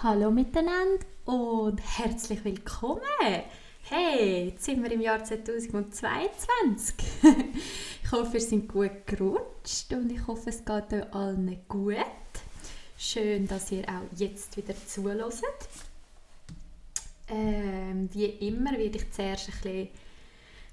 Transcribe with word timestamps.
Hallo 0.00 0.30
miteinander 0.30 1.04
und 1.24 1.80
herzlich 1.80 2.44
willkommen. 2.44 3.02
Hey, 3.82 4.50
jetzt 4.50 4.64
sind 4.64 4.80
wir 4.80 4.92
im 4.92 5.00
Jahr 5.00 5.24
2022. 5.24 6.94
ich 8.04 8.12
hoffe, 8.12 8.36
ihr 8.36 8.40
seid 8.40 8.68
gut 8.68 9.06
gerutscht 9.06 9.92
und 9.92 10.12
ich 10.12 10.24
hoffe, 10.24 10.50
es 10.50 10.64
geht 10.64 10.92
euch 10.92 11.12
allen 11.12 11.58
gut. 11.66 11.96
Schön, 12.96 13.48
dass 13.48 13.72
ihr 13.72 13.88
auch 13.88 14.16
jetzt 14.16 14.56
wieder 14.56 14.74
zuhört. 14.86 15.42
Ähm, 17.26 18.08
wie 18.12 18.26
immer 18.26 18.78
werde 18.78 18.98
ich 18.98 19.10
zuerst 19.10 19.48
ein 19.48 19.54
bisschen 19.62 19.88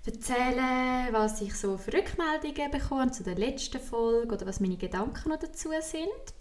erzählen, 0.05 1.07
was 1.09 1.41
ich 1.41 1.55
so 1.55 1.79
für 1.79 1.93
Rückmeldungen 1.93 2.69
bekomme 2.69 3.09
zu 3.09 3.23
der 3.23 3.33
letzten 3.33 3.81
Folge 3.81 4.35
oder 4.35 4.45
was 4.45 4.59
meine 4.59 4.77
Gedanken 4.77 5.29
noch 5.29 5.39
dazu 5.39 5.69
sind. 5.81 6.34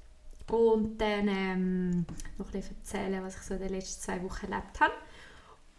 Und 0.51 0.99
dann 0.99 1.29
ähm, 1.29 2.07
noch 2.39 2.47
ein 2.47 2.53
bisschen 2.53 2.77
erzählen, 2.77 3.23
was 3.23 3.37
ich 3.37 3.43
so 3.43 3.55
in 3.55 3.61
den 3.61 3.71
letzten 3.71 4.03
zwei 4.03 4.23
Wochen 4.23 4.53
erlebt 4.53 4.81
habe. 4.81 4.93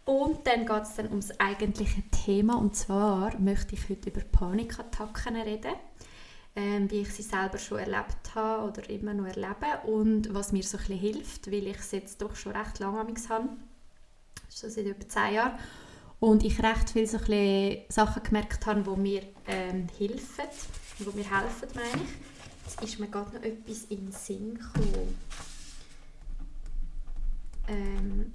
Und 0.06 0.46
dann 0.46 0.66
geht 0.66 0.84
es 0.84 0.96
dann 0.96 1.10
ums 1.10 1.32
eigentliche 1.40 2.04
Thema. 2.12 2.58
Und 2.58 2.76
zwar 2.76 3.38
möchte 3.40 3.76
ich 3.76 3.90
heute 3.90 4.10
über 4.10 4.22
Panikattacken 4.22 5.36
reden. 5.36 5.74
Ähm, 6.58 6.90
wie 6.90 7.02
ich 7.02 7.14
sie 7.14 7.22
selber 7.22 7.58
schon 7.58 7.80
erlebt 7.80 8.34
habe 8.34 8.70
oder 8.70 8.90
immer 8.90 9.14
noch 9.14 9.26
erlebe 9.26 9.88
und 9.88 10.34
was 10.34 10.54
mir 10.54 10.64
so 10.64 10.78
ein 10.78 10.86
bisschen 10.86 11.00
hilft, 11.00 11.52
weil 11.52 11.68
ich 11.68 11.80
es 11.80 11.92
jetzt 11.92 12.22
doch 12.22 12.34
schon 12.34 12.54
recht 12.54 12.80
lange 12.80 12.98
habe. 13.00 13.14
Schon 14.50 14.70
seit 14.70 14.86
über 14.86 15.06
zehn 15.06 15.34
Jahren. 15.34 15.60
Und 16.22 16.46
ich 16.46 16.64
recht 16.64 16.92
viele 16.92 17.08
so 17.08 17.18
Sachen 17.90 18.24
gemerkt 18.24 18.66
habe, 18.66 18.84
die 18.84 19.02
mir 19.02 19.22
ähm, 19.48 19.88
helfen. 19.98 20.46
Die 21.00 21.04
mir 21.04 21.30
helfen, 21.30 21.68
meine 21.74 22.04
ich. 22.04 22.35
Jetzt 22.66 22.82
ist 22.82 23.00
mir 23.00 23.08
gerade 23.08 23.36
noch 23.36 23.44
etwas 23.44 23.86
in 23.86 24.06
den 24.06 24.12
Sinn 24.12 24.56
gekommen. 24.56 25.18
Ähm, 27.68 28.34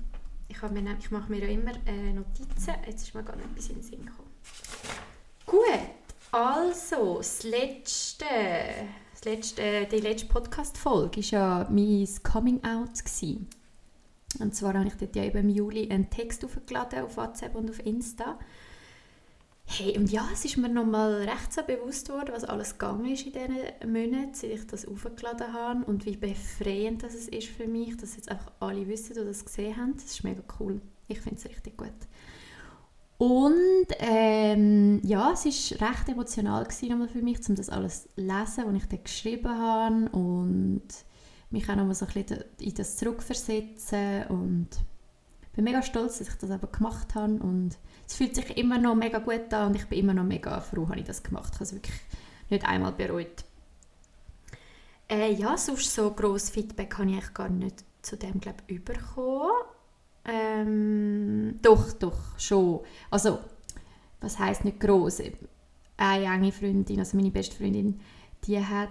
ich, 0.48 0.56
ich 0.56 1.10
mache 1.10 1.30
mir 1.30 1.38
ja 1.40 1.48
immer 1.48 1.72
äh, 1.86 2.12
Notizen. 2.12 2.74
Jetzt 2.86 3.02
ist 3.02 3.14
mir 3.14 3.22
gerade 3.22 3.38
noch 3.38 3.50
etwas 3.50 3.68
in 3.68 3.74
den 3.74 3.82
Sinn 3.82 4.06
gekommen. 4.06 4.30
Gut, 5.46 5.90
also 6.32 7.18
das 7.18 7.42
letzte, 7.42 8.24
das 9.12 9.24
letzte, 9.24 9.86
die 9.86 9.96
letzte 9.96 10.26
Podcast-Folge 10.26 11.20
war 11.20 11.24
ja 11.30 11.66
mein 11.68 12.08
Coming-out. 12.22 13.02
Und 14.38 14.54
zwar 14.54 14.74
habe 14.74 14.86
ich 14.86 14.94
dort 14.94 15.16
ja 15.16 15.24
eben 15.24 15.38
im 15.38 15.48
Juli 15.48 15.90
einen 15.90 16.08
Text 16.08 16.44
aufgeladen 16.44 17.00
auf 17.00 17.16
WhatsApp 17.16 17.56
und 17.56 17.68
auf 17.68 17.84
Insta. 17.84 18.38
Hey, 19.72 19.96
und 19.96 20.10
ja, 20.10 20.28
es 20.32 20.44
ist 20.44 20.56
mir 20.56 20.68
nochmal 20.68 21.22
recht 21.22 21.52
so 21.52 21.62
bewusst 21.62 22.08
worden, 22.08 22.30
was 22.32 22.42
alles 22.42 22.76
gegangen 22.76 23.06
ist 23.06 23.24
in 23.24 23.32
diesen 23.32 23.92
Monaten, 23.92 24.34
seit 24.34 24.50
ich 24.50 24.66
das 24.66 24.84
aufgeladen 24.84 25.52
habe 25.52 25.84
und 25.84 26.04
wie 26.06 26.16
befreiend 26.16 27.04
das 27.04 27.14
ist 27.14 27.46
für 27.46 27.68
mich, 27.68 27.96
dass 27.96 28.16
jetzt 28.16 28.32
einfach 28.32 28.50
alle 28.58 28.88
wissen, 28.88 29.14
die 29.14 29.24
das 29.24 29.44
gesehen 29.44 29.76
haben. 29.76 29.94
Das 29.94 30.06
ist 30.06 30.24
mega 30.24 30.42
cool. 30.58 30.80
Ich 31.06 31.20
finde 31.20 31.38
es 31.38 31.44
richtig 31.44 31.76
gut. 31.76 31.92
Und 33.16 33.86
ähm, 34.00 35.00
ja, 35.04 35.30
es 35.30 35.44
war 35.44 35.88
recht 35.88 36.08
emotional 36.08 36.64
gewesen, 36.64 37.08
für 37.08 37.22
mich, 37.22 37.48
um 37.48 37.54
das 37.54 37.70
alles 37.70 38.02
zu 38.02 38.08
lesen, 38.16 38.64
was 38.66 38.74
ich 38.74 38.88
dann 38.88 39.04
geschrieben 39.04 39.56
habe 39.56 40.08
und 40.10 40.88
mich 41.50 41.70
auch 41.70 41.76
nochmal 41.76 41.94
so 41.94 42.06
ein 42.06 42.12
bisschen 42.12 42.42
in 42.58 42.74
das 42.74 42.96
zurückversetzen 42.96 44.24
und 44.30 44.68
ich 45.42 45.56
bin 45.56 45.64
mega 45.64 45.82
stolz, 45.82 46.18
dass 46.18 46.28
ich 46.28 46.34
das 46.34 46.50
aber 46.50 46.68
gemacht 46.68 47.14
habe 47.14 47.34
und 47.34 47.76
es 48.10 48.16
fühlt 48.16 48.34
sich 48.34 48.56
immer 48.56 48.76
noch 48.76 48.96
mega 48.96 49.18
gut 49.18 49.54
an 49.54 49.68
und 49.68 49.76
ich 49.76 49.86
bin 49.86 50.00
immer 50.00 50.14
noch 50.14 50.24
mega 50.24 50.60
froh, 50.60 50.84
dass 50.84 50.96
ich 50.96 51.04
das 51.04 51.22
gemacht 51.22 51.54
habe. 51.54 51.62
Es 51.62 51.72
wirklich 51.72 51.94
nicht 52.48 52.66
einmal 52.66 52.90
bereut. 52.90 53.44
Äh, 55.08 55.32
ja, 55.32 55.56
sonst 55.56 55.94
so 55.94 56.10
grosses 56.10 56.50
Feedback 56.50 56.98
habe 56.98 57.08
ich 57.08 57.32
gar 57.32 57.48
nicht 57.48 57.84
zu 58.02 58.16
dem, 58.16 58.40
glaube 58.40 58.64
ich, 58.66 58.84
bekommen. 58.84 59.52
Ähm, 60.24 61.60
doch, 61.62 61.92
doch, 61.92 62.36
schon. 62.36 62.80
Also, 63.12 63.38
was 64.20 64.40
heisst 64.40 64.64
nicht 64.64 64.80
gross? 64.80 65.22
Eine 65.96 66.24
enge 66.24 66.50
Freundin, 66.50 66.98
also 66.98 67.16
meine 67.16 67.30
beste 67.30 67.54
Freundin, 67.54 68.00
die 68.44 68.58
hat 68.58 68.88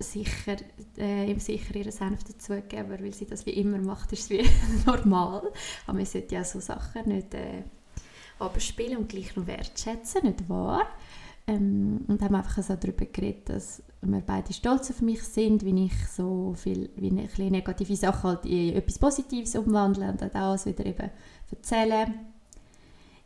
sicher, 0.00 0.56
äh, 0.96 1.38
sicher 1.38 1.76
ihren 1.76 1.92
Senf 1.92 2.24
dazugegeben, 2.24 2.90
weil 2.90 3.14
sie 3.14 3.26
das 3.26 3.46
wie 3.46 3.50
immer 3.52 3.78
macht, 3.78 4.12
ist 4.12 4.28
wie 4.28 4.44
normal. 4.86 5.52
Aber 5.86 5.96
man 5.96 6.04
sollte 6.04 6.34
ja 6.34 6.42
so 6.42 6.58
Sachen 6.58 7.10
nicht... 7.10 7.32
Äh, 7.32 7.62
abspielen 8.38 8.98
und 8.98 9.08
gleich 9.08 9.34
noch 9.36 9.46
wertschätzen, 9.46 10.24
nicht 10.24 10.48
wahr? 10.48 10.86
Ähm, 11.46 12.04
und 12.08 12.20
haben 12.22 12.34
einfach 12.34 12.62
so 12.62 12.76
darüber 12.76 13.06
geredet, 13.06 13.48
dass 13.48 13.82
wir 14.02 14.20
beide 14.20 14.52
stolz 14.52 14.90
auf 14.90 15.00
mich 15.00 15.22
sind, 15.22 15.64
wie 15.64 15.86
ich 15.86 16.08
so 16.08 16.54
viel, 16.56 16.90
wie 16.96 17.08
ich 17.08 17.38
negative 17.38 17.96
Sachen 17.96 18.22
halt 18.22 18.44
in 18.44 18.76
etwas 18.76 18.98
Positives 18.98 19.56
umwandle 19.56 20.10
und 20.10 20.20
das 20.20 20.66
wieder 20.66 20.86
eben 20.86 21.10
erzählen. 21.50 22.14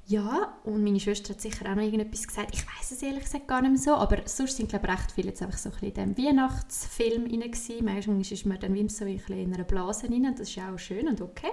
Ja, 0.07 0.59
und 0.65 0.83
meine 0.83 0.99
Schwester 0.99 1.33
hat 1.33 1.41
sicher 1.41 1.71
auch 1.71 1.77
noch 1.77 1.83
irgendetwas 1.83 2.27
gesagt. 2.27 2.55
Ich 2.55 2.67
weiß 2.67 2.91
es 2.91 3.03
ehrlich 3.03 3.23
gesagt 3.23 3.47
gar 3.47 3.63
nicht 3.63 3.71
mehr 3.71 3.81
so, 3.81 3.95
aber 3.95 4.19
sonst 4.27 4.57
sind 4.57 4.69
glaube 4.69 4.87
ich 4.87 4.93
recht 4.93 5.13
viele 5.13 5.29
jetzt 5.29 5.43
einfach 5.43 5.59
so 5.59 5.69
ein 5.69 5.73
bisschen 5.73 6.07
in 6.07 6.15
diesem 6.15 6.27
Weihnachtsfilm 6.27 7.23
rein 7.23 7.41
gewesen. 7.41 7.85
Manchmal 7.85 8.21
ist 8.21 8.47
man 8.47 8.59
dann 8.59 8.75
wie 8.75 8.89
so 8.89 9.05
ein 9.05 9.17
bisschen 9.17 9.39
in 9.39 9.55
einer 9.55 9.65
Blase 9.65 10.09
rein 10.09 10.27
und 10.27 10.39
das 10.39 10.49
ist 10.49 10.59
auch 10.59 10.79
schön 10.79 11.07
und 11.09 11.21
okay. 11.21 11.53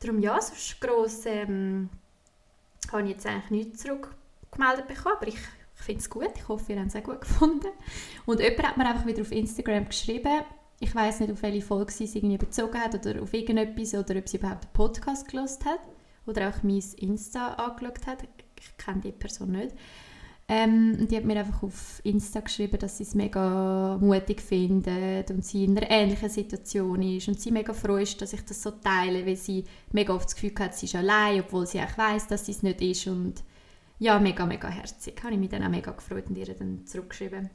Darum 0.00 0.20
ja, 0.20 0.38
sonst 0.40 0.80
gross 0.80 1.22
ähm, 1.24 1.88
habe 2.92 3.02
ich 3.02 3.10
jetzt 3.10 3.26
eigentlich 3.26 3.50
nichts 3.50 3.82
zurückgemeldet 3.82 4.86
bekommen, 4.86 5.16
aber 5.16 5.28
ich, 5.28 5.38
ich 5.76 5.82
finde 5.82 6.00
es 6.00 6.10
gut. 6.10 6.30
Ich 6.36 6.48
hoffe, 6.48 6.72
ihr 6.72 6.80
habt 6.80 6.88
es 6.88 6.96
auch 6.96 7.02
gut 7.02 7.20
gefunden. 7.20 7.68
Und 8.26 8.40
jemand 8.40 8.62
hat 8.62 8.76
mir 8.76 8.86
einfach 8.86 9.06
wieder 9.06 9.22
auf 9.22 9.32
Instagram 9.32 9.88
geschrieben, 9.88 10.42
ich 10.80 10.94
weiß 10.94 11.20
nicht, 11.20 11.32
auf 11.32 11.42
welche 11.42 11.62
Folge 11.62 11.92
sie 11.92 12.04
es 12.04 12.14
irgendwie 12.14 12.36
bezogen 12.36 12.78
hat 12.78 12.94
oder 12.94 13.22
auf 13.22 13.32
irgendetwas 13.32 13.94
oder 13.94 14.18
ob 14.18 14.28
sie 14.28 14.38
überhaupt 14.38 14.64
einen 14.64 14.72
Podcast 14.72 15.28
gelost 15.28 15.64
hat 15.64 15.80
oder 16.26 16.48
auch 16.48 16.62
mein 16.62 16.82
Insta 16.98 17.54
angeschaut 17.54 18.06
hat. 18.06 18.24
Ich 18.58 18.76
kenne 18.76 19.00
die 19.00 19.12
Person 19.12 19.52
nicht. 19.52 19.74
Ähm, 20.46 21.08
die 21.08 21.16
hat 21.16 21.24
mir 21.24 21.38
einfach 21.38 21.62
auf 21.62 22.00
Insta 22.04 22.40
geschrieben, 22.40 22.78
dass 22.78 22.98
sie 22.98 23.04
es 23.04 23.14
mega 23.14 23.96
mutig 23.98 24.42
findet 24.42 25.30
und 25.30 25.42
sie 25.42 25.64
in 25.64 25.76
einer 25.76 25.90
ähnlichen 25.90 26.28
Situation 26.28 27.00
ist 27.00 27.28
und 27.28 27.40
sie 27.40 27.50
mega 27.50 27.72
froh 27.72 27.96
ist, 27.96 28.20
dass 28.20 28.34
ich 28.34 28.44
das 28.44 28.62
so 28.62 28.72
teile, 28.72 29.24
weil 29.24 29.36
sie 29.36 29.64
mega 29.92 30.12
oft 30.12 30.26
das 30.26 30.34
Gefühl 30.34 30.52
hat, 30.58 30.74
sie 30.74 30.84
ist 30.84 30.96
allein, 30.96 31.40
obwohl 31.40 31.66
sie 31.66 31.80
auch 31.80 31.96
weiß, 31.96 32.26
dass 32.26 32.44
sie 32.44 32.52
es 32.52 32.62
nicht 32.62 32.82
ist 32.82 33.06
und 33.06 33.42
ja, 33.98 34.18
mega, 34.18 34.44
mega 34.44 34.68
herzig. 34.68 35.18
Habe 35.22 35.32
ich 35.32 35.40
mich 35.40 35.48
dann 35.48 35.62
auch 35.62 35.70
mega 35.70 35.92
gefreut 35.92 36.28
und 36.28 36.36
ihr 36.36 36.52
dann 36.54 36.86
zurückgeschrieben. 36.86 37.48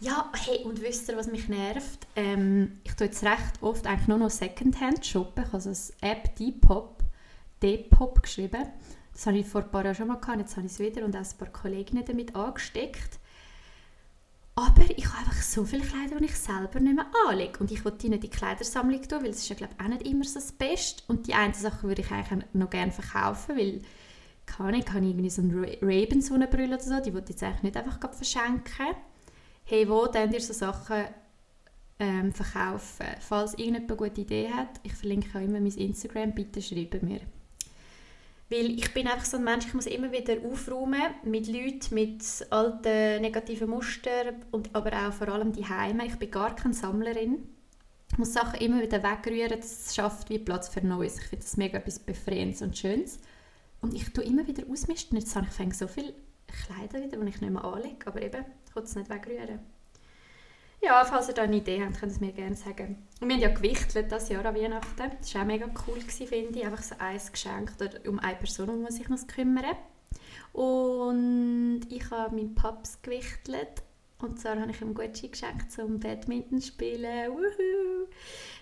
Ja, 0.00 0.32
hey, 0.34 0.64
und 0.64 0.82
wisst 0.82 1.10
ihr, 1.10 1.16
was 1.16 1.30
mich 1.30 1.48
nervt? 1.48 2.08
Ähm, 2.16 2.80
ich 2.82 2.94
tue 2.94 3.06
jetzt 3.06 3.22
recht 3.22 3.62
oft 3.62 3.86
eigentlich 3.86 4.08
nur 4.08 4.18
noch 4.18 4.30
Secondhand 4.30 5.06
shoppen. 5.06 5.44
Ich 5.44 5.46
habe 5.48 5.56
also 5.58 5.68
das 5.68 5.92
App 6.00 6.34
Depop, 6.36 7.04
Depop 7.62 8.22
geschrieben 8.22 8.66
das 9.12 9.26
habe 9.26 9.38
ich 9.38 9.46
vor 9.46 9.62
ein 9.62 9.70
paar 9.70 9.84
Jahren 9.84 9.94
schon 9.94 10.08
mal 10.08 10.16
gehabt, 10.16 10.38
jetzt 10.38 10.56
habe 10.56 10.66
ich 10.66 10.72
es 10.72 10.78
wieder 10.78 11.04
und 11.04 11.16
auch 11.16 11.20
ein 11.20 11.38
paar 11.38 11.48
Kolleginnen 11.48 12.04
damit 12.04 12.34
angesteckt. 12.34 13.18
Aber 14.54 14.82
ich 14.94 15.06
habe 15.06 15.18
einfach 15.18 15.40
so 15.40 15.64
viele 15.64 15.84
Kleider, 15.84 16.18
die 16.18 16.26
ich 16.26 16.36
selber 16.36 16.80
nicht 16.80 16.94
mehr 16.94 17.06
anlege. 17.28 17.58
Und 17.60 17.70
ich 17.70 17.84
wollte 17.84 18.06
in 18.06 18.20
die 18.20 18.28
Kleidersammlung 18.28 19.00
tun, 19.02 19.22
weil 19.22 19.30
es 19.30 19.38
ist 19.38 19.48
ja 19.48 19.56
glaube 19.56 19.72
ich, 19.78 19.84
auch 19.84 19.88
nicht 19.88 20.06
immer 20.06 20.24
so 20.24 20.34
das 20.34 20.52
Beste. 20.52 21.02
Und 21.08 21.26
die 21.26 21.34
eine 21.34 21.54
Sache 21.54 21.86
würde 21.86 22.02
ich 22.02 22.10
eigentlich 22.10 22.44
noch 22.52 22.68
gerne 22.68 22.92
verkaufen, 22.92 23.56
weil 23.56 23.80
kann 24.46 24.74
ich, 24.74 24.84
kann 24.84 25.02
ich 25.04 25.10
irgendwie 25.10 25.30
so 25.30 25.42
eine 25.42 25.78
Raven-Sonnenbrille 25.80 26.74
oder 26.74 26.82
so, 26.82 27.00
die 27.00 27.14
wollte 27.14 27.32
ich 27.32 27.40
jetzt 27.40 27.42
eigentlich 27.44 27.62
nicht 27.62 27.76
einfach 27.76 27.98
verschenken. 28.12 28.96
Hey, 29.64 29.88
wo 29.88 30.06
dann 30.06 30.32
ihr 30.32 30.40
so 30.40 30.52
Sachen 30.52 31.04
ähm, 31.98 32.32
verkaufen? 32.32 33.06
Falls 33.20 33.52
irgendjemand 33.52 33.90
eine 33.90 33.96
gute 33.96 34.20
Idee 34.22 34.50
hat, 34.50 34.80
ich 34.82 34.94
verlinke 34.94 35.38
auch 35.38 35.42
immer 35.42 35.60
mein 35.60 35.72
Instagram, 35.72 36.34
bitte 36.34 36.60
schreiben 36.60 37.06
mir. 37.06 37.20
Weil 38.50 38.72
ich 38.72 38.92
bin 38.92 39.06
einfach 39.06 39.24
so 39.24 39.36
ein 39.36 39.44
Mensch, 39.44 39.66
ich 39.66 39.74
muss 39.74 39.86
immer 39.86 40.10
wieder 40.10 40.34
aufräumen 40.44 41.14
mit 41.22 41.46
Leuten, 41.46 41.94
mit 41.94 42.24
alten 42.50 43.22
negativen 43.22 43.70
Mustern, 43.70 44.44
und 44.50 44.74
aber 44.74 44.90
auch 44.92 45.12
vor 45.12 45.28
allem 45.28 45.52
die 45.52 45.68
Heime. 45.68 46.06
Ich 46.06 46.16
bin 46.16 46.32
gar 46.32 46.56
keine 46.56 46.74
Sammlerin. 46.74 47.48
Ich 48.10 48.18
muss 48.18 48.32
Sachen 48.32 48.60
immer 48.60 48.82
wieder 48.82 49.04
wegrühren, 49.04 49.60
das 49.60 49.94
schafft 49.94 50.30
wie 50.30 50.40
Platz 50.40 50.68
für 50.68 50.84
Neues. 50.84 51.18
Ich 51.18 51.26
finde 51.26 51.44
das 51.44 51.56
mega 51.56 51.78
etwas 51.78 52.00
Befreiendes 52.00 52.60
und 52.60 52.76
Schönes. 52.76 53.20
Und 53.82 53.94
ich 53.94 54.12
tue 54.12 54.24
immer 54.24 54.44
wieder 54.48 54.64
ausmisten. 54.68 55.16
Jetzt 55.16 55.36
habe 55.36 55.46
ich 55.46 55.74
so 55.74 55.86
viele 55.86 56.12
Kleider 56.48 57.04
wieder, 57.04 57.18
die 57.18 57.28
ich 57.28 57.40
nicht 57.40 57.52
mehr 57.52 57.64
anlege, 57.64 58.04
aber 58.06 58.20
eben, 58.20 58.44
ich 58.66 58.74
kann 58.74 58.82
es 58.82 58.96
nicht 58.96 59.08
wegrühren. 59.08 59.60
Ja, 60.82 61.04
falls 61.04 61.28
ihr 61.28 61.34
da 61.34 61.42
eine 61.42 61.56
Idee 61.56 61.82
habt, 61.82 62.00
könnt 62.00 62.12
ihr 62.12 62.16
es 62.16 62.20
mir 62.20 62.32
gerne 62.32 62.56
sagen. 62.56 63.06
Wir 63.20 63.34
haben 63.34 63.40
ja 63.40 63.50
gewichtelt 63.50 64.10
das 64.10 64.30
Jahr 64.30 64.46
an 64.46 64.54
Weihnachten. 64.54 65.10
Das 65.20 65.34
war 65.34 65.42
auch 65.42 65.46
mega 65.46 65.66
cool, 65.86 66.00
finde 66.00 66.58
ich. 66.58 66.64
Einfach 66.64 66.82
so 66.82 66.94
ein 66.98 67.20
Geschenk 67.30 67.72
oder 67.78 67.90
um 68.08 68.18
eine 68.18 68.36
Person, 68.36 68.70
um 68.70 68.86
die 68.86 68.92
sich 68.92 69.08
noch 69.10 69.26
kümmern 69.26 69.76
Und 70.52 71.82
ich 71.90 72.10
habe 72.10 72.34
meinen 72.34 72.54
Paps 72.54 73.02
gewichtelt. 73.02 73.82
Und 74.20 74.40
zwar 74.40 74.58
habe 74.58 74.70
ich 74.70 74.80
ihm 74.80 74.94
Gucci 74.94 75.28
geschenkt 75.28 75.70
zum 75.70 76.00
Badminton 76.00 76.62
spielen. 76.62 77.30
Wuhu. 77.30 78.08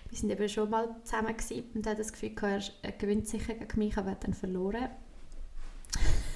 Wir 0.09 0.17
sind 0.17 0.29
eben 0.29 0.49
schon 0.49 0.69
mal 0.69 0.95
zusammen 1.03 1.37
gewesen 1.37 1.69
und 1.73 1.85
er 1.85 1.91
hat 1.91 1.99
das 1.99 2.11
Gefühl, 2.11 2.33
er 2.81 2.91
gewinnt 2.93 3.27
sicher 3.27 3.53
gegen 3.53 3.79
mich, 3.79 3.97
aber 3.97 4.11
hat 4.11 4.23
dann 4.23 4.33
verloren. 4.33 4.89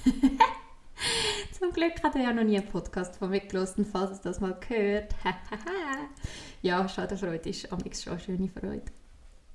Zum 1.58 1.72
Glück 1.72 2.02
hat 2.02 2.14
er 2.14 2.22
ja 2.22 2.32
noch 2.32 2.44
nie 2.44 2.58
einen 2.58 2.68
Podcast 2.68 3.16
von 3.16 3.30
mir 3.30 3.40
gelesen, 3.40 3.84
falls 3.84 4.12
es 4.12 4.20
das 4.20 4.40
mal 4.40 4.56
gehört. 4.66 5.14
ja, 6.62 6.88
Schadenfreude 6.88 7.50
ist 7.50 7.72
amigs 7.72 8.02
schon 8.02 8.14
eine 8.14 8.22
schöne 8.22 8.48
Freude. 8.48 8.84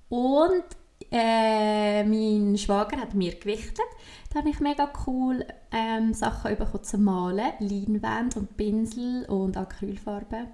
Und 0.09 0.65
äh, 1.11 2.03
mein 2.03 2.57
Schwager 2.57 2.97
hat 2.97 3.13
mir 3.13 3.35
gewichtet. 3.35 3.85
Da 4.31 4.39
habe 4.39 4.49
ich 4.49 4.59
mega 4.59 4.91
cool 5.07 5.45
ähm, 5.71 6.13
Sachen 6.13 6.57
bekommen 6.57 6.83
zum 6.83 7.03
Malen. 7.03 7.53
Leinwand 7.59 8.35
und 8.37 8.57
Pinsel 8.57 9.25
und 9.25 9.57
Acrylfarben. 9.57 10.47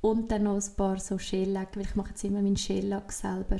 Und 0.00 0.30
dann 0.30 0.44
noch 0.44 0.54
ein 0.54 0.76
paar 0.76 0.98
so 0.98 1.18
Schellack, 1.18 1.76
weil 1.76 1.84
ich 1.84 1.96
mache 1.96 2.10
jetzt 2.10 2.24
immer 2.24 2.40
meinen 2.40 2.56
Schellack 2.56 3.10
selber. 3.12 3.58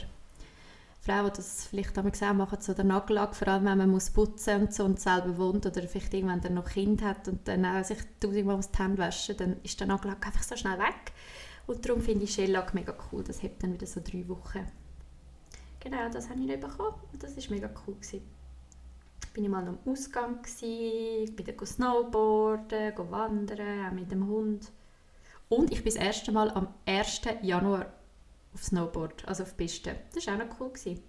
Frauen, 1.00 1.26
die 1.26 1.36
das 1.36 1.64
vielleicht 1.64 1.98
auch 1.98 2.04
gesehen 2.04 2.36
machen, 2.36 2.58
so 2.60 2.74
den 2.74 2.88
Nagellack, 2.88 3.34
vor 3.34 3.48
allem 3.48 3.64
wenn 3.64 3.78
man 3.78 3.90
muss 3.90 4.10
putzen 4.10 4.62
und 4.62 4.74
so 4.74 4.84
und 4.84 5.00
selber 5.00 5.38
wohnt 5.38 5.64
oder 5.64 5.82
vielleicht 5.82 6.12
irgendwann 6.12 6.40
dann 6.40 6.54
noch 6.54 6.68
Kind 6.68 7.02
hat 7.02 7.28
und 7.28 7.46
dann 7.46 7.64
auch 7.64 7.84
sich 7.84 7.98
tausendmal 8.20 8.60
die 8.60 8.78
Hände 8.78 8.98
waschen, 8.98 9.36
dann 9.36 9.56
ist 9.62 9.78
der 9.78 9.86
Nagellack 9.86 10.26
einfach 10.26 10.42
so 10.42 10.56
schnell 10.56 10.78
weg. 10.78 11.12
Und 11.66 11.86
darum 11.86 12.02
finde 12.02 12.24
ich 12.24 12.34
Schellack 12.34 12.74
mega 12.74 12.94
cool. 13.12 13.22
Das 13.22 13.42
hebt 13.42 13.62
dann 13.62 13.74
wieder 13.74 13.86
so 13.86 14.00
drei 14.00 14.26
Wochen. 14.28 14.66
Genau, 15.80 16.08
das 16.10 16.28
habe 16.28 16.40
ich 16.40 16.46
nicht 16.46 16.60
bekommen 16.60 16.94
und 17.12 17.22
das 17.22 17.36
war 17.36 17.54
mega 17.54 17.70
cool. 17.86 17.94
Gewesen. 17.94 18.22
Bin 19.34 19.44
ich 19.44 19.50
mal 19.50 19.68
am 19.68 19.78
Ausgang, 19.84 20.42
gewesen, 20.42 21.36
bin 21.36 21.46
dann 21.46 21.66
snowboarden, 21.66 22.92
wandern, 23.10 23.86
auch 23.86 23.92
mit 23.92 24.10
dem 24.10 24.26
Hund. 24.26 24.72
Und 25.48 25.70
ich 25.70 25.84
bin 25.84 25.94
das 25.94 26.02
erste 26.02 26.32
Mal 26.32 26.50
am 26.50 26.68
1. 26.86 27.20
Januar 27.42 27.86
auf 28.54 28.64
Snowboard, 28.64 29.26
also 29.26 29.42
auf 29.42 29.56
Piste. 29.56 29.96
Das 30.14 30.26
war 30.26 30.34
auch 30.34 30.38
noch 30.38 30.60
cool. 30.60 30.70
Gewesen. 30.70 31.02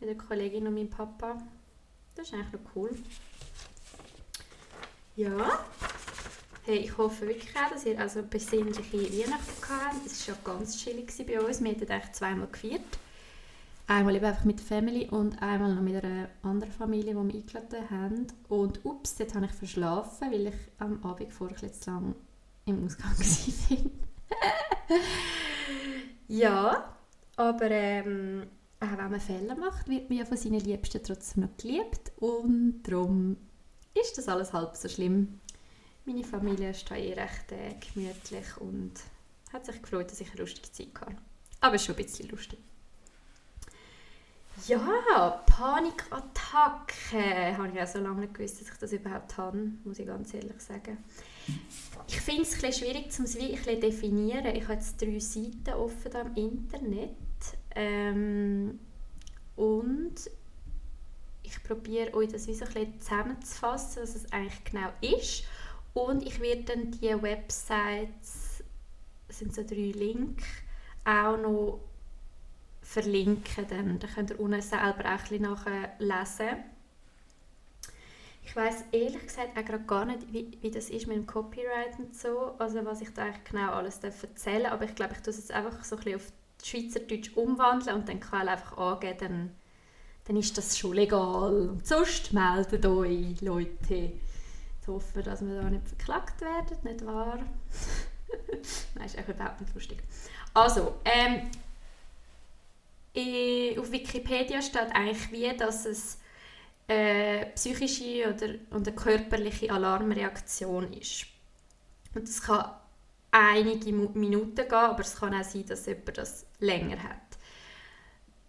Mit 0.00 0.08
der 0.08 0.16
Kollegin 0.16 0.66
und 0.66 0.74
meinem 0.74 0.90
Papa. 0.90 1.40
Das 2.14 2.28
ist 2.28 2.34
eigentlich 2.34 2.52
noch 2.52 2.76
cool. 2.76 2.90
Ja. 5.16 5.64
Hey, 6.64 6.78
ich 6.78 6.96
hoffe 6.96 7.26
wirklich 7.26 7.54
auch, 7.56 7.70
dass 7.70 7.84
ihr 7.86 7.98
also 7.98 8.22
besinnliche 8.22 8.92
Weihnachten 8.92 9.62
habt. 9.68 10.06
Es 10.06 10.28
war 10.28 10.34
schon 10.34 10.44
ganz 10.44 10.76
chillig 10.78 11.12
bei 11.26 11.40
uns. 11.40 11.62
Wir 11.62 11.72
haben 11.72 11.88
eigentlich 11.88 12.12
zweimal 12.12 12.46
gefeiert. 12.46 12.82
Einmal 13.88 14.14
eben 14.14 14.24
einfach 14.24 14.44
mit 14.44 14.58
der 14.60 14.66
Family 14.66 15.08
und 15.08 15.42
einmal 15.42 15.74
noch 15.74 15.82
mit 15.82 16.02
einer 16.02 16.28
anderen 16.42 16.72
Familie, 16.72 17.14
die 17.14 17.14
wir 17.14 17.20
eingeladen 17.20 17.90
haben. 17.90 18.26
Und 18.48 18.84
ups, 18.84 19.16
dort 19.16 19.34
habe 19.34 19.46
ich 19.46 19.52
verschlafen, 19.52 20.30
weil 20.30 20.46
ich 20.46 20.54
am 20.78 21.02
Abend 21.04 21.32
vorher 21.32 21.72
zu 21.72 21.90
lange 21.90 22.14
im 22.64 22.86
Ausgang 22.86 23.10
war. 23.18 23.78
Ja, 26.28 26.96
aber 27.36 27.70
ähm, 27.70 28.46
auch 28.80 28.98
wenn 28.98 29.10
man 29.10 29.20
Fehler 29.20 29.56
macht, 29.56 29.88
wird 29.88 30.08
man 30.08 30.18
ja 30.18 30.24
von 30.24 30.36
seinen 30.36 30.60
Liebsten 30.60 31.02
trotzdem 31.02 31.44
noch 31.44 31.56
geliebt 31.56 32.12
und 32.16 32.82
darum 32.82 33.36
ist 33.94 34.18
das 34.18 34.28
alles 34.28 34.52
halb 34.52 34.76
so 34.76 34.88
schlimm. 34.88 35.40
Meine 36.04 36.24
Familie 36.24 36.70
ist 36.70 36.90
da 36.90 36.96
eh 36.96 37.12
recht 37.12 37.52
äh, 37.52 37.74
gemütlich 37.94 38.56
und 38.58 38.92
hat 39.52 39.66
sich 39.66 39.80
gefreut, 39.80 40.10
dass 40.10 40.20
ich 40.20 40.30
eine 40.30 40.40
lustige 40.40 40.72
Zeit 40.72 41.00
hatte. 41.00 41.16
Aber 41.60 41.78
schon 41.78 41.94
ein 41.94 42.04
bisschen 42.04 42.28
lustig. 42.28 42.58
Ja, 44.66 45.42
Panikattacke. 45.46 47.56
Habe 47.56 47.70
ich 47.72 47.80
auch 47.80 47.86
so 47.86 48.00
lange 48.00 48.22
nicht 48.22 48.34
gewusst, 48.34 48.60
dass 48.60 48.68
ich 48.68 48.78
das 48.78 48.92
überhaupt 48.92 49.36
habe, 49.36 49.70
muss 49.84 49.98
ich 49.98 50.06
ganz 50.06 50.34
ehrlich 50.34 50.60
sagen. 50.60 50.98
Ich 52.08 52.20
finde 52.20 52.42
es 52.42 52.62
ein 52.62 52.72
schwierig, 52.72 53.06
ein 53.18 53.80
definieren. 53.80 54.54
Ich 54.54 54.64
habe 54.64 54.74
jetzt 54.74 55.00
drei 55.00 55.18
Seiten 55.18 55.74
offen 55.74 56.14
am 56.14 56.34
Internet. 56.34 57.10
Ähm, 57.74 58.78
und 59.56 60.14
ich 61.42 61.62
probiere 61.62 62.14
euch 62.14 62.28
das 62.28 62.46
wie 62.46 62.54
so 62.54 62.64
ein 62.74 63.00
zusammenzufassen, 63.00 64.02
was 64.02 64.14
es 64.14 64.32
eigentlich 64.32 64.64
genau 64.64 64.92
ist. 65.00 65.44
Und 65.94 66.26
ich 66.26 66.40
werde 66.40 66.62
dann 66.62 66.90
die 66.90 67.22
Websites, 67.22 68.62
das 69.28 69.38
sind 69.38 69.54
so 69.54 69.62
drei 69.62 69.92
Links, 69.94 70.44
auch 71.04 71.36
noch 71.36 71.80
verlinken. 72.80 73.66
Dann, 73.68 73.98
dann 73.98 74.10
könnt 74.10 74.30
ihr 74.30 74.40
unten 74.40 74.60
selber 74.60 75.14
auch 75.14 75.30
ein 75.30 75.40
nachlesen. 75.40 76.64
Ich 78.44 78.56
weiß 78.56 78.84
ehrlich 78.92 79.22
gesagt 79.22 79.56
auch 79.56 79.64
gerade 79.64 79.84
gar 79.84 80.04
nicht, 80.04 80.32
wie, 80.32 80.58
wie 80.60 80.70
das 80.70 80.90
ist 80.90 81.06
mit 81.06 81.16
dem 81.16 81.26
Copyright 81.26 81.98
und 81.98 82.14
so, 82.14 82.54
also 82.58 82.84
was 82.84 83.00
ich 83.00 83.12
da 83.14 83.24
eigentlich 83.24 83.44
genau 83.44 83.72
alles 83.72 83.98
erzählen 83.98 84.64
darf, 84.64 84.72
aber 84.72 84.84
ich 84.84 84.94
glaube, 84.94 85.14
ich 85.14 85.20
tue 85.20 85.30
es 85.30 85.38
jetzt 85.38 85.52
einfach 85.52 85.84
so 85.84 85.96
ein 85.96 86.02
bisschen 86.02 86.20
auf 86.20 86.32
Schweizerdeutsch 86.62 87.36
umwandeln 87.36 87.96
und 87.96 88.08
dann 88.08 88.20
Quelle 88.20 88.50
einfach 88.50 88.76
angeben, 88.76 89.16
dann, 89.20 89.50
dann 90.26 90.36
ist 90.36 90.56
das 90.58 90.76
schon 90.76 90.94
legal. 90.94 91.68
Und 91.68 91.86
sonst 91.86 92.32
meldet 92.32 92.84
euch, 92.86 93.40
Leute. 93.40 94.12
Ich 94.80 94.88
hoffe, 94.88 95.22
dass 95.22 95.40
wir 95.42 95.62
da 95.62 95.70
nicht 95.70 95.86
verklagt 95.86 96.40
werden, 96.40 96.76
nicht 96.82 97.06
wahr? 97.06 97.38
Nein, 98.96 99.06
ist 99.06 99.16
eigentlich 99.16 99.36
überhaupt 99.36 99.60
nicht 99.60 99.74
lustig. 99.74 100.02
Also, 100.54 100.94
ähm, 101.04 101.50
auf 103.78 103.92
Wikipedia 103.92 104.60
steht 104.60 104.94
eigentlich 104.94 105.30
wie, 105.30 105.56
dass 105.56 105.86
es 105.86 106.18
eine 106.92 107.46
psychische 107.54 108.28
oder 108.28 108.54
und 108.70 108.86
eine 108.86 108.96
körperliche 108.96 109.70
Alarmreaktion 109.72 110.92
ist. 110.92 111.26
Und 112.14 112.28
das 112.28 112.42
kann 112.42 112.70
einige 113.30 113.92
Minuten 113.92 114.54
gehen, 114.54 114.72
aber 114.72 115.00
es 115.00 115.16
kann 115.16 115.34
auch 115.34 115.44
sein, 115.44 115.66
dass 115.66 115.86
jemand 115.86 116.18
das 116.18 116.46
länger 116.60 117.02
hat. 117.02 117.16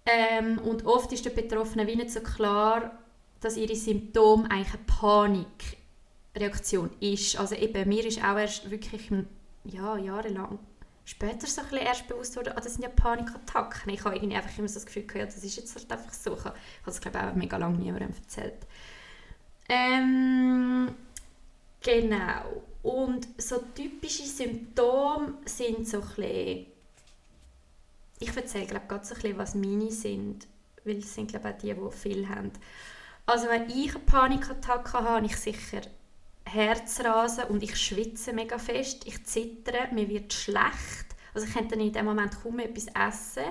Ähm, 0.06 0.60
und 0.60 0.86
oft 0.86 1.12
ist 1.14 1.26
der 1.26 1.32
Betroffenen 1.32 1.88
wie 1.88 1.96
nicht 1.96 2.12
so 2.12 2.20
klar, 2.20 3.00
dass 3.40 3.58
ihre 3.58 3.76
Symptome 3.76 4.50
eigentlich 4.52 4.74
eine 4.74 5.46
Panikreaktion 6.34 6.90
ist. 7.00 7.40
Also 7.40 7.56
eben, 7.56 7.88
mir 7.88 8.06
ist 8.06 8.24
auch 8.24 8.38
erst 8.38 8.70
wirklich 8.70 9.10
ja, 9.64 9.98
jahrelang 9.98 10.60
später 11.06 11.48
so 11.48 11.62
ein 11.62 11.78
erst 11.78 12.08
bewusst 12.08 12.36
wurde, 12.38 12.56
ah, 12.56 12.62
das 12.62 12.76
sind 12.76 12.84
ja 12.84 12.90
Panikattacken. 12.90 13.92
Ich 13.92 14.04
habe 14.04 14.16
irgendwie 14.16 14.36
einfach 14.36 14.58
immer 14.58 14.68
so 14.68 14.76
das 14.76 14.86
Gefühl 14.86 15.04
gehabt, 15.04 15.36
das 15.36 15.44
ist 15.44 15.58
jetzt 15.58 15.76
halt 15.76 15.92
einfach 15.92 16.14
so. 16.14 16.34
Ich 16.36 16.46
habe 16.46 16.56
das, 16.86 17.02
glaube 17.02 17.18
ich, 17.18 17.24
auch 17.24 17.36
mega 17.36 17.58
lange 17.58 17.78
niemandem 17.78 18.14
erzählt. 18.14 18.66
Ähm, 19.70 20.94
genau. 21.82 22.64
Und 22.84 23.28
so 23.38 23.64
typische 23.76 24.24
Symptome 24.24 25.36
sind 25.46 25.88
so 25.88 26.02
ein 26.02 26.08
bisschen, 26.08 26.66
ich 28.20 28.36
erzähle 28.36 28.66
glaube 28.66 28.88
gerade 28.88 29.06
so 29.06 29.16
ein 29.16 29.22
bisschen, 29.22 29.38
was 29.38 29.56
meine 29.56 29.92
sind, 29.92 30.48
weil 30.84 30.98
es 30.98 31.14
sind 31.14 31.30
glaube 31.30 31.50
ich 31.50 31.56
auch 31.56 31.60
die, 31.60 31.74
die 31.74 31.98
viel 31.98 32.28
haben. 32.28 32.52
Also 33.26 33.48
wenn 33.48 33.70
ich 33.70 33.96
eine 33.96 34.04
Panikattacke 34.04 34.94
habe, 34.94 35.10
habe 35.10 35.26
ich 35.26 35.38
sicher 35.38 35.82
Herzrasen 36.46 37.46
und 37.46 37.64
ich 37.64 37.76
schwitze 37.76 38.34
mega 38.34 38.58
fest, 38.58 39.06
ich 39.06 39.24
zittere, 39.26 39.88
mir 39.92 40.10
wird 40.10 40.34
schlecht. 40.34 41.06
Also 41.34 41.48
ich 41.48 41.54
könnte 41.54 41.76
in 41.76 41.92
dem 41.92 42.06
Moment 42.06 42.42
kaum 42.42 42.60
etwas 42.60 42.88
essen. 42.88 43.50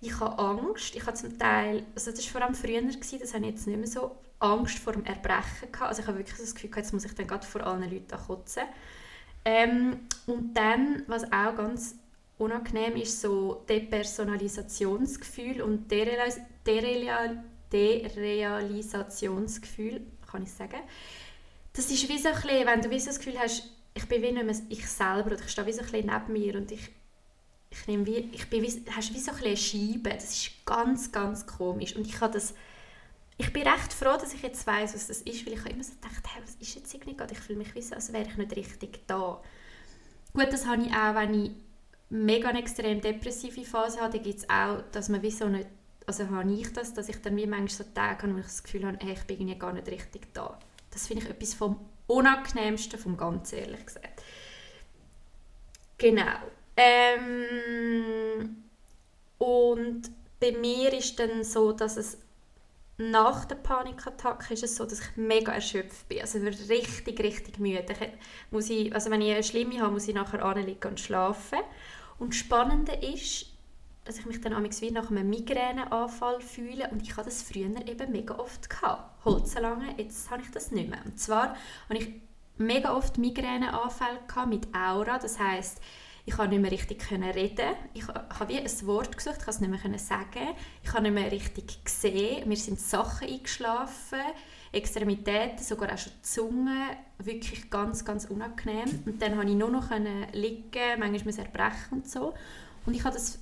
Ich 0.00 0.18
habe 0.18 0.36
Angst. 0.38 0.96
Ich 0.96 1.06
habe 1.06 1.16
zum 1.16 1.38
Teil, 1.38 1.84
also 1.94 2.10
das 2.10 2.24
war 2.24 2.32
vor 2.32 2.42
allem 2.42 2.54
früher, 2.54 2.80
gewesen, 2.80 3.18
das 3.20 3.34
habe 3.34 3.44
ich 3.44 3.50
jetzt 3.52 3.66
nicht 3.66 3.78
mehr 3.78 3.86
so, 3.86 4.16
Angst 4.38 4.78
vor 4.78 4.94
dem 4.94 5.04
Erbrechen 5.04 5.70
gehabt. 5.70 5.90
Also 5.90 6.00
ich 6.02 6.08
habe 6.08 6.18
wirklich 6.18 6.38
das 6.38 6.54
Gefühl 6.54 6.70
jetzt 6.76 6.92
muss 6.92 7.04
ich 7.04 7.14
dann 7.14 7.26
gerade 7.26 7.46
vor 7.46 7.66
allen 7.66 7.88
Leuten 7.88 8.18
kotzen. 8.26 8.64
Ähm, 9.44 10.00
und 10.26 10.54
dann, 10.54 11.02
was 11.06 11.24
auch 11.32 11.56
ganz 11.56 11.96
unangenehm 12.38 12.96
ist, 12.96 13.20
so 13.20 13.64
Depersonalisationsgefühl 13.68 15.62
und 15.62 15.90
Dereal 15.90 16.32
Dereal 16.66 17.44
Derealisationsgefühl, 17.72 20.02
kann 20.30 20.42
ich 20.42 20.52
sagen 20.52 20.80
das 21.72 21.90
ist 21.90 22.08
wie 22.08 22.18
so 22.18 22.28
ein 22.28 22.34
bisschen, 22.34 22.66
wenn 22.66 22.80
du 22.82 22.90
wie 22.90 23.00
so 23.00 23.06
das 23.06 23.18
Gefühl 23.18 23.38
hast, 23.38 23.64
ich 23.94 24.06
bin 24.08 24.22
wie 24.22 24.32
nicht 24.32 24.44
mehr 24.44 24.56
ich 24.68 24.88
selber 24.88 25.32
oder 25.32 25.40
ich 25.40 25.48
stehe 25.48 25.66
wie 25.66 25.72
so 25.72 25.80
ein 25.80 25.90
bisschen 25.90 26.06
neben 26.06 26.32
mir 26.32 26.56
und 26.56 26.70
ich, 26.72 26.90
ich 27.70 27.86
nehme 27.86 28.06
wie, 28.06 28.28
ich 28.32 28.48
bin 28.48 28.62
wie, 28.62 28.84
hast 28.90 29.14
wie 29.14 29.20
so 29.20 29.32
ein 29.32 29.38
bisschen 29.38 29.46
eine 29.46 29.92
Scheibe. 29.94 30.10
Das 30.10 30.30
ist 30.30 30.64
ganz, 30.64 31.12
ganz 31.12 31.46
komisch 31.46 31.96
und 31.96 32.06
ich 32.06 32.20
habe 32.20 32.34
das, 32.34 32.54
ich 33.38 33.52
bin 33.52 33.66
recht 33.66 33.92
froh, 33.92 34.16
dass 34.18 34.34
ich 34.34 34.42
jetzt 34.42 34.66
weiß, 34.66 34.94
was 34.94 35.06
das 35.08 35.22
ist, 35.22 35.46
weil 35.46 35.54
ich 35.54 35.60
habe 35.60 35.70
immer 35.70 35.84
so 35.84 35.92
gedacht, 35.92 36.22
hey, 36.28 36.42
was 36.42 36.54
ist 36.56 36.74
jetzt 36.74 36.92
irgendwie 36.92 37.16
gerade? 37.16 37.32
Ich 37.32 37.40
fühle 37.40 37.58
mich 37.58 37.74
wie 37.74 37.82
so, 37.82 37.94
als 37.94 38.12
wäre 38.12 38.26
ich 38.28 38.36
nicht 38.36 38.56
richtig 38.56 39.06
da. 39.06 39.40
Gut, 40.34 40.52
das 40.52 40.66
habe 40.66 40.82
ich 40.82 40.92
auch, 40.92 41.14
wenn 41.14 41.34
ich 41.34 41.50
mega 42.10 42.50
eine 42.50 42.58
extrem 42.58 43.00
depressive 43.00 43.64
Phase 43.64 44.00
habe, 44.00 44.12
dann 44.12 44.22
gibt 44.22 44.38
es 44.38 44.50
auch, 44.50 44.82
dass 44.92 45.08
man 45.08 45.22
wie 45.22 45.30
so 45.30 45.48
nicht, 45.48 45.66
also 46.06 46.28
habe 46.28 46.52
ich 46.52 46.72
das, 46.72 46.92
dass 46.92 47.08
ich 47.08 47.20
dann 47.22 47.36
wie 47.36 47.46
manchmal 47.46 47.68
so 47.68 47.84
Tage 47.94 48.22
habe, 48.22 48.34
wo 48.34 48.38
ich 48.38 48.44
das 48.44 48.62
Gefühl 48.62 48.86
habe, 48.86 48.98
hey, 49.00 49.14
ich 49.14 49.24
bin 49.24 49.58
gar 49.58 49.72
nicht 49.72 49.88
richtig 49.88 50.32
da. 50.34 50.58
Das 50.92 51.08
finde 51.08 51.24
ich 51.24 51.30
etwas 51.30 51.54
vom 51.54 51.80
Unangenehmsten, 52.06 52.98
vom 52.98 53.16
ganz 53.16 53.52
ehrlich 53.52 53.84
gesagt. 53.84 54.22
Genau. 55.98 56.38
Ähm, 56.76 58.64
und 59.38 60.02
bei 60.40 60.52
mir 60.52 60.92
ist 60.92 61.18
dann 61.18 61.44
so, 61.44 61.72
dass 61.72 61.96
es 61.96 62.18
nach 62.98 63.44
der 63.44 63.56
Panikattacke 63.56 64.54
ist 64.54 64.62
es 64.62 64.76
so, 64.76 64.84
dass 64.84 65.00
ich 65.00 65.16
mega 65.16 65.52
erschöpft 65.52 66.08
bin. 66.08 66.20
Also 66.20 66.38
ich 66.38 66.68
richtig, 66.68 67.20
richtig 67.20 67.58
müde. 67.58 67.84
Ich, 67.88 68.08
muss 68.50 68.70
ich, 68.70 68.94
also 68.94 69.10
wenn 69.10 69.22
ich 69.22 69.32
eine 69.32 69.42
schlimme 69.42 69.80
habe, 69.80 69.92
muss 69.92 70.08
ich 70.08 70.14
nachher 70.14 70.44
anliegen 70.44 70.88
und 70.88 71.00
schlafen. 71.00 71.58
Und 72.18 72.30
das 72.30 72.38
Spannende 72.38 72.92
ist, 72.92 73.46
dass 74.04 74.18
ich 74.18 74.26
mich 74.26 74.40
dann 74.40 74.52
wie 74.64 74.90
nach 74.90 75.10
einem 75.10 75.30
Migräneanfall 75.30 76.40
fühle 76.40 76.88
und 76.90 77.02
ich 77.02 77.16
hatte 77.16 77.30
das 77.30 77.42
früher 77.42 77.66
eben 77.86 78.12
mega 78.12 78.34
oft 78.36 78.68
gehabt. 78.68 79.24
Holzlange, 79.24 79.94
jetzt 79.96 80.30
habe 80.30 80.42
ich 80.42 80.50
das 80.50 80.72
nicht 80.72 80.90
mehr. 80.90 81.00
Und 81.04 81.20
zwar 81.20 81.56
habe 81.88 81.98
ich 81.98 82.08
mega 82.58 82.94
oft 82.94 83.18
Migräneanfälle 83.18 84.18
mit 84.48 84.74
Aura, 84.74 85.18
das 85.18 85.38
heißt, 85.38 85.80
Ich 86.24 86.34
konnte 86.34 86.50
nicht 86.50 86.62
mehr 86.62 86.70
richtig 86.70 87.04
reden. 87.10 87.74
Ich 87.94 88.06
habe 88.06 88.48
wie 88.48 88.58
ein 88.58 88.86
Wort 88.86 89.16
gesucht, 89.16 89.38
ich 89.38 89.44
konnte 89.44 89.50
es 89.50 89.60
nicht 89.60 89.84
mehr 89.84 89.98
sagen. 89.98 90.54
Ich 90.84 90.92
habe 90.92 91.02
nicht 91.02 91.14
mehr 91.14 91.32
richtig 91.32 91.84
gesehen. 91.84 92.48
Mir 92.48 92.56
sind 92.56 92.78
Sachen 92.78 93.28
eingeschlafen, 93.28 94.20
Extremitäten, 94.70 95.58
sogar 95.58 95.92
auch 95.92 95.98
schon 95.98 96.12
die 96.16 96.22
Zunge. 96.22 96.96
Wirklich 97.18 97.70
ganz, 97.70 98.04
ganz 98.04 98.26
unangenehm. 98.26 99.02
Und 99.04 99.20
dann 99.20 99.34
konnte 99.34 99.50
ich 99.50 99.58
nur 99.58 99.70
noch 99.70 99.90
liegen, 100.32 101.00
manchmal 101.00 101.34
erbrechen 101.38 101.98
und 101.98 102.08
so. 102.08 102.34
Und 102.86 102.94
ich 102.94 103.04
habe 103.04 103.14
das 103.14 103.40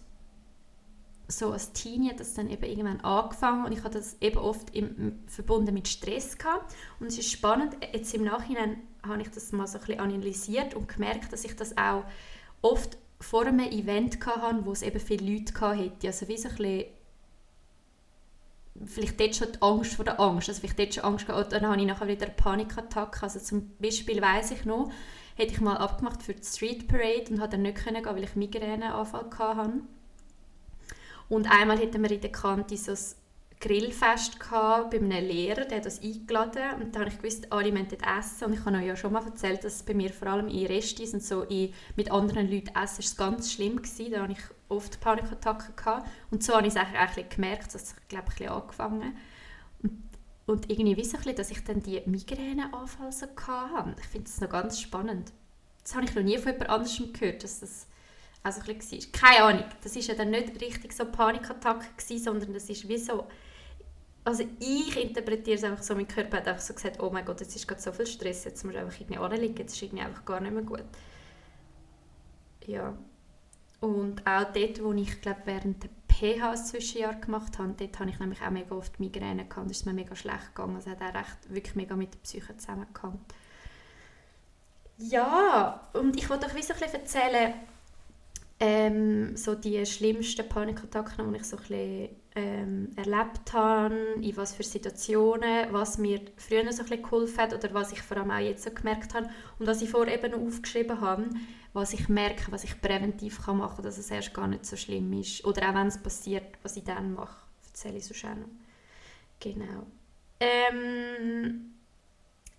so 1.31 1.53
als 1.53 1.73
Teenie 1.73 2.11
hat 2.11 2.21
das 2.21 2.35
dann 2.35 2.51
eben 2.51 2.65
irgendwann 2.65 3.01
angefangen 3.01 3.65
und 3.65 3.73
ich 3.73 3.83
hatte 3.83 3.99
das 3.99 4.17
eben 4.21 4.39
oft 4.39 4.75
im, 4.75 5.21
verbunden 5.27 5.75
mit 5.75 5.89
Stress 5.89 6.37
gehabt. 6.39 6.75
Und 6.99 7.07
es 7.07 7.19
ist 7.19 7.31
spannend, 7.31 7.77
jetzt 7.93 8.15
im 8.15 8.25
Nachhinein 8.25 8.79
habe 9.07 9.23
ich 9.23 9.31
das 9.31 9.53
mal 9.53 9.67
so 9.67 9.79
ein 9.79 9.85
bisschen 9.85 10.01
analysiert 10.01 10.75
und 10.75 10.89
gemerkt, 10.89 11.33
dass 11.33 11.45
ich 11.45 11.57
das 11.57 11.77
auch 11.77 12.05
oft 12.63 12.99
vor 13.21 13.47
einem 13.47 13.61
Event 13.61 14.25
hatte, 14.27 14.65
wo 14.65 14.73
es 14.73 14.83
eben 14.83 15.01
viele 15.01 15.33
Leute 15.33 15.61
hatten. 15.61 16.07
Also 16.07 16.29
wie 16.29 16.39
so 16.39 16.49
ein 16.49 16.57
bisschen 16.57 16.85
vielleicht 18.85 19.21
dort 19.21 19.37
schon 19.37 19.53
die 19.53 19.63
Angst 19.63 19.95
vor 19.95 20.05
der 20.05 20.21
Angst, 20.21 20.49
also 20.49 20.61
vielleicht 20.61 20.79
dort 20.79 20.95
schon 20.95 21.05
Angst 21.05 21.27
gehabt, 21.27 21.53
dann 21.53 21.67
habe 21.67 21.81
ich 21.81 21.87
nachher 21.87 22.09
wieder 22.09 22.27
eine 22.27 22.35
Panikattacke. 22.35 23.23
Also 23.23 23.39
zum 23.39 23.73
Beispiel 23.79 24.21
weiß 24.21 24.53
ich 24.53 24.65
noch, 24.65 24.91
hätte 25.37 25.53
ich 25.53 25.61
mal 25.61 25.77
abgemacht 25.77 26.23
für 26.23 26.35
die 26.35 26.45
Street 26.45 26.89
Parade 26.89 27.27
und 27.31 27.39
konnte 27.39 27.51
dann 27.51 27.63
nicht 27.63 27.85
gehen, 27.85 28.05
weil 28.05 28.25
ich 28.25 28.37
Migräneanfall 28.37 29.31
hatte. 29.39 29.73
Und 31.31 31.51
einmal 31.51 31.79
hatten 31.79 32.03
wir 32.03 32.11
in 32.11 32.21
der 32.21 32.33
Kante 32.33 32.77
so 32.77 32.93
ein 32.93 32.99
Grillfest 33.61 34.39
gehabt 34.39 34.91
bei 34.91 34.99
einem 34.99 35.25
Lehrer, 35.25 35.65
der 35.65 35.79
hat 35.79 35.87
uns 35.87 36.03
eingeladen. 36.03 36.83
Und 36.83 36.95
da 36.95 37.01
habe 37.01 37.09
ich 37.09 37.17
gewusst, 37.17 37.51
alle 37.51 37.73
möchten 37.73 37.97
essen. 38.03 38.45
Und 38.45 38.53
ich 38.53 38.65
habe 38.65 38.77
euch 38.77 38.87
ja 38.87 38.97
schon 38.97 39.13
mal 39.13 39.25
erzählt, 39.25 39.65
dass 39.65 39.83
bei 39.83 39.95
mir 39.95 40.11
vor 40.11 40.29
allem 40.29 40.49
in 40.49 40.67
Restis 40.67 41.15
und 41.15 41.23
so 41.23 41.45
in, 41.45 41.73
mit 41.97 42.11
anderen 42.11 42.51
Leuten 42.51 42.77
essen 42.77 43.01
ist 43.01 43.17
ganz 43.17 43.51
schlimm 43.51 43.77
gewesen, 43.77 44.13
da 44.13 44.23
habe 44.23 44.33
ich 44.33 44.41
oft 44.69 45.01
Panikattacken 45.01 45.77
gehabt. 45.77 46.11
Und 46.31 46.43
so 46.43 46.55
habe 46.55 46.67
ich 46.67 46.75
es 46.75 46.81
eigentlich 46.81 47.31
gemerkt, 47.31 47.75
dass 47.75 47.93
ich 47.93 48.09
glaube 48.09 48.29
ich 48.39 48.51
angefangen 48.51 49.17
und, 50.51 50.69
irgendwie 50.69 50.93
ein 50.93 50.97
bisschen, 50.97 51.35
dass 51.37 51.51
ich 51.51 51.63
dann 51.65 51.83
die 51.83 52.03
Migräneanfall 52.07 53.13
so 53.13 53.27
hatte. 53.47 53.95
Ich 54.01 54.07
finde 54.07 54.29
das 54.29 54.41
noch 54.41 54.51
ganz 54.51 54.81
spannend. 54.81 55.33
Das 55.83 55.95
habe 55.95 56.05
ich 56.05 56.15
noch 56.15 56.23
nie 56.23 56.39
von 56.39 56.53
jemand 56.53 56.71
anderem 56.71 57.13
gehört, 57.13 57.45
dass 57.45 57.61
das 57.61 57.87
also 58.43 58.61
ein 58.61 58.77
bisschen 58.79 59.01
war. 59.01 59.21
Keine 59.21 59.45
Ahnung, 59.45 59.65
das 59.83 59.95
war 59.95 60.03
ja 60.03 60.15
dann 60.15 60.31
nicht 60.31 60.61
richtig 60.61 60.93
so 60.93 61.05
Panikattacke, 61.05 61.87
gewesen, 61.97 62.25
sondern 62.25 62.55
das 62.55 62.69
ist 62.69 62.89
wie 62.89 62.99
so 62.99 63.27
also 64.25 64.45
ich 64.59 64.97
interpretiere 64.97 65.57
es 65.57 65.65
einfach 65.65 65.83
so, 65.83 65.95
mein 65.95 66.09
Körper 66.09 66.39
hat 66.39 66.49
einfach 66.49 66.63
so 66.63 66.75
gesagt, 66.75 67.01
oh 67.01 67.11
mein 67.11 67.25
Gott, 67.25 67.41
jetzt 67.41 67.57
ist 67.57 67.67
gerade 67.67 67.81
so 67.81 67.93
viel 67.93 68.07
Stress, 68.07 68.45
jetzt 68.45 68.65
muss 68.65 68.75
ich 68.75 68.81
einfach 68.81 69.01
irgendwie 69.01 69.19
anliegen, 69.19 69.57
jetzt 69.57 69.75
ist 69.75 69.83
irgendwie 69.83 70.05
einfach 70.05 70.25
gar 70.25 70.41
nicht 70.41 70.53
mehr 70.53 70.63
gut. 70.63 70.85
Ja. 72.67 72.97
Und 73.81 74.27
auch 74.27 74.53
dort, 74.53 74.85
wo 74.85 74.93
ich 74.93 75.21
glaube 75.23 75.41
während 75.47 75.83
der 75.83 75.91
PH 76.09 76.51
ein 76.51 76.57
Zwischenjahr 76.57 77.15
gemacht 77.15 77.59
habe, 77.59 77.75
dort 77.79 77.99
habe 77.99 78.11
ich 78.11 78.19
nämlich 78.19 78.43
auch 78.43 78.51
mega 78.51 78.75
oft 78.75 79.01
Migräne 79.01 79.47
gehabt, 79.47 79.67
da 79.67 79.71
ist 79.71 79.87
mir 79.87 79.95
mega 79.95 80.15
schlecht 80.15 80.55
gegangen, 80.55 80.77
also 80.77 80.91
hat 80.91 81.01
auch 81.01 81.15
recht, 81.15 81.39
wirklich 81.49 81.75
mega 81.77 81.97
mit 81.97 82.13
der 82.13 82.19
Psyche 82.19 82.57
zusammengehangen. 82.59 83.21
Ja, 84.99 85.89
und 85.95 86.15
ich 86.17 86.29
wollte 86.29 86.45
euch 86.45 86.67
so 86.67 86.75
ein 86.75 86.81
bisschen 86.81 87.01
erzählen, 87.01 87.55
ähm, 88.61 89.37
so 89.37 89.55
die 89.55 89.85
schlimmsten 89.87 90.47
Panikattacken, 90.47 91.33
die 91.33 91.39
ich 91.39 91.45
so 91.45 91.57
ein 91.57 91.63
bisschen, 91.63 92.09
ähm, 92.37 92.91
erlebt 92.95 93.53
habe, 93.55 93.95
in 94.21 94.37
was 94.37 94.55
für 94.55 94.63
Situationen, 94.63 95.73
was 95.73 95.99
mir 95.99 96.21
früher 96.37 96.71
so 96.73 96.83
ein 96.83 96.89
bisschen 96.89 97.03
geholfen 97.03 97.39
hat 97.39 97.55
oder 97.55 97.73
was 97.75 97.93
ich 97.93 98.03
vor 98.03 98.19
allem 98.19 98.31
auch 98.31 98.39
jetzt 98.39 98.63
so 98.63 98.71
gemerkt 98.71 99.15
habe 99.15 99.31
und 99.59 99.67
was 99.67 99.83
ich 99.83 99.91
vorher 99.91 100.15
eben 100.15 100.33
noch 100.33 100.47
aufgeschrieben 100.47 101.01
habe, 101.01 101.31
was 101.73 101.95
ich 101.95 102.09
merke, 102.09 102.53
was 102.53 102.65
ich 102.65 102.81
präventiv 102.81 103.43
kann 103.43 103.59
machen 103.59 103.77
kann, 103.77 103.85
dass 103.85 103.99
es 103.99 104.11
erst 104.11 104.35
gar 104.35 104.47
nicht 104.47 104.67
so 104.67 104.77
schlimm 104.77 105.13
ist. 105.15 105.45
Oder 105.45 105.71
auch 105.71 105.75
wenn 105.75 105.87
es 105.87 105.99
passiert, 105.99 106.59
was 106.63 106.77
ich 106.77 106.85
dann 106.85 107.15
mache, 107.15 107.47
erzähle 107.67 107.97
ich 107.97 108.05
so 108.05 108.15
schnell 108.15 108.37
noch. 108.37 108.49
Genau. 109.41 109.87
Ähm, 110.39 111.73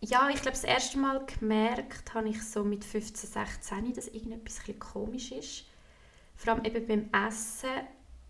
ja, 0.02 0.30
ich 0.30 0.42
glaube, 0.42 0.58
das 0.58 0.64
erste 0.64 0.98
Mal 0.98 1.24
gemerkt 1.40 2.14
habe 2.14 2.30
ich 2.30 2.42
so 2.44 2.64
mit 2.64 2.84
15, 2.84 3.30
16, 3.30 3.94
dass 3.94 4.08
irgendetwas 4.08 4.62
ein 4.68 4.80
komisch 4.80 5.32
ist 5.32 5.71
vor 6.42 6.54
allem 6.54 6.66
eben 6.66 6.88
beim 6.88 7.28
Essen 7.28 7.70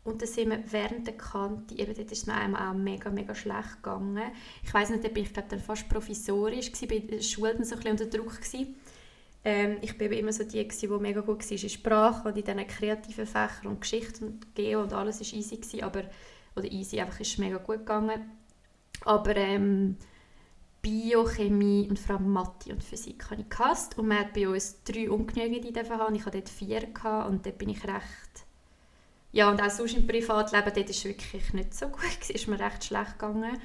und 0.03 0.22
dann 0.22 0.27
sind 0.27 0.50
wir 0.50 0.63
während 0.72 1.08
der 1.08 1.15
Kante, 1.15 1.75
eben 1.75 1.94
dort 1.94 2.12
ist 2.12 2.24
es 2.24 2.25
mir 2.25 2.34
einmal 2.34 2.70
auch 2.70 2.74
mega, 2.74 3.10
mega 3.10 3.34
schlecht 3.34 3.77
gegangen. 3.82 4.32
Ich 4.63 4.74
weiß 4.74 4.89
nicht, 4.89 5.03
da 5.03 5.10
bin 5.10 5.24
ich 5.24 5.34
glaube 5.34 5.48
dann 5.50 5.60
fast 5.60 5.88
provisorisch 5.88 6.72
gewesen, 6.72 6.88
bei 6.89 7.00
der 7.00 7.22
Schule 7.22 7.63
so 7.63 7.75
ein 7.75 7.82
bisschen 7.82 7.91
unter 7.91 8.06
Druck 8.06 8.41
gewesen. 8.41 8.75
Ähm, 9.44 9.77
ich 9.82 9.98
bin 9.98 10.12
immer 10.12 10.34
so 10.34 10.44
die, 10.44 10.68
die 10.68 10.88
mega 10.88 11.22
gut 11.22 11.50
war 11.50 11.51
in 11.51 11.70
Sprache 11.70 12.27
und 12.27 12.38
in 12.38 12.44
diesen 12.44 12.68
kreativen 12.68 13.25
Fächern 13.25 13.68
und 13.68 13.82
Geschichte 13.82 14.25
und 14.25 14.56
Geo 14.56 14.82
und 14.82 14.91
alles 14.91 15.20
war 15.20 15.39
easy 15.39 15.56
gewesen, 15.56 15.84
aber, 15.84 16.03
oder 16.56 16.70
easy, 16.70 17.00
einfach 17.00 17.20
ist 17.20 17.39
mega 17.39 17.58
gut 17.58 17.80
gegangen. 17.80 18.30
Aber 19.06 19.36
ähm, 19.38 19.98
Biochemie 20.81 21.88
und 21.89 22.00
vor 22.00 22.15
allem 22.15 22.31
Mathe 22.31 22.71
und 22.71 22.83
Physik 22.83 23.29
habe 23.29 23.41
ich 23.41 23.50
gehasst. 23.50 23.97
Und 23.97 24.07
man 24.07 24.19
hat 24.19 24.33
bei 24.33 24.47
uns 24.47 24.83
drei 24.83 25.09
ungenügende 25.09 25.88
haben. 25.89 26.15
Ich 26.15 26.25
hatte 26.25 26.39
dort 26.39 26.50
vier 26.50 26.88
gehabt 26.88 27.29
und 27.29 27.45
dort 27.45 27.57
bin 27.57 27.69
ich 27.69 27.83
recht... 27.83 28.45
Ja, 29.33 29.50
und 29.50 29.61
auch 29.61 29.69
sonst 29.69 29.95
im 29.95 30.05
Privatleben, 30.05 30.73
dort 30.75 30.89
es 30.89 31.05
wirklich 31.05 31.53
nicht 31.53 31.73
so 31.73 31.88
gut. 31.88 32.01
Es 32.19 32.29
ist 32.31 32.47
mir 32.47 32.59
recht 32.59 32.83
schlecht 32.83 33.17
gegangen. 33.17 33.57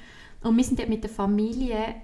Und 0.42 0.56
wir 0.56 0.62
sind 0.62 0.78
dort 0.78 0.88
mit 0.88 1.02
der 1.02 1.11
Familie 1.11 1.96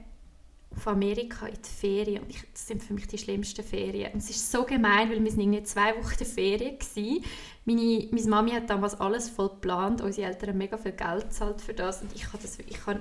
auf 0.75 0.89
Amerika 0.89 1.47
in 1.47 1.55
die 1.55 1.69
Ferien. 1.69 2.23
Und 2.25 2.31
ich, 2.31 2.43
das 2.53 2.67
sind 2.67 2.83
für 2.83 2.93
mich 2.93 3.07
die 3.07 3.19
schlimmsten 3.19 3.63
Ferien. 3.63 4.15
Und 4.15 4.19
es 4.19 4.31
ist 4.31 4.51
so 4.51 4.65
gemein, 4.65 5.11
weil 5.11 5.23
wir 5.23 5.31
sind 5.31 5.43
irgendwie 5.43 5.63
zwei 5.63 5.95
Wochen 5.97 6.13
in 6.13 6.19
der 6.19 6.27
Ferien 6.27 6.79
waren. 6.79 7.25
Meine, 7.65 8.09
meine 8.11 8.29
Mami 8.29 8.51
hat 8.51 8.69
damals 8.69 8.99
alles 9.01 9.29
voll 9.29 9.51
geplant. 9.51 10.01
Unsere 10.01 10.29
Eltern 10.29 10.51
haben 10.51 10.59
mega 10.59 10.77
viel 10.77 10.93
Geld 10.93 11.25
gezahlt 11.25 11.61
für 11.61 11.75
das. 11.75 12.03
Und 12.03 12.13
ich 12.17 12.27
habe 12.27 12.39
das... 12.43 12.59
Ich 12.59 12.87
habe 12.87 13.01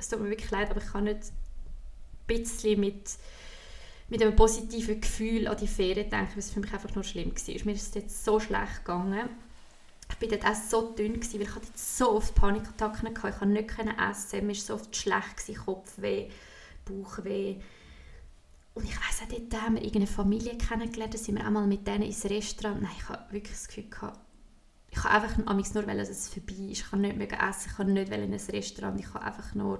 es 0.00 0.08
tut 0.08 0.20
mir 0.20 0.30
wirklich 0.30 0.50
leid, 0.50 0.70
aber 0.70 0.80
ich 0.80 0.90
kann 0.90 1.04
nicht 1.04 1.20
ein 1.24 2.26
bisschen 2.26 2.80
mit, 2.80 3.10
mit 4.08 4.22
einem 4.22 4.34
positiven 4.34 5.00
Gefühl 5.00 5.46
an 5.46 5.56
die 5.56 5.68
Ferien 5.68 6.10
denken, 6.10 6.32
weil 6.32 6.38
es 6.38 6.50
für 6.50 6.60
mich 6.60 6.72
einfach 6.72 6.94
nur 6.94 7.04
schlimm 7.04 7.32
war. 7.32 7.64
Mir 7.64 7.72
ist 7.72 7.88
es 7.88 7.94
jetzt 7.94 8.24
so 8.24 8.40
schlecht 8.40 8.84
gegangen. 8.84 9.28
Ich 10.08 10.20
war 10.20 10.38
dort 10.38 10.50
auch 10.50 10.60
so 10.60 10.92
dünn, 10.92 11.14
gewesen, 11.14 11.34
weil 11.34 11.46
ich 11.46 11.54
hatte 11.54 11.68
so 11.74 12.12
oft 12.12 12.34
Panikattacken 12.34 13.08
hatte. 13.08 13.28
Ich 13.28 13.38
konnte 13.38 13.46
nicht 13.46 13.70
essen, 13.78 14.46
mir 14.46 14.54
war 14.54 14.60
so 14.60 14.74
oft 14.74 14.96
schlecht, 14.96 15.36
gewesen, 15.36 15.64
Kopfweh, 15.64 16.28
Bauchweh. 16.84 17.56
Und 18.74 18.84
ich 18.84 18.96
weiss 18.96 19.22
auch, 19.22 19.28
dort 19.28 19.62
haben 19.62 19.74
wir 19.74 19.82
irgendeine 19.82 20.06
Familie 20.06 20.56
kennengelernt, 20.56 21.14
da 21.14 21.18
sind 21.18 21.36
wir 21.36 21.46
einmal 21.46 21.66
mit 21.66 21.86
denen 21.86 22.02
ins 22.02 22.24
Restaurant. 22.24 22.82
Nein, 22.82 22.90
ich 22.96 23.08
habe 23.08 23.32
wirklich 23.32 23.54
das 23.54 23.68
Gefühl 23.68 23.90
gehabt, 23.90 24.18
ich 24.90 25.04
habe 25.04 25.14
einfach 25.14 25.36
nur 25.36 25.86
wollen, 25.86 25.98
dass 25.98 26.08
es 26.08 26.28
vorbei 26.28 26.70
ist. 26.70 26.80
Ich 26.80 26.90
kann 26.90 27.00
nicht 27.00 27.16
mehr 27.16 27.28
essen, 27.48 27.68
ich 27.70 27.76
kann 27.76 27.92
nicht 27.92 28.12
in 28.12 28.22
ein 28.22 28.32
Restaurant, 28.32 28.98
ich 28.98 29.12
kann 29.12 29.22
einfach 29.22 29.54
nur 29.54 29.78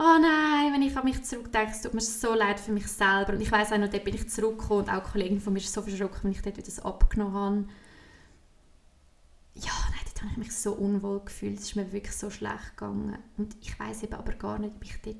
oh 0.00 0.18
nein, 0.18 0.72
wenn 0.72 0.82
ich 0.82 0.96
an 0.96 1.04
mich 1.04 1.22
zurückdenke, 1.22 1.72
es 1.72 1.82
tut 1.82 1.94
mir 1.94 2.00
so 2.00 2.34
leid 2.34 2.58
für 2.58 2.72
mich 2.72 2.86
selber. 2.86 3.34
Und 3.34 3.40
ich 3.40 3.52
weiß 3.52 3.72
auch 3.72 3.78
noch, 3.78 3.88
dort 3.88 4.04
bin 4.04 4.14
ich 4.14 4.28
zurückgekommen 4.30 4.84
und 4.84 4.90
auch 4.90 5.04
Kollegen 5.04 5.40
von 5.40 5.52
mir 5.52 5.60
sind 5.60 5.72
so 5.72 5.82
verschrocken, 5.82 6.20
wenn 6.22 6.32
ich 6.32 6.42
dort 6.42 6.56
wieder 6.56 6.66
das 6.66 6.80
abgenommen 6.80 7.34
habe. 7.34 7.64
Ja, 9.54 9.72
nein, 9.90 10.00
dort 10.06 10.22
habe 10.22 10.32
ich 10.32 10.38
mich 10.38 10.56
so 10.56 10.72
unwohl 10.72 11.20
gefühlt. 11.20 11.58
Es 11.58 11.64
ist 11.64 11.76
mir 11.76 11.92
wirklich 11.92 12.16
so 12.16 12.30
schlecht 12.30 12.76
gegangen. 12.76 13.18
Und 13.36 13.56
ich 13.60 13.78
weiß 13.78 14.02
eben 14.04 14.14
aber 14.14 14.32
gar 14.32 14.58
nicht, 14.58 14.74
ob 14.74 14.84
ich 14.84 15.00
dort 15.02 15.16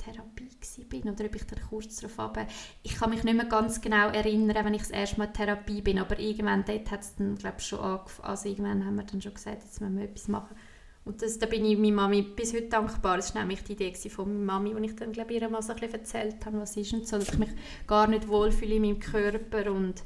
Therapie 0.00 0.84
bin 0.84 1.08
oder 1.08 1.24
ob 1.24 1.34
ich 1.34 1.46
dann 1.46 1.60
kurz 1.68 1.96
darauf 1.96 2.18
habe. 2.18 2.46
Ich 2.82 2.96
kann 2.96 3.10
mich 3.10 3.22
nicht 3.22 3.36
mehr 3.36 3.46
ganz 3.46 3.80
genau 3.80 4.08
erinnern, 4.08 4.64
wenn 4.64 4.74
ich 4.74 4.82
das 4.82 4.90
erste 4.90 5.18
Mal 5.18 5.26
in 5.26 5.34
Therapie 5.34 5.82
bin, 5.82 5.98
aber 5.98 6.18
irgendwann 6.18 6.64
dort 6.64 6.90
hat 6.90 7.00
es 7.00 7.14
dann, 7.16 7.36
glaube 7.36 7.60
schon 7.60 7.80
angefangen. 7.80 8.28
Also 8.28 8.48
irgendwann 8.48 8.84
haben 8.84 8.96
wir 8.96 9.04
dann 9.04 9.20
schon 9.20 9.34
gesagt, 9.34 9.62
jetzt 9.62 9.80
müssen 9.80 9.98
wir 9.98 10.04
etwas 10.04 10.28
machen. 10.28 10.56
Und 11.04 11.22
das, 11.22 11.38
da 11.38 11.46
bin 11.46 11.64
ich 11.64 11.78
meiner 11.78 11.94
Mami 11.94 12.22
bis 12.22 12.52
heute 12.52 12.68
dankbar. 12.68 13.16
Das 13.16 13.34
war 13.34 13.42
nämlich 13.42 13.64
die 13.64 13.72
Idee 13.72 13.94
von 14.08 14.44
meiner 14.44 14.60
Mami, 14.60 14.74
die 14.74 14.90
ich 14.90 14.96
dann, 14.96 15.12
glaube 15.12 15.32
ihr 15.32 15.48
mal 15.48 15.62
so 15.62 15.72
ein 15.72 15.78
bisschen 15.78 16.00
erzählt 16.00 16.44
habe, 16.44 16.60
was 16.60 16.76
ist 16.76 16.92
und 16.92 17.06
so, 17.06 17.18
dass 17.18 17.28
ich 17.28 17.38
mich 17.38 17.50
gar 17.86 18.06
nicht 18.06 18.28
wohlfühle 18.28 18.74
in 18.74 18.82
meinem 18.82 19.00
Körper 19.00 19.72
und 19.72 20.02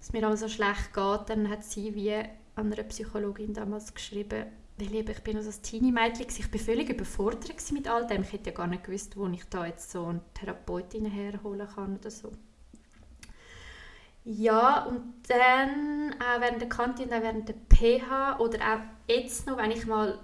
es 0.00 0.12
mir 0.12 0.26
alles 0.26 0.40
so 0.40 0.48
schlecht 0.48 0.94
geht. 0.94 1.28
Dann 1.28 1.48
hat 1.48 1.64
sie 1.64 1.94
wie 1.94 2.12
an 2.12 2.72
einer 2.72 2.82
Psychologin 2.84 3.54
damals 3.54 3.92
geschrieben, 3.92 4.46
weil 4.76 4.94
ich, 4.94 5.08
ich 5.08 5.22
bin 5.22 5.36
also 5.36 5.48
als 5.48 5.60
Teenie-Mädchen, 5.60 6.26
ich 6.28 6.52
war 6.52 6.60
völlig 6.60 6.90
überfordert 6.90 7.72
mit 7.72 7.88
all 7.88 8.06
dem. 8.06 8.22
Ich 8.22 8.32
hätte 8.32 8.50
ja 8.50 8.56
gar 8.56 8.66
nicht 8.66 8.84
gewusst, 8.84 9.16
wo 9.16 9.26
ich 9.28 9.44
da 9.48 9.66
jetzt 9.66 9.90
so 9.90 10.06
eine 10.06 10.20
Therapeutin 10.34 11.06
herholen 11.06 11.68
kann 11.74 11.96
oder 11.96 12.10
so. 12.10 12.32
Ja, 14.24 14.84
und 14.84 15.14
dann 15.28 16.14
auch 16.14 16.40
während 16.40 16.60
der 16.60 16.68
Kantine, 16.68 17.18
auch 17.18 17.22
während 17.22 17.48
der 17.48 17.56
PH 17.68 18.40
oder 18.40 18.58
auch 18.58 18.80
jetzt 19.06 19.46
noch, 19.46 19.58
wenn 19.58 19.70
ich 19.70 19.86
mal 19.86 20.18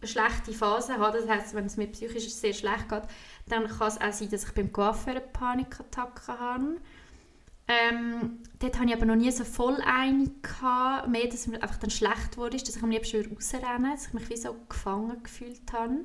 eine 0.00 0.08
schlechte 0.08 0.52
Phase 0.52 0.98
habe, 0.98 1.16
das 1.16 1.28
heisst, 1.28 1.54
wenn 1.54 1.66
es 1.66 1.76
mir 1.76 1.86
psychisch 1.86 2.28
sehr 2.28 2.52
schlecht 2.52 2.88
geht, 2.88 3.04
dann 3.48 3.68
kann 3.68 3.88
es 3.88 4.00
auch 4.00 4.12
sein, 4.12 4.30
dass 4.30 4.44
ich 4.44 4.52
beim 4.52 4.72
Coiffeur 4.72 5.12
eine 5.12 5.20
Panikattacke 5.20 6.38
habe. 6.38 6.76
Ähm, 7.70 8.38
dort 8.58 8.78
hatte 8.78 8.88
ich 8.88 8.96
aber 8.96 9.06
noch 9.06 9.14
nie 9.14 9.30
so 9.30 9.44
voll 9.44 9.76
eine 9.84 10.28
mehr, 11.08 11.28
dass 11.28 11.46
mir 11.46 11.62
einfach 11.62 11.76
dann 11.76 11.90
schlecht 11.90 12.36
wurde, 12.36 12.56
dass 12.56 12.74
ich 12.74 12.82
am 12.82 12.90
liebsten 12.90 13.32
rausrennen 13.32 13.92
dass 13.92 14.08
ich 14.08 14.12
mich 14.12 14.28
wie 14.28 14.36
so 14.36 14.56
gefangen 14.68 15.22
gefühlt 15.22 15.72
habe. 15.72 16.04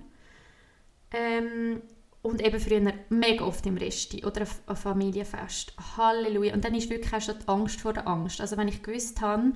Ähm, 1.11 1.81
Und 2.21 2.41
eben 2.41 2.59
früher 2.59 2.93
mega 3.09 3.45
oft 3.45 3.65
im 3.65 3.77
Resti 3.77 4.25
oder 4.25 4.47
ein 4.67 4.75
Familienfest. 4.75 5.73
Halleluja. 5.97 6.53
Und 6.53 6.65
dann 6.65 6.75
ist 6.75 6.89
wirklich 6.89 7.13
auch 7.13 7.21
schon 7.21 7.39
die 7.39 7.47
Angst 7.47 7.81
vor 7.81 7.93
der 7.93 8.07
Angst. 8.07 8.41
Also 8.41 8.57
wenn 8.57 8.67
ich 8.67 8.83
gewusst 8.83 9.21
habe, 9.21 9.53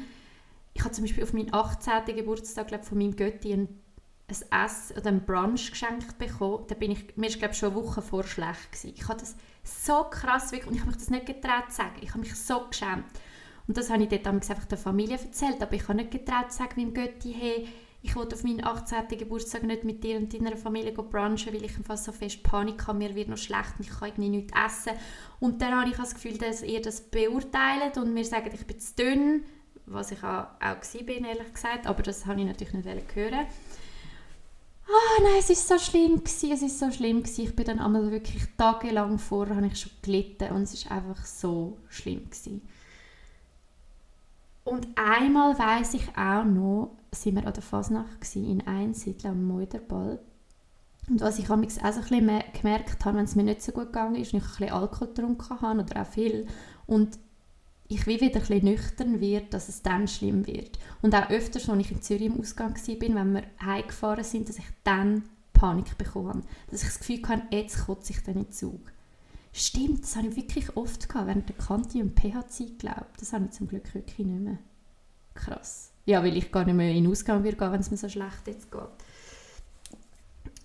ich 0.74 0.84
habe 0.84 0.92
zum 0.94 1.04
Beispiel 1.04 1.24
auf 1.24 1.34
meinen 1.34 1.54
18. 1.54 2.16
Geburtstag 2.16 2.68
glaub, 2.70 2.86
von 2.86 2.98
meinem 2.98 3.16
Götti 3.16 3.54
ein, 3.54 3.68
ein 4.28 4.66
Ess 4.66 4.94
oder 4.96 5.10
ein 5.10 5.26
Brunch 5.26 5.72
geschenkt 5.72 6.18
bekommen, 6.18 6.66
da 6.68 6.76
bin 6.76 6.92
ich, 6.92 7.18
mir 7.18 7.28
ist 7.28 7.40
glaube 7.40 7.56
schon 7.56 7.72
eine 7.72 7.82
Woche 7.84 8.02
vor 8.02 8.24
schlecht 8.24 8.72
gewesen. 8.72 8.94
Ich 8.96 9.08
habe 9.08 9.20
das 9.20 9.36
so 9.70 10.06
krass 10.06 10.52
wirklich, 10.52 10.68
und 10.68 10.76
ich 10.76 10.82
habe 10.82 10.92
mich 10.92 11.00
das 11.00 11.10
nicht 11.10 11.26
getraut 11.26 11.70
zu 11.70 11.78
sagen. 11.78 11.96
Ich 12.02 12.10
habe 12.10 12.20
mich 12.20 12.36
so 12.36 12.68
geschämt. 12.70 13.06
Und 13.68 13.78
das 13.78 13.90
habe 13.90 14.04
ich 14.04 14.10
dort 14.10 14.28
einfach 14.28 14.66
der 14.66 14.78
Familie 14.78 15.18
erzählt, 15.18 15.62
aber 15.62 15.74
ich 15.74 15.84
habe 15.84 15.96
nicht 15.96 16.12
getraut 16.12 16.52
zu 16.52 16.58
sagen 16.58 16.74
meinem 16.76 16.94
Götti, 16.94 17.36
hey, 17.40 17.68
ich 18.02 18.16
wollte 18.16 18.36
auf 18.36 18.44
meinen 18.44 18.64
18. 18.64 19.08
Geburtstag 19.10 19.64
nicht 19.64 19.84
mit 19.84 20.04
dir 20.04 20.18
und 20.18 20.34
deiner 20.34 20.56
Familie 20.56 20.94
brunchen, 20.94 21.54
weil 21.54 21.66
ich 21.66 21.76
einfach 21.76 21.98
so 21.98 22.12
fest 22.12 22.44
Panik 22.44 22.88
habe, 22.88 22.98
mir 22.98 23.14
wird 23.14 23.28
noch 23.28 23.38
schlecht 23.38 23.74
und 23.78 23.86
ich 23.86 23.90
kann 23.90 24.10
irgendwie 24.10 24.30
nichts 24.30 24.54
essen. 24.58 24.98
Und 25.40 25.62
dann 25.62 25.76
habe 25.76 25.90
ich 25.90 25.98
das 25.98 26.14
Gefühl, 26.14 26.38
dass 26.38 26.64
ihr 26.64 26.82
das 26.82 27.02
beurteilt 27.02 27.98
und 27.98 28.14
mir 28.14 28.24
sagt, 28.24 28.54
ich 28.54 28.66
bin 28.66 28.80
zu 28.80 28.96
dünn, 28.96 29.44
was 29.86 30.12
ich 30.12 30.24
auch, 30.24 30.48
bin, 31.06 31.26
ehrlich 31.26 31.54
gesagt, 31.54 31.88
aber 31.88 32.02
das 32.02 32.26
habe 32.26 32.40
ich 32.40 32.48
natürlich 32.48 32.74
nicht 32.74 33.16
hören 33.16 33.48
Ah, 34.92 35.22
nein, 35.22 35.36
es 35.38 35.52
ist 35.52 35.68
so 35.68 35.78
schlimm 35.78 36.18
gewesen, 36.18 36.52
es 36.52 36.64
ist 36.64 36.80
so 36.80 36.90
schlimm 36.90 37.22
gewesen. 37.22 37.46
Ich 37.46 37.56
bin 37.56 37.66
dann 37.66 37.80
einmal 37.80 38.10
wirklich 38.10 38.44
tagelang 38.58 39.20
vorher, 39.20 39.56
habe 39.56 39.68
ich 39.68 39.80
schon 39.80 39.92
gelitten 40.02 40.52
und 40.52 40.64
es 40.64 40.74
ist 40.74 40.90
einfach 40.90 41.24
so 41.26 41.78
schlimm 41.90 42.26
gewesen. 42.26 42.62
Und 44.64 44.88
einmal 44.96 45.58
weiß 45.58 45.94
ich 45.94 46.18
auch 46.18 46.44
noch, 46.44 46.98
sind 47.14 47.36
wir 47.36 47.46
an 47.46 47.54
der 47.54 47.62
Fasnacht 47.62 48.36
in 48.36 48.66
Einsiedl 48.66 49.28
am 49.28 49.46
Meuderball. 49.46 50.20
Und 51.08 51.22
was 51.22 51.38
ich 51.38 51.50
auch 51.50 51.58
so 51.58 51.82
ein 51.82 52.44
gemerkt 52.54 53.06
habe, 53.06 53.18
wenn 53.18 53.26
es 53.26 53.36
mir 53.36 53.44
nicht 53.44 53.62
so 53.62 53.72
gut 53.72 53.88
gegangen 53.88 54.16
ist 54.16 54.34
und 54.34 54.40
ich 54.40 54.44
ein 54.44 54.50
bisschen 54.50 54.72
Alkohol 54.72 55.08
getrunken 55.08 55.62
habe 55.62 55.82
oder 55.82 56.02
auch 56.02 56.08
viel 56.08 56.48
und 56.88 57.20
ich 57.90 58.06
wie 58.06 58.22
wieder 58.22 58.42
ein 58.50 58.64
nüchtern 58.64 59.20
wird, 59.20 59.54
dass 59.54 59.68
es 59.68 59.82
dann 59.82 60.08
schlimm 60.08 60.46
wird. 60.46 60.78
Und 61.02 61.16
auch 61.16 61.30
öfters, 61.30 61.68
als 61.68 61.80
ich 61.82 61.92
in 61.92 62.02
Zürich 62.02 62.28
im 62.28 62.40
Ausgang 62.40 62.76
war, 62.76 63.16
wenn 63.16 63.34
wir 63.34 63.44
heimgefahren 63.62 64.24
sind, 64.24 64.48
dass 64.48 64.60
ich 64.60 64.66
dann 64.84 65.24
Panik 65.54 65.98
bekommen. 65.98 66.44
Dass 66.70 66.84
ich 66.84 66.88
das 66.88 67.00
Gefühl 67.00 67.28
hatte, 67.28 67.56
jetzt 67.56 67.86
kotze 67.86 68.14
ich 68.14 68.24
dann 68.24 68.36
in 68.36 68.44
den 68.44 68.52
Zug. 68.52 68.80
Stimmt, 69.52 70.04
das 70.04 70.16
habe 70.16 70.28
ich 70.28 70.36
wirklich 70.36 70.78
oft 70.78 71.10
gehabt, 71.10 71.28
während 71.28 71.50
der 71.50 71.56
Kanti- 71.58 72.02
und 72.02 72.18
PH-Zeit, 72.18 72.78
glaube 72.78 73.08
Das 73.20 73.34
habe 73.34 73.46
ich 73.46 73.52
zum 73.52 73.68
Glück 73.68 73.94
wirklich 73.96 74.26
nicht 74.26 74.40
mehr. 74.40 74.60
Krass. 75.34 75.92
Ja, 76.06 76.24
weil 76.24 76.38
ich 76.38 76.52
gar 76.52 76.66
nicht 76.66 76.76
mehr 76.76 76.92
in 76.92 77.04
den 77.04 77.12
Ausgang 77.12 77.44
würde 77.44 77.58
gehen, 77.58 77.72
wenn 77.72 77.82
es 77.82 77.90
mir 77.90 77.98
so 77.98 78.08
schlecht 78.08 78.46
jetzt 78.46 78.72
geht. 78.72 78.82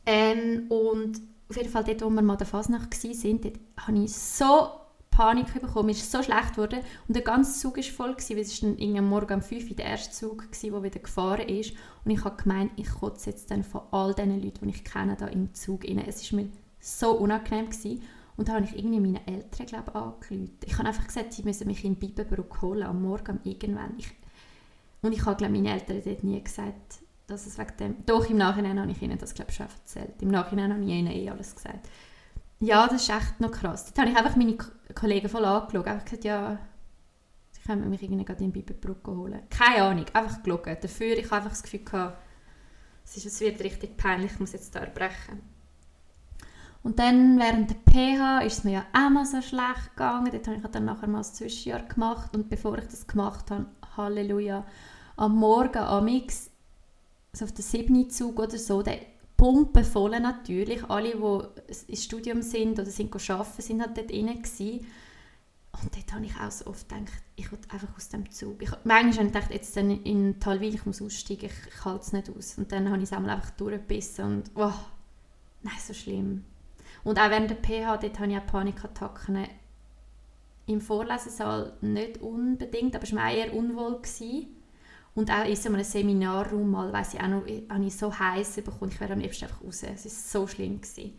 Ähm, 0.04 0.66
und 0.68 1.22
auf 1.48 1.56
jeden 1.56 1.70
Fall 1.70 1.84
dort, 1.84 2.02
wo 2.02 2.10
wir 2.10 2.20
mal 2.20 2.36
der 2.36 2.46
Fasnacht 2.46 3.02
waren, 3.02 3.40
dort 3.40 3.58
habe 3.78 4.04
ich 4.04 4.14
so 4.14 4.68
Panik 5.14 5.54
bekommen. 5.54 5.86
Mir 5.86 5.92
ist 5.92 6.10
so 6.10 6.22
schlecht 6.22 6.54
geworden 6.54 6.80
und 7.06 7.14
der 7.14 7.22
ganze 7.22 7.60
Zug 7.60 7.76
war 7.76 7.84
voll, 7.84 8.14
gewesen, 8.14 8.36
weil 8.36 8.42
es 8.42 8.62
war 8.62 8.70
dann 8.70 9.04
morgen 9.08 9.34
um 9.34 9.42
5 9.42 9.70
Uhr 9.70 9.76
der 9.76 9.86
erste 9.86 10.12
Zug, 10.12 10.48
der 10.50 10.82
wieder 10.82 11.00
gefahren 11.00 11.48
ist. 11.48 11.72
Und 12.04 12.10
ich 12.10 12.24
habe 12.24 12.42
gemeint, 12.42 12.72
ich 12.76 12.90
kotze 12.90 13.30
jetzt 13.30 13.50
dann 13.50 13.62
von 13.62 13.82
all 13.92 14.12
diesen 14.14 14.42
Leuten, 14.42 14.66
die 14.66 14.74
ich 14.74 14.84
kenne, 14.84 15.16
da 15.16 15.26
im 15.28 15.54
Zug 15.54 15.84
rein. 15.84 16.02
Es 16.06 16.32
war 16.32 16.40
mir 16.40 16.48
so 16.80 17.12
unangenehm. 17.12 17.66
Gewesen. 17.66 18.02
Und 18.36 18.48
dann 18.48 18.56
habe 18.56 18.66
ich 18.66 18.76
irgendwie 18.76 19.00
meine 19.00 19.26
Eltern, 19.26 19.66
glaube 19.66 19.90
ich, 19.90 19.94
angerufen. 19.94 20.58
Ich 20.64 20.76
habe 20.76 20.88
einfach 20.88 21.06
gesagt, 21.06 21.32
sie 21.32 21.44
müssen 21.44 21.68
mich 21.68 21.84
in 21.84 21.94
Bibenbruck 21.94 22.62
holen, 22.62 22.82
am 22.82 23.02
Morgen, 23.02 23.38
irgendwann. 23.44 23.94
Ich, 23.96 24.10
und 25.02 25.12
ich 25.12 25.24
habe, 25.24 25.36
glaube 25.36 25.52
meinen 25.52 25.66
Eltern 25.66 26.02
dort 26.04 26.24
nie 26.24 26.42
gesagt, 26.42 26.98
dass 27.28 27.46
es 27.46 27.58
wegen 27.58 27.76
dem... 27.78 28.06
Doch, 28.06 28.28
im 28.28 28.38
Nachhinein 28.38 28.80
habe 28.80 28.90
ich 28.90 29.00
ihnen 29.00 29.18
das, 29.18 29.34
glaube 29.34 29.50
ich, 29.50 29.56
schon 29.56 29.66
erzählt. 29.66 30.20
Im 30.20 30.28
Nachhinein 30.28 30.72
habe 30.72 30.82
ich 30.82 30.90
ihnen 30.90 31.12
eh 31.12 31.30
alles 31.30 31.54
gesagt. 31.54 31.88
Ja, 32.64 32.86
das 32.86 33.02
ist 33.02 33.10
echt 33.10 33.40
noch 33.40 33.50
krass. 33.50 33.84
Dort 33.84 33.98
habe 33.98 34.10
ich 34.10 34.16
einfach 34.16 34.36
meine 34.36 34.56
Kollegen 34.94 35.28
voll 35.28 35.44
angeschaut. 35.44 35.86
Einfach 35.86 36.04
gesagt, 36.06 36.24
ja, 36.24 36.58
sie 37.50 37.60
können 37.60 37.90
mich 37.90 38.02
irgendwie 38.02 38.24
gerade 38.24 38.42
in 38.42 38.52
Bibenbruck 38.52 39.06
holen. 39.06 39.42
Keine 39.50 39.82
Ahnung, 39.82 40.06
einfach 40.14 40.42
gelogen. 40.42 40.74
Dafür, 40.80 41.18
ich 41.18 41.26
habe 41.26 41.36
einfach 41.36 41.50
das 41.50 41.62
Gefühl 41.62 41.82
es, 43.04 43.18
ist, 43.18 43.26
es 43.26 43.40
wird 43.42 43.62
richtig 43.62 43.98
peinlich, 43.98 44.32
ich 44.32 44.40
muss 44.40 44.52
jetzt 44.52 44.74
da 44.74 44.80
erbrechen. 44.80 45.42
Und 46.82 46.98
dann 46.98 47.38
während 47.38 47.70
der 47.70 47.76
PH 47.92 48.46
ist 48.46 48.58
es 48.58 48.64
mir 48.64 48.72
ja 48.72 48.86
auch 48.94 49.10
mal 49.10 49.26
so 49.26 49.42
schlecht 49.42 49.90
gegangen. 49.90 50.30
Dort 50.32 50.46
habe 50.46 50.56
ich 50.56 50.66
dann 50.66 50.86
nachher 50.86 51.06
mal 51.06 51.18
das 51.18 51.34
Zwischenjahr 51.34 51.82
gemacht. 51.82 52.34
Und 52.34 52.48
bevor 52.48 52.78
ich 52.78 52.86
das 52.86 53.06
gemacht 53.06 53.50
habe, 53.50 53.66
Halleluja, 53.94 54.64
am 55.16 55.36
Morgen 55.36 55.78
am 55.78 56.08
X, 56.08 56.50
so 57.34 57.44
auf 57.44 57.52
der 57.52 57.64
7. 57.64 58.08
Zug 58.08 58.38
oder 58.38 58.56
so, 58.56 58.82
der 58.82 59.00
Pumpe 59.44 59.84
voll 59.84 60.18
natürlich. 60.20 60.88
Alle, 60.88 61.16
die 61.16 61.72
ins 61.92 62.04
Studium 62.04 62.40
sind 62.40 62.78
oder 62.78 62.86
sind 62.86 63.14
arbeiten, 63.14 63.60
sind 63.60 63.82
halt 63.82 63.94
dort 63.94 64.10
drin 64.10 64.28
gewesen. 64.28 64.86
Und 65.82 65.94
dort 65.94 66.14
habe 66.14 66.24
ich 66.24 66.34
auch 66.40 66.50
so 66.50 66.66
oft 66.68 66.88
gedacht, 66.88 67.12
ich 67.36 67.52
will 67.52 67.58
einfach 67.68 67.94
aus 67.94 68.08
dem 68.08 68.30
Zug. 68.30 68.62
Ich, 68.62 68.70
manchmal 68.84 69.12
habe 69.12 69.26
ich 69.26 69.32
gedacht, 69.34 69.50
jetzt 69.50 69.76
dann 69.76 69.90
in 69.90 70.40
Talwil, 70.40 70.74
ich 70.74 70.86
muss 70.86 71.02
aussteigen, 71.02 71.44
ich, 71.44 71.74
ich 71.74 71.84
halte 71.84 72.00
es 72.00 72.12
nicht 72.14 72.30
aus. 72.30 72.56
Und 72.56 72.72
dann 72.72 72.88
habe 72.88 72.96
ich 72.96 73.02
es 73.02 73.12
einfach 73.12 73.50
durchgebissen 73.50 74.24
und 74.24 74.50
oh, 74.54 74.72
nein, 75.62 75.74
so 75.78 75.92
schlimm. 75.92 76.44
Und 77.02 77.18
auch 77.18 77.28
während 77.28 77.50
der 77.50 77.58
PH, 77.58 77.98
dort 77.98 78.18
hatte 78.18 78.30
ich 78.30 78.38
auch 78.38 78.46
Panikattacken. 78.46 79.46
Im 80.64 80.80
Vorlesesaal 80.80 81.76
nicht 81.82 82.22
unbedingt, 82.22 82.96
aber 82.96 83.04
es 83.04 83.14
war 83.14 83.26
mir 83.26 83.36
eher 83.36 83.54
unwohl. 83.54 84.00
Gewesen. 84.00 84.56
Und 85.14 85.30
auch 85.30 85.44
in 85.46 85.56
so 85.56 85.68
einem 85.68 85.84
Seminarraum 85.84 86.70
mal, 86.70 86.92
weiss 86.92 87.14
ich 87.14 87.20
auch 87.20 87.28
noch, 87.28 87.46
habe 87.46 87.84
ich 87.84 87.96
so 87.96 88.16
heiß 88.18 88.56
bekommen, 88.56 88.90
ich 88.92 89.00
wäre 89.00 89.12
am 89.12 89.20
liebsten 89.20 89.44
einfach 89.44 89.62
raus. 89.62 89.82
Es 89.82 90.04
war 90.04 90.42
so 90.42 90.46
schlimm. 90.48 90.80
Gewesen. 90.80 91.12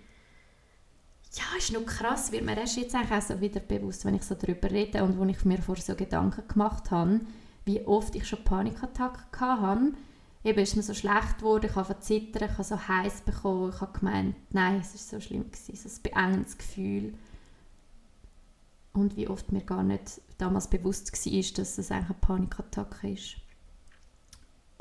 Ja, 1.31 1.57
ist 1.57 1.73
noch 1.73 1.85
krass, 1.85 2.31
wird 2.31 2.43
mir 2.43 2.57
erst 2.57 2.77
jetzt 2.77 2.95
eigentlich 2.95 3.11
auch 3.11 3.21
so 3.21 3.39
wieder 3.41 3.59
bewusst, 3.59 4.05
wenn 4.05 4.15
ich 4.15 4.23
so 4.23 4.35
darüber 4.35 4.69
rede 4.71 5.03
und 5.03 5.17
wo 5.17 5.25
ich 5.25 5.43
mir 5.43 5.61
vor 5.61 5.75
so 5.75 5.95
Gedanken 5.95 6.47
gemacht 6.47 6.91
habe, 6.91 7.21
wie 7.65 7.81
oft 7.85 8.15
ich 8.15 8.27
schon 8.27 8.43
Panikattacken 8.43 9.61
hatte 9.61 9.91
eben 10.45 10.59
ist 10.59 10.75
mir 10.75 10.83
so 10.83 10.93
schlecht 10.93 11.39
geworden, 11.39 11.65
ich 11.65 11.75
habe 11.75 11.85
verzittert, 11.85 12.43
ich 12.43 12.51
habe 12.51 12.63
so 12.63 12.87
heiß 12.87 13.21
bekommen, 13.21 13.71
ich 13.73 13.81
habe 13.81 13.99
gemeint, 13.99 14.35
nein, 14.51 14.79
es 14.79 14.93
ist 14.93 15.09
so 15.09 15.19
schlimm 15.19 15.51
gewesen, 15.51 15.75
so 15.75 15.89
ein 15.89 16.03
beengendes 16.03 16.57
Gefühl. 16.57 17.15
Und 18.93 19.17
wie 19.17 19.27
oft 19.27 19.51
mir 19.51 19.61
gar 19.61 19.83
nicht 19.83 20.21
damals 20.37 20.69
bewusst 20.69 21.11
war, 21.11 21.57
dass 21.57 21.77
es 21.77 21.91
eigentlich 21.91 22.09
eine 22.09 22.19
Panikattacke 22.21 23.11
ist. 23.11 23.37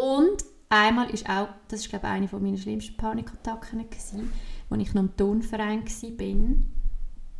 Und 0.04 0.44
einmal 0.68 1.08
ist 1.08 1.28
auch, 1.30 1.48
das 1.68 1.80
ist 1.80 1.88
glaube 1.88 2.06
ich 2.06 2.12
eine 2.12 2.42
meiner 2.42 2.58
schlimmsten 2.58 2.96
Panikattacken 2.98 3.88
gewesen, 3.88 4.30
als 4.68 4.82
ich 4.82 4.92
noch 4.92 5.02
im 5.02 5.16
Turnverein 5.16 5.82
war. 5.82 6.00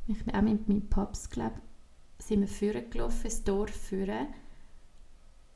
Ich 0.07 0.25
bin 0.25 0.35
auch 0.35 0.43
mit 0.43 0.67
meinem 0.67 0.89
Paps, 0.89 1.29
glaube 1.29 1.61
sind 2.19 2.41
wir 2.41 2.49
führen 2.49 2.89
gelaufen, 2.89 3.25
ins 3.25 3.45
Dorf 3.45 3.71
führen. 3.71 4.29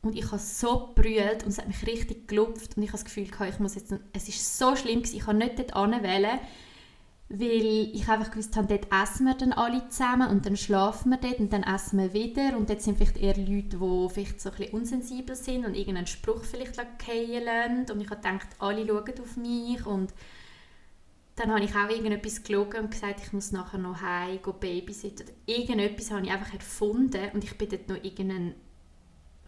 Und 0.02 0.16
ich 0.16 0.26
habe 0.26 0.38
so 0.38 0.92
brüllt 0.94 1.44
und 1.44 1.48
es 1.48 1.58
hat 1.58 1.66
mich 1.66 1.86
richtig 1.86 2.28
gelupft. 2.28 2.76
Und 2.76 2.82
ich 2.82 2.90
habe 2.90 3.02
das 3.02 3.06
Gefühl 3.06 3.24
ich 3.24 3.58
muss 3.58 3.74
jetzt, 3.74 3.94
es 4.12 4.28
ist 4.28 4.58
so 4.58 4.76
schlimm 4.76 5.00
gewesen, 5.00 5.16
ich 5.16 5.24
kann 5.24 5.38
nicht 5.38 5.58
dort 5.58 5.74
anwählen, 5.74 6.40
weil 7.30 7.90
ich 7.94 8.08
einfach 8.08 8.30
gewusst 8.30 8.56
habe, 8.56 8.68
dort 8.68 8.90
essen 8.90 9.26
wir 9.26 9.34
dann 9.34 9.52
alle 9.52 9.86
zusammen 9.90 10.30
und 10.30 10.46
dann 10.46 10.56
schlafen 10.56 11.10
wir 11.10 11.18
dort 11.18 11.40
und 11.40 11.52
dann 11.52 11.62
essen 11.62 11.98
wir 11.98 12.14
wieder. 12.14 12.56
Und 12.56 12.70
dort 12.70 12.80
sind 12.80 12.96
vielleicht 12.96 13.18
eher 13.18 13.36
Leute, 13.36 13.76
die 13.76 14.08
vielleicht 14.14 14.40
so 14.40 14.50
ein 14.50 14.56
bisschen 14.56 14.74
unsensibel 14.74 15.36
sind 15.36 15.66
und 15.66 15.74
irgendeinen 15.74 16.06
Spruch 16.06 16.44
vielleicht 16.44 16.76
fallen 16.76 17.86
und 17.90 18.00
ich 18.00 18.10
habe 18.10 18.16
gedacht, 18.16 18.48
alle 18.58 18.86
schauen 18.86 19.20
auf 19.20 19.36
mich. 19.36 19.84
Und 19.84 20.14
dann 21.36 21.52
habe 21.52 21.64
ich 21.64 21.74
auch 21.76 21.90
irgendetwas 21.90 22.42
gelogen 22.42 22.84
und 22.84 22.90
gesagt, 22.90 23.20
ich 23.22 23.32
muss 23.34 23.52
nachher 23.52 23.78
noch 23.78 24.00
heim, 24.00 24.40
go 24.42 24.54
babysitten. 24.54 25.26
Irgendetwas 25.44 26.10
habe 26.10 26.24
ich 26.24 26.32
einfach 26.32 26.54
erfunden. 26.54 27.30
Und 27.34 27.44
ich 27.44 27.58
bin 27.58 27.68
dort 27.68 27.88
noch 27.88 28.02
irgendeinen 28.02 28.54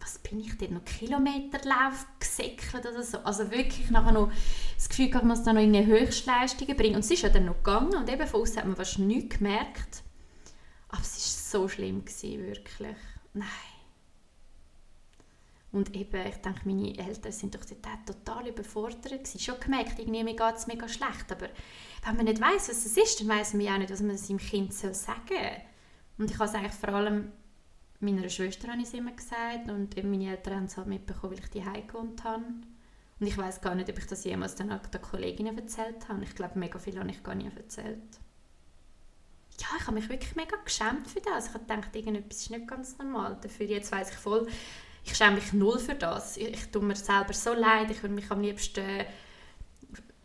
was 0.00 0.18
bin 0.18 0.40
ich 0.40 0.56
denn 0.56 0.74
noch 0.74 0.84
Kilometerlauf 0.84 2.06
gesäckelt 2.18 2.86
oder 2.86 3.02
so. 3.02 3.18
Also 3.18 3.50
wirklich 3.50 3.90
nachher 3.90 4.12
noch 4.12 4.32
das 4.74 4.88
Gefühl 4.88 5.08
gehabt, 5.08 5.24
man 5.24 5.36
muss 5.36 5.44
da 5.44 5.52
noch 5.52 5.60
irgendeine 5.60 5.86
Höchstleistungen 5.86 6.76
bringen. 6.76 6.96
Und 6.96 7.04
es 7.04 7.10
ist 7.10 7.22
ja 7.22 7.28
dann 7.28 7.44
noch 7.44 7.56
gegangen 7.56 7.94
und 7.94 8.08
eben 8.08 8.26
von 8.26 8.40
außen 8.40 8.56
hat 8.56 8.66
man 8.66 8.76
fast 8.76 8.98
nichts 8.98 9.36
gemerkt. 9.36 10.02
Aber 10.88 11.02
es 11.02 11.52
war 11.52 11.62
so 11.62 11.68
schlimm, 11.68 12.04
gewesen, 12.04 12.46
wirklich. 12.46 12.96
Nein. 13.34 13.46
Und 15.72 15.94
eben, 15.94 16.26
ich 16.26 16.36
denke, 16.36 16.60
meine 16.64 16.98
Eltern 16.98 17.30
sind 17.30 17.54
doch 17.54 17.64
dort 17.64 18.06
total 18.06 18.48
überfordert 18.48 19.04
gewesen. 19.04 19.38
Schon 19.38 19.60
gemerkt, 19.60 19.98
irgendwie 20.00 20.24
mir 20.24 20.34
geht 20.34 20.56
es 20.56 20.66
mega 20.66 20.88
schlecht. 20.88 21.30
Aber 21.30 21.48
wenn 22.04 22.16
man 22.16 22.24
nicht 22.24 22.40
weiß, 22.40 22.70
was 22.70 22.86
es 22.86 22.96
ist, 22.96 23.20
dann 23.20 23.28
weiß 23.28 23.54
man 23.54 23.62
ja 23.62 23.74
auch 23.74 23.78
nicht, 23.78 23.92
was 23.92 24.00
man 24.00 24.16
seinem 24.16 24.38
Kind 24.38 24.74
sagen 24.74 24.94
soll. 24.96 25.38
Und 26.18 26.30
ich 26.30 26.38
habe 26.38 26.48
es 26.48 26.54
eigentlich 26.56 26.72
vor 26.72 26.88
allem 26.88 27.32
meiner 28.00 28.28
Schwester 28.28 28.68
habe 28.68 28.80
ich 28.80 28.88
es 28.88 28.94
immer 28.94 29.12
gesagt 29.12 29.70
und 29.70 29.96
meine 30.04 30.30
Eltern 30.30 30.56
haben 30.56 30.64
es 30.64 30.76
halt 30.76 30.88
mitbekommen, 30.88 31.32
weil 31.32 31.44
ich 31.44 31.50
die 31.50 31.62
gewohnt 31.86 32.24
habe. 32.24 32.44
Und 33.20 33.26
ich 33.26 33.36
weiß 33.36 33.60
gar 33.60 33.74
nicht, 33.74 33.90
ob 33.90 33.98
ich 33.98 34.06
das 34.06 34.24
jemals 34.24 34.54
dann 34.54 34.72
auch 34.72 34.86
den 34.86 35.02
Kolleginnen 35.02 35.56
erzählt 35.56 36.08
habe. 36.08 36.24
Ich 36.24 36.34
glaube, 36.34 36.58
mega 36.58 36.78
viel 36.78 36.98
habe 36.98 37.10
ich 37.10 37.22
gar 37.22 37.34
nicht 37.34 37.54
erzählt. 37.54 38.18
Ja, 39.58 39.66
ich 39.78 39.86
habe 39.86 39.96
mich 39.96 40.08
wirklich 40.08 40.34
mega 40.36 40.56
geschämt 40.64 41.06
für 41.06 41.20
das. 41.20 41.48
Ich 41.48 41.54
habe 41.54 41.64
gedacht, 41.64 41.94
irgendetwas 41.94 42.38
ist 42.38 42.50
nicht 42.50 42.66
ganz 42.66 42.96
normal. 42.96 43.36
Dafür 43.42 43.66
jetzt 43.66 43.92
weiß 43.92 44.10
ich 44.10 44.16
voll, 44.16 44.48
ich 45.04 45.14
schäme 45.14 45.34
mich 45.34 45.52
null 45.52 45.78
für 45.78 45.94
das. 45.94 46.38
Ich, 46.38 46.48
ich 46.48 46.70
tue 46.70 46.82
mir 46.82 46.96
selber 46.96 47.34
so 47.34 47.52
leid. 47.52 47.90
Ich 47.90 48.02
würde 48.02 48.14
mich 48.14 48.30
am 48.30 48.40
liebsten 48.40 49.04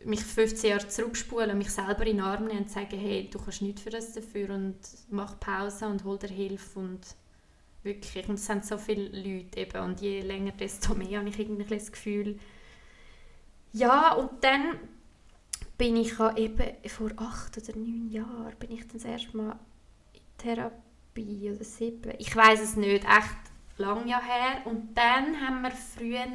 mich 0.06 0.24
15 0.24 0.70
Jahre 0.70 0.88
zurückspulen 0.88 1.52
und 1.52 1.58
mich 1.58 1.72
selber 1.72 2.06
in 2.06 2.18
den 2.18 2.22
Arm 2.22 2.46
nehmen 2.46 2.60
und 2.60 2.72
sagen, 2.72 2.98
hey, 2.98 3.30
du 3.30 3.40
kannst 3.40 3.62
nichts 3.62 3.82
für 3.82 3.90
das 3.90 4.14
dafür 4.14 4.52
und 4.52 4.78
mach 5.10 5.40
Pause 5.40 5.88
und 5.88 6.04
hol 6.04 6.18
dir 6.18 6.30
Hilfe 6.30 6.80
und 6.80 7.02
wirklich, 7.86 8.28
und 8.28 8.36
es 8.36 8.46
sind 8.46 8.66
so 8.66 8.78
viele 8.78 9.08
Leute 9.10 9.60
eben 9.60 9.82
und 9.84 10.02
je 10.02 10.22
länger, 10.22 10.52
desto 10.52 10.96
mehr 10.96 11.20
habe 11.20 11.30
ich 11.30 11.40
irgendwie 11.40 11.76
das 11.76 11.92
Gefühl, 11.92 12.40
ja, 13.72 14.14
und 14.14 14.44
dann 14.44 14.80
bin 15.78 15.96
ich 15.98 16.14
eben 16.36 16.90
vor 16.90 17.12
acht 17.18 17.58
oder 17.58 17.78
neun 17.78 18.10
Jahren 18.10 18.56
bin 18.60 18.72
ich 18.72 18.82
dann 18.82 18.94
das 18.94 19.06
erste 19.06 19.38
Mal 19.38 19.60
in 20.14 20.22
Therapie 20.38 21.52
oder 21.52 21.64
sieben, 21.64 22.14
ich 22.18 22.36
weiß 22.36 22.62
es 22.62 22.76
nicht, 22.76 23.06
echt 23.06 23.78
lang 23.78 24.08
ja 24.08 24.22
her 24.22 24.66
und 24.66 24.96
dann 24.96 25.40
haben 25.40 25.62
wir 25.62 25.72
früher 25.72 26.26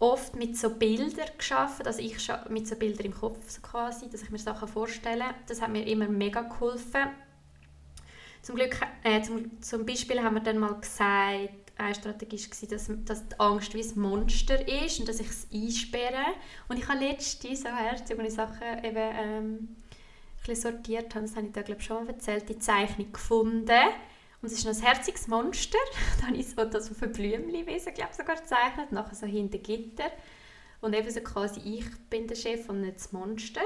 oft 0.00 0.34
mit 0.34 0.58
so 0.58 0.70
Bildern 0.70 1.28
geschaffen, 1.38 1.86
also 1.86 2.00
ich 2.02 2.16
mit 2.48 2.66
so 2.66 2.74
Bildern 2.74 3.06
im 3.06 3.14
Kopf 3.14 3.62
quasi, 3.62 4.10
dass 4.10 4.22
ich 4.22 4.30
mir 4.30 4.38
Sachen 4.38 4.66
vorstelle. 4.66 5.26
Das 5.46 5.62
hat 5.62 5.70
mir 5.70 5.86
immer 5.86 6.08
mega 6.08 6.40
geholfen. 6.40 7.10
Zum, 8.42 8.56
Glück, 8.56 8.76
äh, 9.04 9.22
zum, 9.22 9.62
zum 9.62 9.86
Beispiel 9.86 10.22
haben 10.22 10.34
wir 10.34 10.42
dann 10.42 10.58
mal 10.58 10.74
gesagt, 10.80 11.50
eine 11.78 11.94
Strategie 11.94 12.38
war, 12.38 12.68
dass, 12.68 12.90
dass 13.04 13.28
die 13.28 13.40
Angst 13.40 13.74
wie 13.74 13.82
ein 13.82 14.00
Monster 14.00 14.68
ist 14.84 15.00
und 15.00 15.08
dass 15.08 15.20
ich 15.20 15.28
es 15.28 15.46
einsperre. 15.52 16.34
Und 16.68 16.78
ich 16.78 16.88
habe 16.88 17.04
letztens 17.04 17.62
so 17.62 17.68
herzig, 17.68 18.18
ich 18.18 18.34
Sachen 18.34 18.84
eben, 18.84 18.96
ähm, 18.96 19.76
ein 20.48 20.56
sortiert 20.56 21.14
habe, 21.14 21.24
das 21.24 21.36
habe 21.36 21.46
ich 21.46 21.52
da 21.52 21.62
glaube 21.62 21.80
schon 21.80 22.08
erzählt, 22.08 22.48
die 22.48 22.58
Zeichnung 22.58 23.12
gefunden 23.12 23.78
und 24.42 24.50
es 24.50 24.58
ist 24.58 24.64
noch 24.64 24.74
ein 24.74 24.82
herziges 24.82 25.28
Monster. 25.28 25.78
da 26.20 26.26
habe 26.26 26.36
ich 26.36 26.48
so 26.48 26.64
das 26.64 26.90
auf 26.90 27.00
ein 27.00 27.12
Blümchenwesen, 27.12 27.94
glaube 27.94 28.12
sogar 28.12 28.36
gezeichnet, 28.36 28.90
nachher 28.90 29.14
so 29.14 29.26
hinter 29.26 29.58
Gitter. 29.58 30.10
Und 30.80 30.94
eben 30.94 31.08
so 31.08 31.20
quasi, 31.20 31.60
ich 31.60 31.84
bin 32.10 32.26
der 32.26 32.34
Chef 32.34 32.68
und 32.68 32.80
nicht 32.80 32.96
das 32.96 33.12
Monster. 33.12 33.60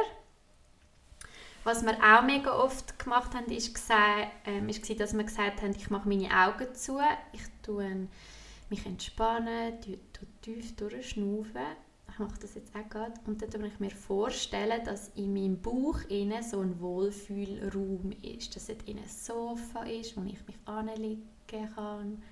Was 1.67 1.85
wir 1.85 1.97
auch 2.01 2.23
mega 2.23 2.57
oft 2.57 2.97
gemacht 2.97 3.35
haben, 3.35 3.51
ist, 3.51 3.77
ähm, 4.45 4.69
ist 4.69 5.01
dass 5.01 5.17
wir 5.17 5.25
gesagt 5.25 5.63
haben, 5.63 5.73
ich 5.73 5.91
mache 5.91 6.09
meine 6.09 6.31
Augen 6.31 6.73
zu, 6.77 7.01
ich 7.33 7.43
tue 7.61 8.07
mich 8.71 8.87
entspannen, 8.87 9.73
tief 10.43 10.77
durchschnaufen. 10.77 11.67
Ich 12.09 12.21
mache 12.21 12.39
das 12.41 12.55
jetzt 12.55 12.73
auch 12.77 12.89
gerade, 12.89 13.15
und 13.27 13.43
dann 13.43 13.51
kann 13.51 13.65
ich 13.65 13.81
mir 13.81 13.91
vorstellen, 13.91 14.81
dass 14.85 15.09
in 15.17 15.35
meinem 15.35 15.61
Bauch 15.61 15.99
innen 16.09 16.41
so 16.45 16.61
ein 16.61 16.81
Wohlfühlraum 16.81 18.13
ist, 18.23 18.55
dass 18.55 18.69
dort 18.69 18.87
ein 18.89 19.01
Sofa 19.09 19.83
ist, 19.87 20.17
wo 20.17 20.23
ich 20.23 20.47
mich 20.47 20.59
anlegen 20.67 21.29
kann. 21.75 22.23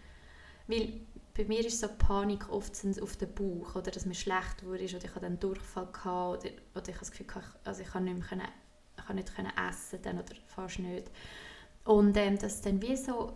Weil 0.68 1.00
bei 1.36 1.44
mir 1.46 1.66
ist 1.66 1.80
so 1.80 1.88
Panik 1.88 2.48
oft 2.50 2.80
auf 3.02 3.16
den 3.16 3.34
Bauch, 3.34 3.74
oder? 3.74 3.90
Dass 3.90 4.06
mir 4.06 4.14
schlecht 4.14 4.64
wurde, 4.64 4.84
oder 4.84 5.04
ich 5.04 5.10
habe 5.10 5.22
dann 5.22 5.40
Durchfall 5.40 5.88
gehabt, 5.92 6.44
oder, 6.44 6.54
oder 6.76 6.88
ich 6.88 6.94
habe 6.94 7.00
das 7.00 7.10
Gefühl, 7.10 7.26
also 7.64 7.82
ich 7.82 7.88
kann 7.88 8.04
nicht 8.04 8.30
mehr, 8.30 8.48
ich 9.04 9.06
kann 9.06 9.16
nicht 9.16 9.34
können 9.34 9.52
essen 9.68 10.00
dann, 10.02 10.18
oder 10.18 10.34
fast 10.46 10.78
nicht. 10.78 11.10
Und 11.84 12.16
ähm, 12.16 12.38
dass 12.38 12.62
dann 12.62 12.80
wie 12.80 12.96
so 12.96 13.34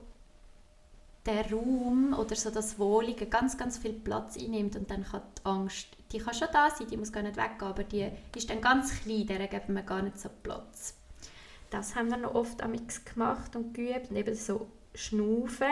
der 1.26 1.50
Raum 1.50 2.14
oder 2.18 2.34
so 2.34 2.50
das 2.50 2.78
Wohlige 2.78 3.26
ganz, 3.26 3.58
ganz 3.58 3.76
viel 3.76 3.92
Platz 3.92 4.38
einnimmt 4.38 4.76
und 4.76 4.90
dann 4.90 5.04
kann 5.04 5.22
die 5.36 5.44
Angst, 5.44 5.88
die 6.10 6.18
kann 6.18 6.32
schon 6.32 6.48
da 6.52 6.70
sein, 6.70 6.86
die 6.88 6.96
muss 6.96 7.12
gar 7.12 7.22
nicht 7.22 7.36
weggehen, 7.36 7.70
aber 7.70 7.84
die 7.84 8.10
ist 8.34 8.48
dann 8.48 8.62
ganz 8.62 8.98
klein, 9.00 9.26
der 9.26 9.46
geben 9.46 9.74
wir 9.74 9.82
gar 9.82 10.00
nicht 10.00 10.18
so 10.18 10.30
Platz. 10.42 10.94
Das 11.68 11.94
haben 11.94 12.10
wir 12.10 12.16
noch 12.16 12.34
oft 12.34 12.62
amix 12.62 13.04
gemacht 13.04 13.54
und 13.56 13.74
geübt 13.74 14.08
und 14.08 14.16
eben 14.16 14.34
so 14.34 14.68
schnaufen. 14.94 15.66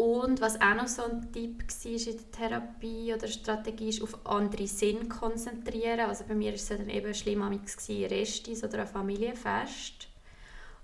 Und 0.00 0.40
was 0.40 0.58
auch 0.62 0.74
noch 0.74 0.88
so 0.88 1.02
ein 1.02 1.30
Tipp 1.30 1.62
war 1.62 1.92
in 1.92 2.16
der 2.16 2.30
Therapie 2.30 3.12
oder 3.12 3.28
Strategie, 3.28 3.90
ist 3.90 4.00
auf 4.00 4.24
andere 4.24 4.66
Sinn 4.66 5.10
konzentrieren. 5.10 6.00
Also 6.00 6.24
bei 6.26 6.34
mir 6.34 6.52
war 6.52 6.54
es 6.54 6.68
dann 6.68 6.88
eben 6.88 7.12
schlimm 7.12 7.42
amix 7.42 7.86
Restis 7.86 8.64
oder 8.64 8.80
ein 8.80 8.86
Familienfest. 8.86 10.08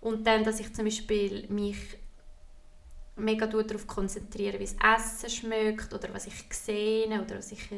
Und 0.02 0.26
dann, 0.26 0.44
dass 0.44 0.60
ich 0.60 0.70
zum 0.74 0.84
Beispiel 0.84 1.46
mich 1.48 1.78
mega 3.16 3.46
darauf 3.46 3.86
konzentrieren, 3.86 4.60
wie 4.60 4.66
das 4.66 4.76
Essen 4.84 5.30
schmeckt 5.30 5.94
oder 5.94 6.12
was 6.12 6.26
ich 6.26 6.34
sehe 6.50 7.06
oder 7.06 7.38
was 7.38 7.52
ich 7.52 7.70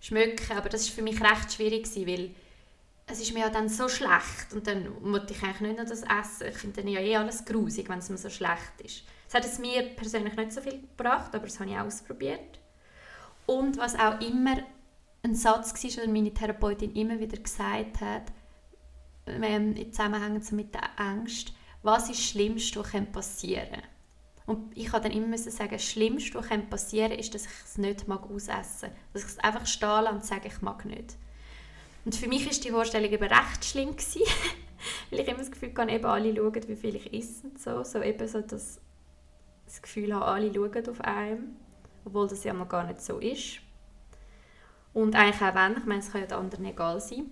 schmecke. 0.00 0.56
Aber 0.56 0.70
das 0.70 0.88
war 0.88 0.94
für 0.94 1.02
mich 1.02 1.20
recht 1.20 1.52
schwierig, 1.52 1.86
weil 1.96 2.30
es 3.10 3.20
ist 3.20 3.32
mir 3.32 3.40
ja 3.40 3.50
dann 3.50 3.68
so 3.68 3.88
schlecht 3.88 4.52
und 4.52 4.66
dann 4.66 4.86
wollte 5.00 5.32
ich 5.32 5.42
eigentlich 5.42 5.60
nicht 5.60 5.78
noch 5.78 5.88
das 5.88 6.02
essen. 6.02 6.48
Ich 6.48 6.58
finde 6.58 6.82
dann 6.82 6.90
ja 6.90 7.00
eh 7.00 7.16
alles 7.16 7.44
grusig, 7.44 7.88
wenn 7.88 7.98
es 7.98 8.10
mir 8.10 8.18
so 8.18 8.28
schlecht 8.28 8.80
ist. 8.84 9.04
Es 9.26 9.34
hat 9.34 9.44
es 9.44 9.58
mir 9.58 9.82
persönlich 9.96 10.36
nicht 10.36 10.52
so 10.52 10.60
viel 10.60 10.80
gebracht, 10.80 11.34
aber 11.34 11.46
das 11.46 11.58
habe 11.58 11.70
ich 11.70 11.78
ausprobiert. 11.78 12.60
Und 13.46 13.78
was 13.78 13.98
auch 13.98 14.20
immer 14.20 14.58
ein 15.22 15.34
Satz 15.34 15.72
war, 15.72 16.04
den 16.04 16.12
meine 16.12 16.32
Therapeutin 16.32 16.94
immer 16.94 17.18
wieder 17.18 17.38
gesagt 17.38 18.00
hat, 18.00 18.24
ähm, 19.26 19.74
im 19.74 19.92
Zusammenhang 19.92 20.42
mit 20.52 20.74
der 20.74 20.98
Angst, 20.98 21.52
was 21.82 22.10
ist 22.10 22.18
das 22.18 22.26
Schlimmste, 22.26 22.80
was 22.80 22.92
passieren 23.12 23.70
kann. 23.70 23.82
Und 24.46 24.76
ich 24.76 24.92
habe 24.92 25.02
dann 25.02 25.16
immer 25.16 25.26
müssen 25.26 25.50
sagen, 25.50 25.72
das 25.72 25.84
Schlimmste, 25.84 26.38
was 26.38 26.48
passieren 26.70 27.10
kann, 27.10 27.18
ist, 27.18 27.34
dass 27.34 27.44
ich 27.44 27.64
es 27.64 27.78
nicht 27.78 28.08
mag 28.08 28.22
ausessen 28.30 28.90
mag. 28.90 29.12
Dass 29.12 29.22
ich 29.22 29.28
es 29.28 29.38
einfach 29.40 29.66
stehen 29.66 30.06
und 30.06 30.24
sage, 30.24 30.48
ich 30.48 30.62
mag 30.62 30.84
nicht. 30.86 31.16
Und 32.08 32.14
für 32.14 32.26
mich 32.26 32.46
war 32.46 32.58
die 32.58 32.70
Vorstellung 32.70 33.10
eben 33.10 33.22
recht 33.22 33.66
schlimm 33.66 33.90
gewesen, 33.90 34.22
weil 35.10 35.20
ich 35.20 35.28
immer 35.28 35.40
das 35.40 35.50
Gefühl 35.50 35.74
habe, 35.76 35.92
eben 35.92 36.06
alle 36.06 36.34
schauen, 36.34 36.68
wie 36.68 36.74
viel 36.74 36.96
ich 36.96 37.12
esse 37.12 37.46
und 37.46 37.60
so. 37.60 37.84
So 37.84 38.00
eben 38.00 38.26
so 38.26 38.40
das, 38.40 38.80
das 39.66 39.82
Gefühl 39.82 40.14
habe, 40.14 40.24
alle 40.24 40.50
schauen 40.50 40.88
auf 40.88 41.02
einem, 41.02 41.56
obwohl 42.06 42.26
das 42.26 42.44
ja 42.44 42.54
mal 42.54 42.64
gar 42.64 42.84
nicht 42.84 43.02
so 43.02 43.18
ist. 43.18 43.58
Und 44.94 45.16
eigentlich 45.16 45.42
auch 45.42 45.54
wenn, 45.54 45.76
ich 45.76 45.84
meine, 45.84 46.00
es 46.00 46.10
kann 46.10 46.22
ja 46.22 46.26
den 46.28 46.38
anderen 46.38 46.64
egal 46.64 46.98
sein. 46.98 47.30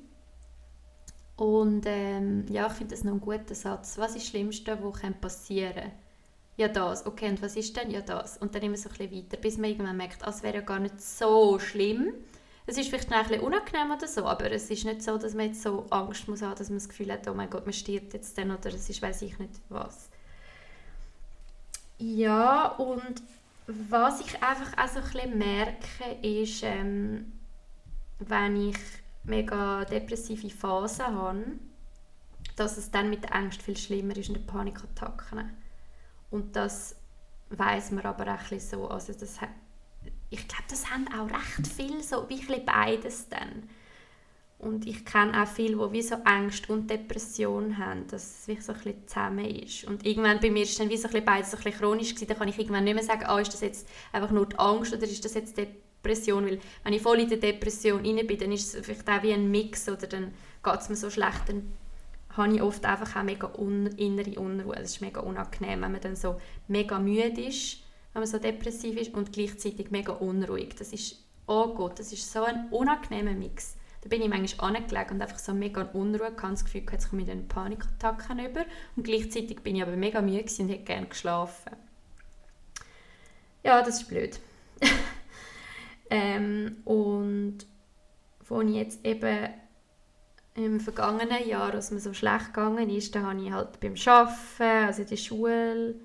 Und 1.36 1.84
ähm, 1.86 2.44
ja, 2.50 2.66
ich 2.66 2.74
finde 2.74 2.94
das 2.94 3.02
noch 3.02 3.14
ein 3.14 3.20
guter 3.22 3.54
Satz. 3.54 3.96
Was 3.96 4.10
ist 4.10 4.24
das 4.24 4.28
Schlimmste, 4.28 4.78
was 4.82 5.00
passieren 5.18 5.74
kann? 5.74 5.92
ja 6.58 6.68
das, 6.68 7.06
okay, 7.06 7.30
und 7.30 7.40
was 7.40 7.56
ist 7.56 7.74
denn? 7.78 7.90
Ja 7.90 8.02
das. 8.02 8.36
Und 8.36 8.54
dann 8.54 8.60
immer 8.60 8.76
so 8.76 8.90
ein 8.90 8.94
bisschen 8.94 9.24
weiter, 9.24 9.38
bis 9.38 9.56
man 9.56 9.70
irgendwann 9.70 9.96
merkt, 9.96 10.22
ah, 10.22 10.28
es 10.28 10.42
wäre 10.42 10.56
ja 10.56 10.60
gar 10.60 10.80
nicht 10.80 11.00
so 11.00 11.58
schlimm. 11.58 12.12
Es 12.66 12.76
ist 12.76 12.88
vielleicht 12.88 13.12
ein 13.12 13.22
bisschen 13.28 13.42
unangenehm 13.42 13.92
oder 13.92 14.08
so, 14.08 14.26
aber 14.26 14.50
es 14.50 14.68
ist 14.70 14.84
nicht 14.84 15.02
so, 15.02 15.16
dass 15.18 15.34
man 15.34 15.46
jetzt 15.46 15.62
so 15.62 15.86
Angst 15.90 16.26
muss 16.26 16.42
haben, 16.42 16.56
dass 16.56 16.68
man 16.68 16.78
das 16.78 16.88
Gefühl 16.88 17.12
hat, 17.12 17.28
oh 17.28 17.34
mein 17.34 17.48
Gott, 17.48 17.64
man 17.64 17.72
stirbt 17.72 18.12
jetzt 18.14 18.36
dann 18.36 18.50
oder 18.50 18.66
es 18.66 18.90
ist 18.90 19.00
weiß 19.00 19.22
ich 19.22 19.38
nicht 19.38 19.60
was. 19.68 20.08
Ja, 21.98 22.66
und 22.72 23.22
was 23.66 24.20
ich 24.20 24.42
einfach 24.42 24.76
auch 24.76 24.88
so 24.88 24.98
ein 24.98 25.04
bisschen 25.04 25.38
merke, 25.38 26.04
ist, 26.22 26.62
ähm, 26.62 27.32
wenn 28.18 28.70
ich 28.70 28.78
mega 29.24 29.84
depressive 29.84 30.50
Phasen 30.50 31.06
habe, 31.06 31.44
dass 32.56 32.76
es 32.76 32.90
dann 32.90 33.10
mit 33.10 33.24
der 33.24 33.34
Angst 33.34 33.62
viel 33.62 33.76
schlimmer 33.76 34.16
ist 34.16 34.28
und 34.28 34.36
den 34.36 34.46
Panikattacken. 34.46 35.50
Und 36.30 36.56
das 36.56 36.96
weiß 37.50 37.92
man 37.92 38.04
aber 38.06 38.34
auch 38.34 38.50
ein 38.50 38.60
so. 38.60 38.88
Also 38.88 39.12
das, 39.12 39.38
ich 40.30 40.48
glaube, 40.48 40.64
das 40.68 40.90
haben 40.90 41.06
auch 41.08 41.30
recht 41.30 41.66
viel 41.66 42.02
so 42.02 42.28
wie 42.28 42.60
beides 42.60 43.28
dann. 43.28 43.68
Und 44.58 44.86
ich 44.86 45.04
kenne 45.04 45.42
auch 45.42 45.46
viele, 45.46 45.76
die 45.76 45.92
wie 45.92 46.02
so 46.02 46.16
Angst 46.24 46.70
und 46.70 46.88
Depression 46.88 47.76
haben, 47.76 48.06
dass 48.08 48.40
es 48.40 48.48
wie 48.48 48.60
so 48.60 48.72
ein 48.72 48.78
bisschen 48.78 49.06
zusammen 49.06 49.44
ist. 49.44 49.84
Und 49.84 50.06
irgendwann 50.06 50.40
bei 50.40 50.50
mir 50.50 50.62
ist 50.62 50.80
dann 50.80 50.88
wie 50.88 50.96
so 50.96 51.08
ein 51.08 51.12
bisschen 51.12 51.26
beides 51.26 51.50
so 51.50 51.58
ein 51.58 51.62
bisschen 51.62 51.78
chronisch 51.80 52.14
gewesen. 52.14 52.28
Da 52.28 52.34
kann 52.34 52.48
ich 52.48 52.58
irgendwann 52.58 52.84
nicht 52.84 52.94
mehr 52.94 53.04
sagen, 53.04 53.24
ah, 53.26 53.38
ist 53.38 53.52
das 53.52 53.60
jetzt 53.60 53.86
einfach 54.12 54.30
nur 54.30 54.46
die 54.46 54.58
Angst 54.58 54.94
oder 54.94 55.04
ist 55.04 55.24
das 55.24 55.34
jetzt 55.34 55.58
Depression? 55.58 56.46
Weil 56.46 56.58
wenn 56.84 56.94
ich 56.94 57.02
voll 57.02 57.20
in 57.20 57.28
der 57.28 57.38
Depression 57.38 58.04
rein 58.04 58.26
bin, 58.26 58.38
dann 58.38 58.52
ist 58.52 58.74
es 58.74 58.86
vielleicht 58.86 59.08
auch 59.08 59.22
wie 59.22 59.32
ein 59.32 59.50
Mix 59.50 59.88
oder 59.88 60.06
dann 60.06 60.32
geht 60.64 60.80
es 60.80 60.88
mir 60.88 60.96
so 60.96 61.10
schlecht, 61.10 61.48
dann 61.48 61.70
habe 62.30 62.54
ich 62.54 62.62
oft 62.62 62.84
einfach 62.84 63.14
auch 63.14 63.24
mega 63.24 63.50
un 63.58 63.86
innere 63.98 64.40
Unruhe. 64.40 64.76
Es 64.76 64.92
ist 64.92 65.00
mega 65.00 65.20
unangenehm, 65.20 65.82
wenn 65.82 65.92
man 65.92 66.00
dann 66.00 66.16
so 66.16 66.40
mega 66.66 66.98
müde 66.98 67.42
ist, 67.42 67.78
wenn 68.16 68.22
man 68.22 68.30
so 68.30 68.38
depressiv 68.38 68.96
ist 68.96 69.12
und 69.12 69.30
gleichzeitig 69.30 69.90
mega 69.90 70.10
unruhig. 70.10 70.74
Das 70.78 70.90
ist, 70.94 71.22
oh 71.46 71.74
Gott, 71.74 71.98
das 71.98 72.14
ist 72.14 72.32
so 72.32 72.44
ein 72.44 72.68
unangenehmer 72.70 73.34
Mix. 73.34 73.76
Da 74.00 74.08
bin 74.08 74.22
ich 74.22 74.28
manchmal 74.30 74.74
angelegt 74.74 75.10
und 75.10 75.20
einfach 75.20 75.38
so 75.38 75.52
mega 75.52 75.82
Unruhe 75.82 76.28
hatte, 76.28 76.48
das 76.48 76.64
Gefühl, 76.64 76.84
jetzt 76.90 77.10
komme 77.10 77.20
ich 77.20 77.28
dann 77.28 77.46
Panikattacken 77.46 78.38
über 78.38 78.64
und 78.96 79.02
gleichzeitig 79.02 79.60
bin 79.60 79.76
ich 79.76 79.82
aber 79.82 79.96
mega 79.96 80.22
müde 80.22 80.46
und 80.58 80.68
hätte 80.70 80.84
gerne 80.84 81.08
geschlafen. 81.08 81.72
Ja, 83.62 83.82
das 83.82 84.00
ist 84.00 84.08
blöd. 84.08 84.40
ähm, 86.08 86.76
und 86.86 87.66
wo 88.48 88.62
ich 88.62 88.76
jetzt 88.76 89.04
eben 89.04 89.50
im 90.54 90.80
vergangenen 90.80 91.46
Jahr, 91.46 91.74
als 91.74 91.90
mir 91.90 92.00
so 92.00 92.14
schlecht 92.14 92.54
gegangen 92.54 92.88
ist, 92.88 93.14
da 93.14 93.24
habe 93.24 93.42
ich 93.42 93.52
halt 93.52 93.78
beim 93.78 93.94
Arbeiten, 94.06 94.86
also 94.86 95.02
in 95.02 95.08
der 95.08 95.16
Schule, 95.16 95.96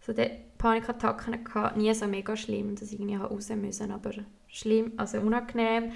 so 0.00 0.12
die 0.12 0.30
Panikattacken 0.58 1.44
gehabt. 1.44 1.76
Nie 1.76 1.94
so 1.94 2.06
mega 2.06 2.36
schlimm, 2.36 2.74
dass 2.74 2.92
ich 2.92 3.00
irgendwie 3.00 3.16
raus 3.16 3.48
musste, 3.50 3.90
aber 3.92 4.10
schlimm, 4.48 4.92
also 4.96 5.18
unangenehm. 5.18 5.92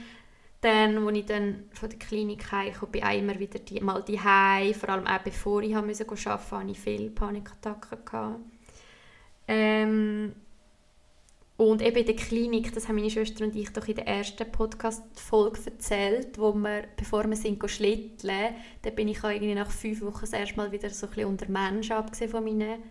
Dann, 0.61 0.97
als 0.97 1.17
ich 1.19 1.27
dann 1.27 1.65
von 1.73 1.91
der 1.91 1.99
Klinik 1.99 2.53
heimkam, 2.53 2.91
bin 2.91 3.03
ich 3.03 3.19
immer 3.19 3.39
wieder 3.39 3.59
die, 3.59 3.81
mal 3.81 4.03
die 4.03 4.19
vor 4.19 4.89
allem 4.89 5.07
auch 5.07 5.19
bevor 5.19 5.63
ich 5.63 5.75
arbeiten 5.75 6.07
musste, 6.07 6.31
hatte 6.31 6.71
ich 6.71 6.79
viele 6.79 7.11
Panikattacken. 7.11 8.05
Gehabt. 8.05 8.41
Ähm, 9.49 10.33
Und 11.57 11.83
eben 11.83 11.97
in 11.97 12.07
der 12.07 12.17
Klinik, 12.17 12.73
das 12.73 12.89
haben 12.89 12.97
meine 12.97 13.11
Schwester 13.11 13.45
und 13.45 13.55
ich 13.55 13.73
doch 13.73 13.87
in 13.87 13.95
der 13.95 14.09
ersten 14.09 14.51
Podcast-Folge 14.51 15.61
erzählt, 15.67 16.39
wo 16.39 16.53
wir, 16.55 16.85
bevor 16.97 17.29
wir 17.29 17.37
sind 17.37 17.63
schlitteln, 17.71 18.55
da 18.83 18.91
bin 18.91 19.09
ich 19.09 19.23
auch 19.23 19.31
irgendwie 19.31 19.55
nach 19.55 19.71
fünf 19.71 20.01
Wochen 20.03 20.23
das 20.23 20.33
erste 20.33 20.57
Mal 20.57 20.73
wieder 20.73 20.91
so 20.91 21.07
ein 21.07 21.11
bisschen 21.11 21.29
unter 21.29 21.49
Menschen 21.49 21.93
abgesehen 21.93 22.31
von 22.31 22.43
meinen 22.45 22.83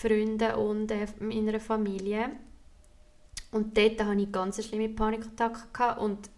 Freunden 0.00 0.54
und 0.54 0.90
äh, 0.90 1.06
meiner 1.18 1.60
Familie. 1.60 2.30
Und 3.52 3.76
dort 3.76 4.02
hatte 4.02 4.20
ich 4.20 4.32
ganz 4.32 4.64
schlimme 4.64 4.88
Panikattacken 4.88 5.98
und 5.98 6.30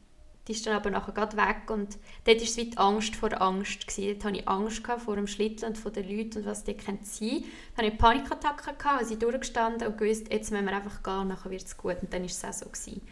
die 0.49 0.53
ist 0.53 0.67
dann 0.67 0.75
aber 0.75 0.91
nachher 0.91 1.13
gerade 1.13 1.37
weg 1.37 1.71
und 1.71 1.99
dort 2.25 2.39
war 2.41 2.45
es 2.45 2.57
wie 2.57 2.71
die 2.71 2.77
Angst 2.77 3.15
vor 3.15 3.41
Angst. 3.41 3.87
Gewesen. 3.87 4.15
Dort 4.15 4.25
hatte 4.25 4.39
ich 4.39 4.49
Angst 4.49 4.87
vor 5.05 5.15
dem 5.15 5.29
Schlitteln 5.29 5.71
und 5.71 5.79
vor 5.79 5.93
den 5.93 6.09
Leuten 6.09 6.39
und 6.39 6.47
was 6.47 6.65
dort 6.65 6.83
sein 6.83 6.99
könnte. 6.99 7.45
Dann 7.77 7.87
hatte 7.87 7.87
ich 7.87 7.99
Panikattacken, 7.99 8.91
also 8.99 9.15
durchgestanden 9.15 9.87
und 9.87 9.99
gewusst, 9.99 10.33
jetzt 10.33 10.51
müssen 10.51 10.67
wir 10.67 10.73
einfach 10.73 11.03
gehen, 11.03 11.29
nachher 11.29 11.51
wird 11.51 11.63
es 11.63 11.77
gut. 11.77 12.03
Und 12.03 12.13
dann 12.13 12.23
war 12.23 12.27
es 12.27 12.45
auch 12.45 12.53
so. 12.53 12.67
Gewesen. 12.67 13.03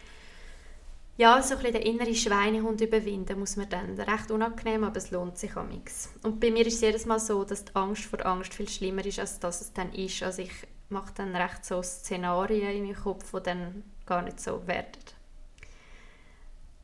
Ja, 1.21 1.43
so 1.43 1.55
ein 1.55 1.61
bisschen 1.61 1.83
den 1.83 1.83
inneren 1.83 2.15
Schweinehund 2.15 2.81
überwinden 2.81 3.39
muss 3.39 3.57
man 3.57 3.69
dann. 3.69 4.01
Recht 4.01 4.31
unangenehm, 4.31 4.85
aber 4.85 4.97
es 4.97 5.11
lohnt 5.11 5.37
sich 5.37 5.55
nichts. 5.55 6.09
Und 6.23 6.41
bei 6.41 6.51
mir 6.51 6.67
ist 6.67 6.77
es 6.77 6.81
jedes 6.81 7.05
Mal 7.05 7.21
so, 7.21 7.45
dass 7.45 7.67
die 7.67 7.77
Angst 7.77 8.05
vor 8.05 8.25
Angst 8.25 8.55
viel 8.55 8.67
schlimmer 8.67 9.05
ist, 9.05 9.19
als 9.19 9.39
dass 9.39 9.61
es 9.61 9.71
dann 9.75 9.93
ist. 9.93 10.23
Also 10.23 10.41
ich 10.41 10.53
mache 10.89 11.13
dann 11.15 11.37
recht 11.37 11.63
so 11.63 11.83
Szenarien 11.83 12.75
in 12.75 12.85
meinem 12.85 12.97
Kopf, 12.97 13.33
die 13.33 13.43
dann 13.43 13.85
gar 14.07 14.23
nicht 14.23 14.41
so 14.41 14.67
werden. 14.67 15.03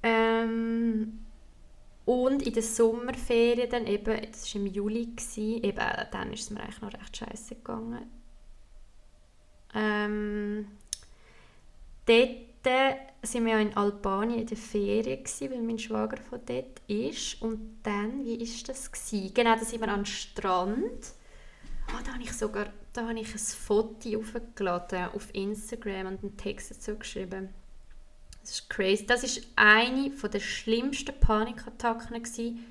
Ähm, 0.03 1.25
und 2.05 2.43
in 2.43 2.53
der 2.53 2.63
Sommerferien 2.63 3.71
dann 3.71 3.87
eben, 3.87 4.21
das 4.33 4.55
war 4.55 4.61
im 4.61 4.67
Juli, 4.67 5.07
gewesen, 5.17 5.65
eben, 5.65 5.87
dann 6.13 6.35
ist 6.35 6.43
es 6.43 6.51
mir 6.51 6.61
eigentlich 6.61 6.83
noch 6.83 6.93
recht 6.93 7.17
scheiße 7.17 7.55
gegangen. 7.55 8.05
Ähm, 9.75 10.67
dort 12.05 12.56
waren 12.71 13.45
wir 13.45 13.53
ja 13.53 13.59
in 13.61 13.77
Albanien 13.77 14.41
in 14.41 14.47
der 14.47 14.57
Ferien, 14.57 15.23
gewesen, 15.23 15.51
weil 15.51 15.63
mein 15.63 15.79
Schwager 15.79 16.19
von 16.19 16.41
dort 16.45 16.81
ist. 16.87 17.41
Und 17.43 17.79
dann, 17.83 18.25
wie 18.25 18.39
war 18.39 18.67
das? 18.67 18.91
Gewesen? 18.91 19.35
Genau, 19.35 19.55
da 19.55 19.65
sind 19.65 19.81
wir 19.81 19.89
am 19.89 20.05
Strand. 20.05 21.13
Oh, 21.89 22.03
da 22.05 22.13
habe 22.13 22.23
ich 22.23 22.33
sogar 22.33 22.67
da 22.97 23.07
habe 23.07 23.21
ich 23.21 23.35
ein 23.35 23.39
Foto 23.39 24.19
aufgeladen 24.19 25.11
auf 25.15 25.35
Instagram 25.35 26.07
und 26.07 26.23
einen 26.23 26.37
Text 26.39 26.71
dazu 26.71 26.97
geschrieben. 26.97 27.51
Das 28.41 28.53
ist 28.53 28.71
crazy. 28.71 29.07
Das 29.07 29.23
ist 29.23 29.47
eine 29.55 30.09
der 30.09 30.41
schlimmsten 30.41 31.19
Panikattacken 31.21 32.25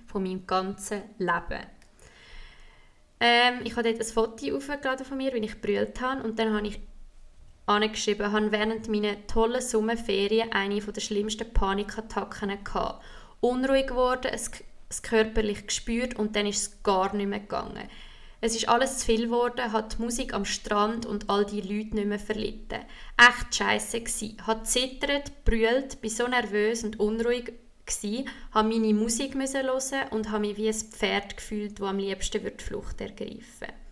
von 0.08 0.24
meinem 0.24 0.48
ganzen 0.48 1.04
Leben. 1.20 1.68
Ähm, 3.20 3.60
ich 3.64 3.76
habe 3.76 3.84
dort 3.84 4.02
ein 4.02 4.14
Foto 4.14 4.56
aufgeladen 4.58 5.06
von 5.06 5.18
mir, 5.18 5.32
wie 5.34 5.46
ich 5.46 5.62
brüllt 5.62 6.02
habe 6.02 6.24
und 6.24 6.40
dann 6.40 6.54
habe 6.54 6.68
ich 6.68 6.80
angeschrieben, 7.66 8.32
habe 8.32 8.52
während 8.52 8.88
meiner 8.88 9.26
tollen 9.28 9.62
Sommerferien 9.62 10.52
eine 10.52 10.80
der 10.80 11.02
schlimmsten 11.02 11.52
Panikattacken 11.52 12.64
gehabt. 12.64 13.04
Unruhig 13.42 13.88
geworden, 13.88 14.32
es, 14.32 14.52
es 14.90 15.02
körperlich 15.02 15.68
gespürt 15.68 16.16
und 16.16 16.36
dann 16.36 16.48
ist 16.48 16.62
es 16.62 16.84
gar 16.84 17.14
nicht 17.16 17.28
mehr 17.28 17.40
gegangen. 17.40 17.90
Es 18.42 18.56
ist 18.56 18.70
alles 18.70 19.00
zu 19.00 19.06
viel 19.08 19.26
geworden, 19.26 19.72
hat 19.72 19.98
die 19.98 20.04
Musik 20.04 20.34
am 20.34 20.46
Strand 20.46 21.06
und 21.06 21.30
all 21.30 21.46
die 21.46 21.62
Leute 21.62 21.96
nicht 21.96 22.08
mehr 22.08 22.20
verlitten. 22.20 22.82
Echt 23.18 23.56
scheisse 23.56 24.02
gsi. 24.02 24.38
Hat 24.44 24.68
zittert, 24.68 25.44
brüllt, 25.46 26.00
bin 26.02 26.10
so 26.12 26.28
nervös 26.28 26.84
und 26.84 27.00
unruhig 27.00 27.54
gsi, 27.86 28.26
habe 28.52 28.70
meine 28.70 28.94
Musik 28.94 29.34
hören 29.36 30.10
und 30.12 30.30
habe 30.30 30.48
mich 30.48 30.58
wie 30.58 30.68
ein 30.68 30.74
Pferd 30.74 31.38
gefühlt, 31.38 31.80
das 31.80 31.88
am 31.88 31.98
liebsten 31.98 32.44
die 32.44 32.64
Flucht 32.64 33.02
ergreifen. 33.02 33.85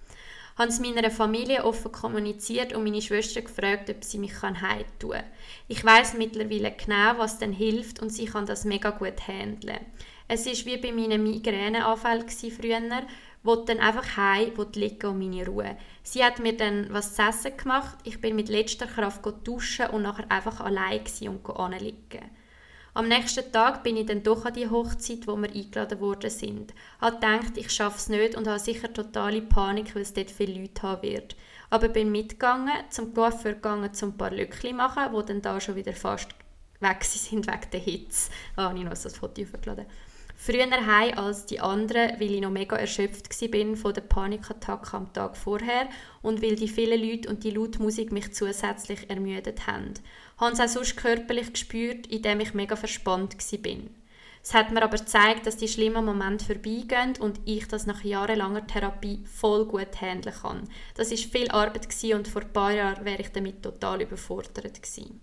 Habe 0.58 0.70
es 0.70 0.80
meiner 0.80 1.10
Familie 1.10 1.64
offen 1.64 1.92
kommuniziert 1.92 2.74
und 2.74 2.84
meine 2.84 3.02
Schwester 3.02 3.42
gefragt, 3.42 3.90
ob 3.90 4.04
sie 4.04 4.20
mich 4.20 4.42
heim 4.42 4.86
tun 5.00 5.12
kann. 5.12 5.24
Ich 5.68 5.84
weiß 5.84 6.16
mittlerweile 6.16 6.72
genau, 6.72 7.18
was 7.18 7.40
denn 7.40 7.54
hilft 7.54 8.02
und 8.02 8.10
sie 8.10 8.26
kann 8.26 8.46
das 8.46 8.66
mega 8.66 8.92
gut 8.92 9.28
handeln. 9.28 9.80
Es 10.28 10.46
ist 10.46 10.66
wie 10.66 10.78
bei 10.78 10.92
meinen 10.92 11.24
Migräneanfällen 11.24 12.30
früher, 12.30 13.04
wollte 13.44 13.76
dann 13.76 13.80
einfach 13.80 14.18
heim, 14.18 14.56
wollte 14.58 14.80
liegen 14.80 15.08
und 15.08 15.20
meine 15.20 15.46
Ruhe. 15.46 15.78
Sie 16.02 16.24
hat 16.24 16.40
mir 16.40 16.56
dann 16.56 16.88
was 16.92 17.16
zu 17.16 17.24
essen 17.24 17.58
gemacht. 17.58 17.98
Ich 18.04 18.22
bin 18.22 18.36
mit 18.36 18.50
letzter 18.50 18.88
Kraft 18.88 19.22
duschen 19.44 19.88
und 19.88 20.04
nachher 20.04 20.32
einfach 20.32 20.62
allein 20.62 21.02
und 21.28 21.50
anliegen. 21.50 22.30
Am 22.96 23.08
nächsten 23.08 23.52
Tag 23.52 23.82
bin 23.82 23.98
ich 23.98 24.06
dann 24.06 24.22
doch 24.22 24.46
an 24.46 24.54
die 24.54 24.70
Hochzeit, 24.70 25.26
wo 25.26 25.36
wir 25.36 25.50
eingeladen 25.50 26.00
worden 26.00 26.30
sind. 26.30 26.76
Habe 27.02 27.16
gedacht, 27.16 27.58
ich 27.58 27.72
schaffe 27.72 27.98
es 27.98 28.08
nicht 28.08 28.36
und 28.36 28.48
habe 28.48 28.60
sicher 28.60 28.94
totale 28.94 29.42
Panik, 29.42 29.96
weil 29.96 30.04
es 30.04 30.14
dort 30.14 30.30
viele 30.30 30.62
Leute 30.62 30.84
haben 30.84 31.02
wird. 31.02 31.36
Aber 31.72 31.90
bin 31.90 32.12
mitgegangen, 32.12 32.76
zum 32.92 33.12
Coiffeur 33.16 33.54
gegangen, 33.54 33.96
zum 33.96 34.10
ein 34.10 34.18
paar 34.18 34.30
Lückchen 34.30 34.76
machen, 34.76 35.12
wo 35.12 35.24
dann 35.24 35.42
da 35.42 35.60
schon 35.60 35.76
wieder 35.76 35.94
fast 35.94 36.30
weg 36.82 37.04
sind 37.04 37.48
wegen 37.48 37.72
der 37.72 37.80
Hitze. 37.80 38.30
Ah, 38.58 38.72
ich 38.76 38.84
noch 38.84 38.92
das 38.92 39.18
Foto 39.18 39.42
aufgeladen 39.42 39.88
früher 40.46 40.70
heim 40.70 41.18
als 41.18 41.46
die 41.46 41.62
anderen, 41.62 42.20
weil 42.20 42.32
ich 42.34 42.42
noch 42.42 42.52
mega 42.52 42.76
erschöpft 42.76 43.30
war 43.30 43.76
von 43.78 43.94
der 43.94 44.02
Panikattacke 44.02 44.98
am 44.98 45.14
Tag 45.14 45.38
vorher 45.38 45.88
und 46.22 46.42
weil 46.42 46.58
die 46.58 46.68
vielen 46.68 47.02
Leute 47.02 47.30
und 47.30 47.46
die 47.46 47.52
laute 47.52 47.82
Musik 47.82 48.12
mich 48.12 48.34
zusätzlich 48.34 49.10
ermüdet 49.10 49.68
haben. 49.68 49.94
Habe 50.38 50.52
es 50.52 50.60
auch 50.60 50.68
sonst 50.68 50.98
körperlich 50.98 51.54
gespürt, 51.54 52.08
indem 52.08 52.42
ich 52.42 52.54
mega 52.54 52.76
verspannt 52.76 53.38
war. 53.38 53.78
Es 54.44 54.54
hat 54.54 54.72
mir 54.72 54.84
aber 54.84 54.98
gezeigt, 54.98 55.48
dass 55.48 55.56
die 55.56 55.70
schlimmen 55.70 56.04
Momente 56.04 56.44
vorbeigehen 56.44 57.14
und 57.22 57.40
ich 57.46 57.66
das 57.70 57.86
nach 57.86 58.04
jahrelanger 58.04 58.68
Therapie 58.68 59.24
voll 59.26 59.66
gut 59.66 60.02
handeln 60.02 60.36
kann. 60.36 60.68
Das 60.96 61.12
war 61.12 61.18
viel 61.18 61.50
Arbeit 61.52 61.88
und 62.14 62.28
vor 62.28 62.42
ein 62.42 62.52
paar 62.52 62.74
Jahren 62.74 63.06
wäre 63.06 63.22
ich 63.22 63.32
damit 63.32 63.64
total 63.64 64.02
überfordert 64.02 64.74
gewesen. 64.74 65.22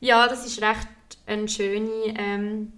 Ja, 0.00 0.26
das 0.26 0.46
ist 0.46 0.62
recht 0.62 0.88
eine 1.26 1.46
schöne 1.46 2.14
ähm, 2.16 2.72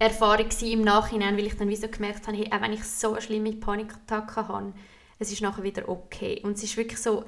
Erfahrung 0.00 0.48
im 0.62 0.80
Nachhinein, 0.80 1.36
weil 1.36 1.46
ich 1.46 1.56
dann 1.56 1.68
wie 1.68 1.76
gemerkt 1.76 2.26
habe, 2.26 2.38
hey, 2.38 2.50
auch 2.50 2.62
wenn 2.62 2.72
ich 2.72 2.84
so 2.84 3.12
eine 3.12 3.20
schlimme 3.20 3.52
Panikattacke 3.52 4.48
habe, 4.48 4.72
es 5.18 5.30
ist 5.30 5.42
nachher 5.42 5.62
wieder 5.62 5.90
okay. 5.90 6.40
Und 6.42 6.56
es 6.56 6.62
ist 6.62 6.78
wirklich 6.78 6.98
so, 6.98 7.24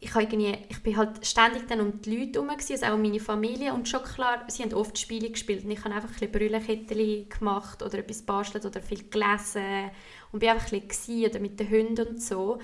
ich, 0.00 0.14
irgendwie, 0.14 0.56
ich 0.70 0.82
bin 0.82 0.96
halt 0.96 1.26
ständig 1.26 1.68
dann 1.68 1.80
um 1.80 2.00
die 2.00 2.16
Leute 2.16 2.40
herum, 2.40 2.48
also 2.48 2.86
auch 2.86 2.94
um 2.94 3.02
meine 3.02 3.20
Familie 3.20 3.74
und 3.74 3.86
schon 3.86 4.02
klar, 4.02 4.44
sie 4.48 4.62
haben 4.62 4.72
oft 4.72 4.98
Spiele 4.98 5.28
gespielt 5.28 5.64
und 5.64 5.70
ich 5.70 5.84
habe 5.84 5.94
einfach 5.94 6.08
ein 6.20 6.30
bisschen 6.30 7.28
gemacht 7.28 7.82
oder 7.82 7.98
etwas 7.98 8.22
bastelt 8.22 8.64
oder 8.64 8.80
viel 8.80 9.10
gelesen 9.10 9.90
und 10.32 10.40
bin 10.40 10.48
einfach 10.48 10.72
ein 10.72 10.88
bisschen 10.88 11.26
oder 11.26 11.38
mit 11.38 11.60
den 11.60 11.68
Hunden 11.68 12.08
und 12.08 12.22
so. 12.22 12.58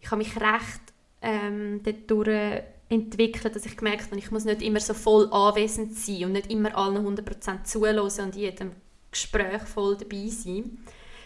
Ich 0.00 0.10
habe 0.10 0.18
mich 0.18 0.34
recht 0.34 0.80
ähm, 1.22 1.80
dort 2.08 2.64
entwickelt, 2.88 3.54
dass 3.54 3.66
ich 3.66 3.76
gemerkt 3.76 4.06
habe, 4.06 4.18
ich 4.18 4.32
muss 4.32 4.44
nicht 4.44 4.62
immer 4.62 4.80
so 4.80 4.94
voll 4.94 5.28
anwesend 5.32 5.94
sein 5.96 6.24
und 6.24 6.32
nicht 6.32 6.50
immer 6.50 6.76
allen 6.76 7.06
100% 7.06 7.62
zuhören 7.64 8.00
und 8.00 8.34
jedem 8.34 8.72
Gespräch 9.16 9.62
voll 9.62 9.96
dabei 9.96 10.28
sein, 10.28 10.78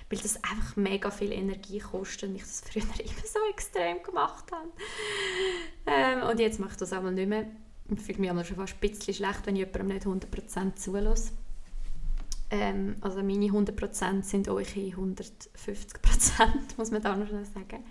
weil 0.09 0.19
das 0.19 0.37
einfach 0.43 0.77
mega 0.77 1.11
viel 1.11 1.33
Energie 1.33 1.79
kostet 1.79 2.31
und 2.31 2.37
ich 2.37 2.43
das 2.43 2.63
früher 2.63 2.83
immer 2.99 3.27
so 3.27 3.39
extrem 3.51 4.03
gemacht 4.03 4.51
habe. 4.53 4.71
Ähm, 5.87 6.23
und 6.29 6.41
jetzt 6.41 6.61
mache 6.61 6.73
ich 6.73 6.77
das 6.77 6.93
aber 6.93 7.11
nicht 7.11 7.29
mehr. 7.29 7.47
Ich 7.93 8.01
fühle 8.01 8.33
mich 8.33 8.47
schon 8.47 8.57
fast 8.57 8.75
ein 8.75 8.89
bisschen 8.89 9.15
schlecht, 9.15 9.47
wenn 9.47 9.57
ich 9.57 9.67
jemandem 9.67 9.89
nicht 9.89 10.07
100% 10.07 10.77
zulasse. 10.77 11.33
Ähm, 12.51 12.97
also 13.01 13.19
meine 13.23 13.47
100% 13.47 14.23
sind 14.23 14.49
eure 14.49 14.63
150%, 14.63 15.37
muss 16.77 16.91
man 16.91 17.03
da 17.03 17.17
noch 17.17 17.29
sagen. 17.29 17.85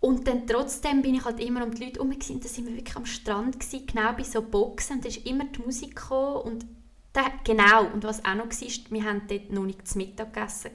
Und 0.00 0.28
dann 0.28 0.46
trotzdem 0.46 1.00
bin 1.00 1.14
ich 1.14 1.24
halt 1.24 1.40
immer 1.40 1.64
um 1.64 1.74
die 1.74 1.84
Leute 1.84 2.00
herum, 2.00 2.12
da 2.12 2.26
sind 2.48 2.66
wir 2.66 2.76
wirklich 2.76 2.96
am 2.96 3.06
Strand, 3.06 3.56
genau 3.86 4.12
bei 4.12 4.22
so 4.22 4.42
Boxen, 4.42 5.00
da 5.00 5.08
ist 5.08 5.24
immer 5.26 5.46
die 5.46 5.62
Musik 5.62 5.96
gekommen 5.96 6.42
und 6.42 6.66
da, 7.14 7.22
genau, 7.44 7.86
und 7.86 8.04
was 8.04 8.24
auch 8.24 8.34
noch 8.34 8.46
war, 8.46 8.90
wir 8.90 9.04
haben 9.04 9.22
dort 9.28 9.50
noch 9.50 9.64
nicht 9.64 9.86
zu 9.88 9.98
Mittag 9.98 10.34
gegessen. 10.34 10.72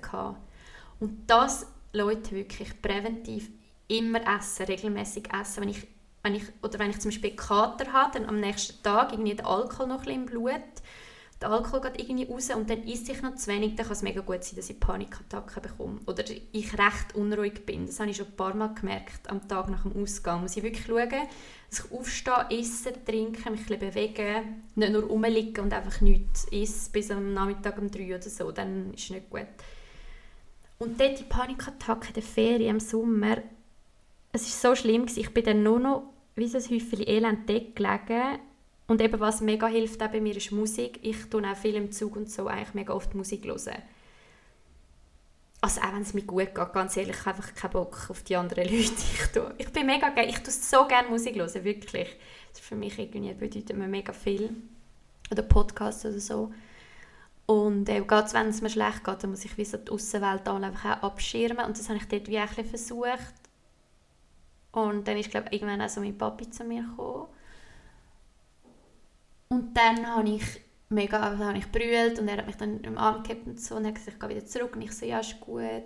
Und 1.00 1.30
das, 1.30 1.68
Leute, 1.94 2.32
wirklich 2.32 2.82
präventiv 2.82 3.50
immer 3.88 4.22
essen, 4.38 4.66
regelmäßig 4.66 5.26
essen. 5.34 5.62
Wenn 5.62 5.70
ich, 5.70 5.88
wenn 6.24 6.36
ich, 6.36 6.44
oder 6.64 6.80
wenn 6.80 6.92
ich 6.92 7.00
zum 7.00 7.12
Beispiel 7.12 7.36
Kater 7.36 7.92
habe, 7.92 8.18
dann 8.18 8.30
am 8.30 8.40
nächsten 8.40 8.82
Tag 8.82 9.12
irgendwie 9.12 9.36
der 9.36 9.48
Alkohol 9.48 9.88
noch 9.88 10.06
ein 10.06 10.14
im 10.14 10.26
Blut, 10.26 10.64
der 11.42 11.52
Alkohol 11.52 11.80
geht 11.80 12.02
irgendwie 12.02 12.26
raus 12.26 12.50
und 12.54 12.70
dann 12.70 12.86
esse 12.86 13.14
ich 13.14 13.22
noch 13.22 13.36
zu 13.36 13.50
wenig, 13.50 13.76
dann 13.76 13.86
kann 13.86 13.94
es 13.94 14.02
mega 14.02 14.20
gut 14.20 14.44
sein, 14.44 14.58
dass 14.58 14.70
ich 14.70 14.80
Panikattacken 14.80 15.62
bekomme. 15.62 16.00
Oder 16.06 16.26
ich 16.52 16.74
recht 16.74 17.16
unruhig 17.16 17.66
bin. 17.66 17.86
Das 17.86 18.00
habe 18.02 18.10
ich 18.10 18.18
schon 18.18 18.28
ein 18.28 18.36
paar 18.36 18.54
Mal 18.54 18.74
gemerkt, 18.74 19.30
am 19.30 19.48
Tag 19.48 19.70
nach 19.70 19.84
dem 19.84 20.02
Ausgang. 20.02 20.42
Muss 20.42 20.58
ich 20.58 20.64
wirklich 20.64 20.86
schauen, 20.86 21.10
dass 21.70 21.86
ich 21.86 21.92
aufstehe, 21.92 22.46
essen, 22.50 23.06
trinken, 23.06 23.54
mich 23.54 23.72
ein 23.72 23.80
bewegen, 23.80 24.64
nicht 24.76 24.92
nur 24.92 25.04
rumliegen 25.04 25.64
und 25.64 25.74
einfach 25.74 26.02
nichts 26.02 26.46
esse 26.52 26.92
bis 26.92 27.10
am 27.10 27.34
Nachmittag 27.34 27.78
um 27.78 27.90
drei 27.90 28.16
oder 28.16 28.22
so, 28.22 28.52
dann 28.52 28.94
ist 28.94 29.04
es 29.06 29.10
nicht 29.12 29.30
gut. 29.30 29.48
Und 30.78 31.00
dort 31.00 31.20
die 31.20 31.24
Panikattacke 31.24 32.10
in 32.10 32.14
der 32.16 32.24
Ferien 32.24 32.76
im 32.76 32.80
Sommer, 32.82 33.38
es 34.34 34.64
war 34.64 34.76
so 34.76 34.82
schlimm, 34.82 35.06
ich 35.14 35.34
bin 35.34 35.44
dann 35.46 35.64
nur 35.64 35.80
noch 35.80 36.04
wie 36.36 36.48
so 36.48 36.58
ein 36.58 36.64
Häufchen 36.64 37.08
Elend 37.08 37.48
gelegen 37.48 38.40
und 38.90 39.02
eben 39.02 39.20
was 39.20 39.40
mega 39.40 39.68
hilft 39.68 40.02
auch 40.02 40.10
bei 40.10 40.20
mir 40.20 40.36
ist 40.36 40.52
Musik. 40.52 41.00
Ich 41.04 41.30
tue 41.30 41.48
auch 41.48 41.56
viel 41.56 41.76
im 41.76 41.92
Zug 41.92 42.16
und 42.16 42.30
so 42.30 42.48
eigentlich 42.48 42.74
mega 42.74 42.92
oft 42.92 43.14
Musik 43.14 43.46
hören. 43.46 43.84
also 45.62 45.82
auch 45.82 45.94
wenn 45.94 46.02
es 46.02 46.16
mir 46.16 46.24
gut 46.24 46.56
geht, 46.56 46.74
ganz 46.74 46.98
ehrlich, 46.98 47.16
ich 47.16 47.26
habe 47.26 47.38
einfach 47.38 47.54
keinen 47.54 47.72
Bock 47.72 48.08
auf 48.10 48.24
die 48.24 48.36
anderen 48.36 48.64
Leute. 48.68 48.80
Ich, 49.14 49.28
tue, 49.32 49.54
ich 49.60 49.72
bin 49.72 49.86
mega 49.86 50.10
gerne, 50.10 50.30
ich 50.30 50.40
tue 50.40 50.52
so 50.52 50.88
gerne 50.88 51.08
Musik 51.08 51.36
hören, 51.36 51.64
wirklich. 51.64 52.18
Das 52.52 52.62
für 52.62 52.76
mich 52.76 52.98
irgendwie 52.98 53.32
bedeutet 53.32 53.78
mir 53.78 53.88
mega 53.88 54.12
viel. 54.12 54.56
Oder 55.32 55.44
Podcasts 55.44 56.06
oder 56.06 56.20
so. 56.20 56.52
Und 57.46 57.90
äh, 57.90 58.02
gerade 58.02 58.34
wenn 58.34 58.48
es 58.48 58.62
mir 58.62 58.72
schlecht 58.72 59.04
geht, 59.04 59.24
dann 59.24 59.30
muss 59.30 59.46
ich 59.46 59.56
wie 59.56 59.66
so 59.66 59.78
die 59.78 59.92
Außenwelt 59.92 60.48
einfach 60.48 60.98
auch 60.98 61.04
abschirmen. 61.04 61.66
Und 61.66 61.78
das 61.78 61.90
habe 61.90 62.00
ich 62.00 62.08
dort 62.08 62.28
wie 62.28 62.40
ein 62.40 62.48
versucht. 62.48 63.36
Und 64.72 65.08
dann 65.08 65.18
ist, 65.18 65.30
glaube 65.30 65.48
ich, 65.52 65.62
irgendwann 65.62 65.82
auch 65.82 65.90
so 65.90 66.02
mein 66.02 66.18
Papi 66.18 66.50
zu 66.50 66.64
mir 66.64 66.82
gekommen. 66.82 67.28
Und 69.52 69.76
dann 69.76 70.06
habe 70.08 70.30
ich 70.30 70.44
mega, 70.90 71.20
also 71.20 71.44
habe 71.44 71.58
ich 71.58 71.72
brüllt 71.72 72.20
und 72.20 72.28
er 72.28 72.38
hat 72.38 72.46
mich 72.46 72.58
dann 72.58 72.82
im 72.82 72.98
Arm 72.98 73.24
gehabt 73.24 73.48
und 73.48 73.60
so 73.60 73.76
und 73.76 73.86
hat 73.88 73.96
gesagt, 73.96 74.14
ich 74.14 74.20
gehe 74.20 74.30
wieder 74.30 74.46
zurück. 74.46 74.76
Und 74.76 74.82
ich 74.84 74.92
so, 74.92 75.06
ja, 75.06 75.20
ist 75.20 75.40
gut. 75.40 75.84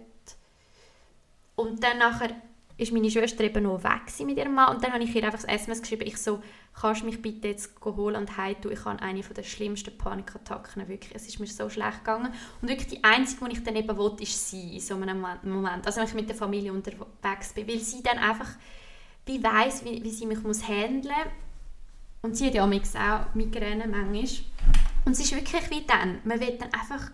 Und 1.55 1.81
dann 1.81 1.97
nachher 1.99 2.35
ist 2.75 2.91
meine 2.91 3.09
Schwester 3.09 3.43
eben 3.43 3.63
noch 3.63 3.83
weg 3.83 4.01
mit 4.25 4.37
ihrem 4.37 4.55
Mann. 4.55 4.75
Und 4.75 4.83
dann 4.83 4.91
habe 4.91 5.03
ich 5.03 5.15
ihr 5.15 5.23
einfach 5.23 5.43
ein 5.45 5.55
SMS 5.55 5.81
geschrieben, 5.81 6.07
ich 6.07 6.17
so, 6.17 6.41
kannst 6.73 7.01
du 7.01 7.05
mich 7.05 7.21
bitte 7.21 7.47
jetzt 7.47 7.73
holen 7.85 8.15
und 8.15 8.35
heim 8.35 8.55
ich 8.69 8.85
habe 8.85 9.01
eine 9.01 9.21
der 9.21 9.43
schlimmsten 9.43 9.97
Panikattacken, 9.97 10.87
wirklich, 10.89 11.15
es 11.15 11.27
ist 11.27 11.39
mir 11.39 11.47
so 11.47 11.69
schlecht 11.69 11.99
gegangen. 11.99 12.33
Und 12.61 12.67
wirklich 12.67 12.87
die 12.87 13.03
einzige, 13.03 13.45
die 13.45 13.57
ich 13.57 13.63
dann 13.63 13.75
eben 13.75 13.95
wollte, 13.95 14.23
ist 14.23 14.49
sie 14.49 14.73
in 14.73 14.81
so 14.81 14.95
einem 14.95 15.25
Moment, 15.43 15.85
also 15.85 15.99
wenn 15.99 16.07
ich 16.07 16.13
mit 16.15 16.27
der 16.27 16.35
Familie 16.35 16.73
unterwegs 16.73 17.53
bin, 17.53 17.67
weil 17.67 17.79
sie 17.79 18.01
dann 18.01 18.17
einfach 18.17 18.49
wie 19.25 19.41
weiss, 19.41 19.85
wie, 19.85 20.03
wie 20.03 20.09
sie 20.09 20.25
mich 20.25 20.41
muss 20.43 20.67
handeln 20.67 21.13
und 22.23 22.35
sie 22.35 22.47
hat 22.47 22.55
ja 22.55 22.63
auch 22.65 23.35
Migräne 23.35 23.87
manchmal 23.87 24.27
und 25.05 25.11
es 25.11 25.19
ist 25.19 25.35
wirklich 25.35 25.69
wie 25.69 25.85
dann, 25.85 26.19
man 26.23 26.39
will 26.39 26.57
dann 26.57 26.73
einfach 26.73 27.11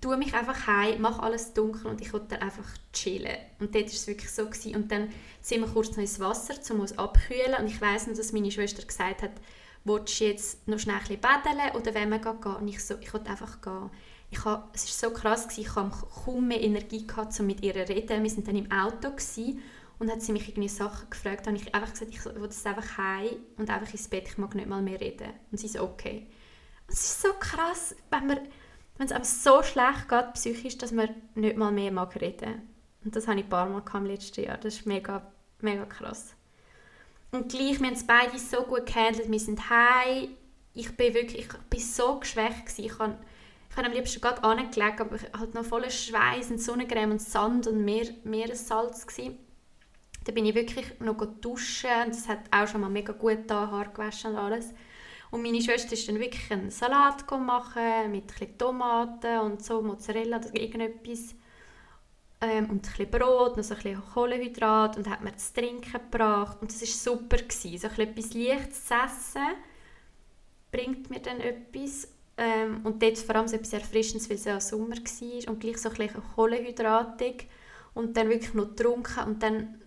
tue 0.00 0.16
mich 0.16 0.34
einfach 0.34 0.66
heim, 0.66 1.00
mache 1.00 1.22
alles 1.22 1.52
dunkel 1.52 1.90
und 1.90 2.00
ich 2.00 2.12
wollte 2.12 2.28
dann 2.30 2.42
einfach 2.42 2.66
chillen. 2.92 3.36
Und 3.58 3.74
dort 3.74 3.86
war 3.86 3.92
es 3.92 4.06
wirklich 4.06 4.30
so. 4.30 4.46
Gewesen. 4.46 4.76
Und 4.76 4.92
dann 4.92 5.08
sind 5.40 5.60
wir 5.60 5.68
kurz 5.68 5.90
noch 5.90 5.98
ins 5.98 6.20
Wasser, 6.20 6.54
um 6.70 6.80
uns 6.80 6.96
abkühlen. 6.98 7.54
Und 7.58 7.66
ich 7.66 7.80
weiss 7.80 8.06
noch, 8.06 8.14
dass 8.14 8.32
meine 8.32 8.50
Schwester 8.50 8.84
gesagt 8.84 9.22
hat, 9.22 9.32
willst 9.84 10.20
du 10.20 10.24
jetzt 10.24 10.68
noch 10.68 10.78
schnell 10.78 10.96
ein 10.96 11.18
bisschen 11.18 11.76
oder 11.76 11.94
wenn 11.94 12.10
wir 12.10 12.18
gehen? 12.18 12.56
Und 12.60 12.68
ich 12.68 12.84
so, 12.84 12.94
ich 13.00 13.12
wollte 13.12 13.30
einfach 13.30 13.60
gehen. 13.60 13.90
Ich 14.30 14.44
hab, 14.44 14.74
es 14.74 15.02
war 15.02 15.10
so 15.10 15.16
krass, 15.16 15.44
gewesen, 15.44 15.60
ich 15.60 15.74
hatte 15.76 15.92
kaum 16.24 16.48
mehr 16.48 16.60
Energie, 16.60 17.06
gehabt, 17.06 17.38
um 17.38 17.46
mit 17.46 17.62
ihr 17.62 17.74
zu 17.74 17.88
reden. 17.88 18.24
Wir 18.24 18.30
waren 18.30 18.44
dann 18.44 18.56
im 18.56 18.72
Auto 18.72 19.10
gewesen, 19.10 19.62
und 19.98 20.10
hat 20.10 20.22
sie 20.22 20.32
mich 20.32 20.48
irgendwie 20.48 20.68
Sachen 20.68 21.08
gefragt. 21.08 21.46
Habe 21.46 21.56
ich 21.56 21.74
einfach 21.74 21.92
gesagt, 21.92 22.10
ich 22.12 22.24
will 22.24 22.42
jetzt 22.42 22.66
einfach 22.66 22.98
heim 22.98 23.36
und 23.56 23.70
einfach 23.70 23.92
ins 23.92 24.08
Bett, 24.08 24.28
ich 24.28 24.38
mag 24.38 24.54
nicht 24.54 24.68
mal 24.68 24.82
mehr 24.82 25.00
reden. 25.00 25.32
Und 25.50 25.58
sie 25.58 25.68
so, 25.68 25.82
okay. 25.82 26.26
Es 26.88 27.00
ist 27.00 27.22
so 27.22 27.28
krass, 27.40 27.96
wenn 28.10 28.30
es 28.98 29.12
einem 29.12 29.24
so 29.24 29.62
schlecht 29.62 30.08
geht, 30.08 30.34
psychisch, 30.34 30.78
dass 30.78 30.92
man 30.92 31.08
nicht 31.34 31.56
mal 31.56 31.72
mehr 31.72 31.90
mag 31.90 32.14
reden 32.20 32.68
Und 33.04 33.16
das 33.16 33.26
habe 33.26 33.38
ich 33.38 33.46
ein 33.46 33.50
paar 33.50 33.68
Mal 33.68 33.82
im 33.94 34.06
letzten 34.06 34.44
Jahr. 34.44 34.58
Das 34.58 34.74
ist 34.74 34.86
mega, 34.86 35.32
mega 35.60 35.84
krass. 35.86 36.34
Und 37.32 37.50
gleich, 37.50 37.80
wir 37.80 37.88
haben 37.88 37.94
es 37.94 38.06
beide 38.06 38.38
so 38.38 38.62
gut 38.62 38.86
gehandelt. 38.86 39.30
Wir 39.30 39.40
sind 39.40 39.68
heim. 39.68 40.28
Ich 40.74 40.94
bin 40.96 41.14
wirklich, 41.14 41.46
ich 41.46 41.52
bin 41.70 41.80
so 41.80 42.20
geschwächt 42.20 42.66
gewesen. 42.66 42.84
Ich 42.84 42.98
habe, 42.98 43.18
ich 43.70 43.76
habe 43.76 43.88
am 43.88 43.92
liebsten 43.92 44.20
gerade 44.20 44.44
angelegt, 44.44 45.00
aber 45.00 45.16
ich 45.16 45.32
halt 45.36 45.54
noch 45.54 45.64
voller 45.64 45.90
Schweiß 45.90 46.50
und 46.50 46.60
Sonnencreme 46.60 47.12
und 47.12 47.22
Sand 47.22 47.66
und 47.66 47.84
Meer, 47.84 48.06
Meeressalz 48.24 49.06
gewesen. 49.06 49.38
Da 50.26 50.32
bin 50.32 50.44
ich 50.44 50.56
wirklich 50.56 50.98
noch 50.98 51.24
duschen 51.40 51.88
und 52.04 52.08
das 52.08 52.26
hat 52.28 52.40
auch 52.50 52.66
schon 52.66 52.80
mal 52.80 52.90
mega 52.90 53.12
gut 53.12 53.44
da, 53.46 53.70
Haar 53.70 53.90
gewaschen 53.90 54.32
und 54.32 54.38
alles. 54.38 54.74
Und 55.30 55.42
meine 55.42 55.62
Schwester 55.62 55.92
ist 55.92 56.08
dann 56.08 56.18
wirklich 56.18 56.50
einen 56.50 56.70
Salat 56.70 57.30
machen 57.30 58.10
mit 58.10 58.32
ein 58.40 58.58
Tomaten 58.58 59.38
und 59.38 59.64
so, 59.64 59.80
Mozzarella 59.82 60.38
oder 60.38 60.52
irgendetwas. 60.54 61.36
Ähm, 62.40 62.70
und 62.70 62.72
ein 62.72 62.80
bisschen 62.80 63.10
Brot, 63.10 63.56
noch 63.56 63.62
so 63.62 63.76
ein 63.76 64.02
Kohlenhydrat 64.12 64.96
und 64.96 65.08
hat 65.08 65.22
mir 65.22 65.30
das 65.30 65.52
Trinken 65.52 65.92
gebracht. 65.92 66.58
Und 66.60 66.72
das 66.72 66.80
war 66.80 66.88
super. 66.88 67.36
Gewesen. 67.36 67.78
So 67.78 67.86
etwas 68.02 68.34
Leichtes 68.34 68.84
zu 68.84 68.94
essen 68.94 69.46
bringt 70.72 71.08
mir 71.08 71.20
dann 71.20 71.40
etwas. 71.40 72.08
Ähm, 72.36 72.80
und 72.82 73.00
dort 73.00 73.16
vor 73.18 73.36
allem 73.36 73.48
so 73.48 73.56
etwas 73.56 73.72
Erfrischendes, 73.72 74.28
weil 74.28 74.36
es 74.36 74.44
ja 74.44 74.60
Sommer 74.60 74.96
war 74.96 75.52
und 75.52 75.60
gleich 75.60 75.78
so 75.78 75.88
ein 75.88 75.94
bisschen 75.94 76.22
kohlenhydratig. 76.34 77.46
Und 77.94 78.16
dann 78.16 78.28
wirklich 78.28 78.54
noch 78.54 78.68
getrunken 78.68 79.24
und 79.24 79.42
dann 79.42 79.80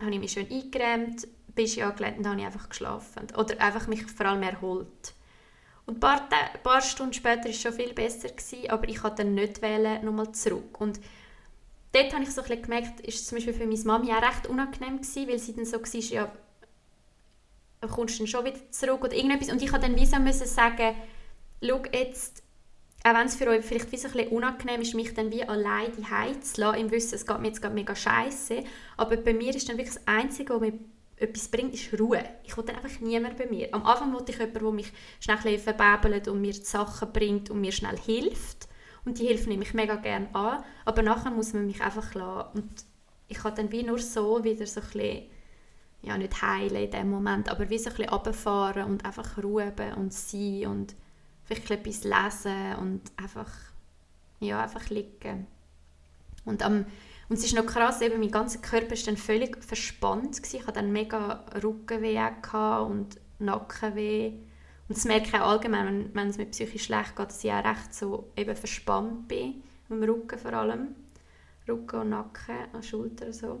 habe 0.00 0.12
ich 0.12 0.20
mich 0.20 0.32
schön 0.32 0.50
eingerämt, 0.50 1.26
bist 1.54 1.76
du 1.76 1.84
angelegt 1.84 2.18
und 2.18 2.28
habe 2.28 2.38
ich 2.38 2.46
einfach 2.46 2.68
geschlafen. 2.68 3.28
Oder 3.36 3.60
einfach 3.60 3.86
mich 3.86 4.04
vor 4.06 4.26
allem 4.26 4.42
erholt. 4.42 5.14
Und 5.86 5.96
ein 5.96 6.00
paar, 6.00 6.20
ein 6.20 6.62
paar 6.62 6.82
Stunden 6.82 7.12
später 7.12 7.44
war 7.44 7.50
es 7.50 7.60
schon 7.60 7.72
viel 7.72 7.92
besser, 7.92 8.28
gewesen, 8.28 8.70
aber 8.70 8.88
ich 8.88 9.02
wollte 9.02 9.24
dann 9.24 9.34
nicht 9.34 9.62
wählen, 9.62 10.04
nochmal 10.04 10.32
zurück. 10.32 10.80
Und 10.80 11.00
dort 11.92 12.12
habe 12.12 12.24
ich 12.24 12.30
so 12.30 12.42
ein 12.42 12.62
gemerkt, 12.62 13.00
ist 13.00 13.20
es 13.20 13.26
zum 13.26 13.36
Beispiel 13.36 13.54
für 13.54 13.66
meine 13.66 13.84
Mami 13.84 14.12
auch 14.12 14.22
recht 14.22 14.46
unangenehm 14.48 14.96
gewesen, 14.96 15.28
weil 15.28 15.38
sie 15.38 15.54
dann 15.54 15.64
so 15.64 15.80
war, 15.80 16.00
ja, 16.00 16.32
kommst 17.88 18.16
du 18.16 18.18
dann 18.18 18.26
schon 18.26 18.44
wieder 18.44 18.70
zurück 18.70 19.04
oder 19.04 19.14
irgendetwas. 19.14 19.50
Und 19.50 19.62
ich 19.62 19.70
musste 19.70 19.88
dann 19.88 19.96
wie 19.96 20.32
so 20.32 20.44
sagen, 20.44 20.96
schau 21.62 21.82
jetzt, 21.92 22.42
auch 23.04 23.14
wenn 23.14 23.26
es 23.26 23.36
für 23.36 23.46
euch 23.48 23.64
vielleicht 23.64 23.86
ein 23.86 23.90
bisschen 23.90 24.28
unangenehm 24.28 24.80
ist, 24.80 24.94
mich 24.94 25.14
dann 25.14 25.30
wie 25.30 25.44
allein 25.44 25.92
die 25.96 26.40
zu 26.40 26.60
lassen, 26.60 26.80
im 26.80 26.90
Wissen, 26.90 27.14
es 27.14 27.26
geht 27.26 27.38
mir 27.38 27.48
jetzt 27.48 27.62
gerade 27.62 27.74
mega 27.74 27.94
scheiße, 27.94 28.64
aber 28.96 29.16
bei 29.16 29.32
mir 29.32 29.54
ist 29.54 29.68
dann 29.68 29.76
wirklich 29.78 29.94
das 29.94 30.06
Einzige, 30.08 30.54
was 30.54 30.60
mir 30.60 30.72
etwas 31.18 31.48
bringt, 31.48 31.74
ist 31.74 31.98
Ruhe. 31.98 32.22
Ich 32.44 32.56
will 32.56 32.64
dann 32.64 32.76
einfach 32.76 33.00
niemand 33.00 33.38
bei 33.38 33.46
mir. 33.46 33.68
Am 33.72 33.84
Anfang 33.86 34.12
wollte 34.12 34.32
ich 34.32 34.38
jemanden, 34.38 34.60
der 34.60 34.72
mich 34.72 34.92
schnell 35.20 35.58
verbäbelt 35.58 36.28
und 36.28 36.40
mir 36.40 36.52
die 36.52 36.62
Sachen 36.64 37.12
bringt 37.12 37.50
und 37.50 37.60
mir 37.60 37.72
schnell 37.72 37.96
hilft. 37.98 38.68
Und 39.04 39.18
die 39.18 39.26
Hilfe 39.26 39.48
nehme 39.48 39.62
ich 39.62 39.72
mega 39.72 39.94
gerne 39.96 40.28
an. 40.34 40.62
Aber 40.84 41.02
nachher 41.02 41.30
muss 41.30 41.54
man 41.54 41.66
mich 41.66 41.80
einfach 41.80 42.12
lassen. 42.14 42.58
Und 42.58 42.70
ich 43.28 43.38
kann 43.38 43.54
dann 43.54 43.72
wie 43.72 43.82
nur 43.82 43.98
so 43.98 44.44
wieder 44.44 44.66
so 44.66 44.80
ein 44.80 44.86
bisschen, 44.86 45.22
ja 46.02 46.18
nicht 46.18 46.42
heilen 46.42 46.84
in 46.84 46.90
dem 46.90 47.10
Moment, 47.10 47.48
aber 47.48 47.70
wie 47.70 47.78
so 47.78 47.90
ein 47.90 47.96
bisschen 47.96 48.12
runterfahren 48.12 48.84
und 48.84 49.04
einfach 49.04 49.42
ruhen 49.42 49.72
und 49.96 50.12
sein 50.12 50.66
und 50.66 50.94
vielleicht 51.46 51.70
etwas 51.70 52.04
lesen 52.04 52.76
und 52.80 53.00
einfach, 53.16 53.50
ja, 54.40 54.62
einfach 54.62 54.90
liegen. 54.90 55.46
Und 56.44 56.62
am 56.62 56.86
und 57.28 57.38
es 57.38 57.44
ist 57.44 57.56
noch 57.56 57.66
krass, 57.66 58.00
eben 58.02 58.20
mein 58.20 58.30
ganzer 58.30 58.60
Körper 58.60 58.92
war 58.92 59.04
dann 59.04 59.16
völlig 59.16 59.62
verspannt. 59.62 60.36
Gewesen. 60.36 60.56
Ich 60.56 60.62
hatte 60.62 60.80
dann 60.80 60.92
mega 60.92 61.44
Rückenweh 61.62 62.20
und 62.84 63.18
Nackenweh. 63.40 64.28
Und 64.88 64.96
das 64.96 65.04
merke 65.04 65.26
ich 65.26 65.34
auch 65.34 65.48
allgemein, 65.48 65.86
wenn, 65.86 66.14
wenn 66.14 66.28
es 66.28 66.38
mir 66.38 66.46
psychisch 66.46 66.84
schlecht 66.84 67.16
geht, 67.16 67.28
dass 67.28 67.42
ich 67.42 67.50
auch 67.50 67.64
recht 67.64 67.92
so 67.92 68.30
eben 68.36 68.54
verspannt 68.54 69.26
bin. 69.26 69.62
Im 69.88 70.02
Rücken 70.02 70.38
vor 70.38 70.52
allem. 70.52 70.94
Rücken 71.66 72.00
und 72.00 72.10
Nacken, 72.10 72.72
an 72.72 72.82
Schultern 72.82 73.32
so. 73.32 73.60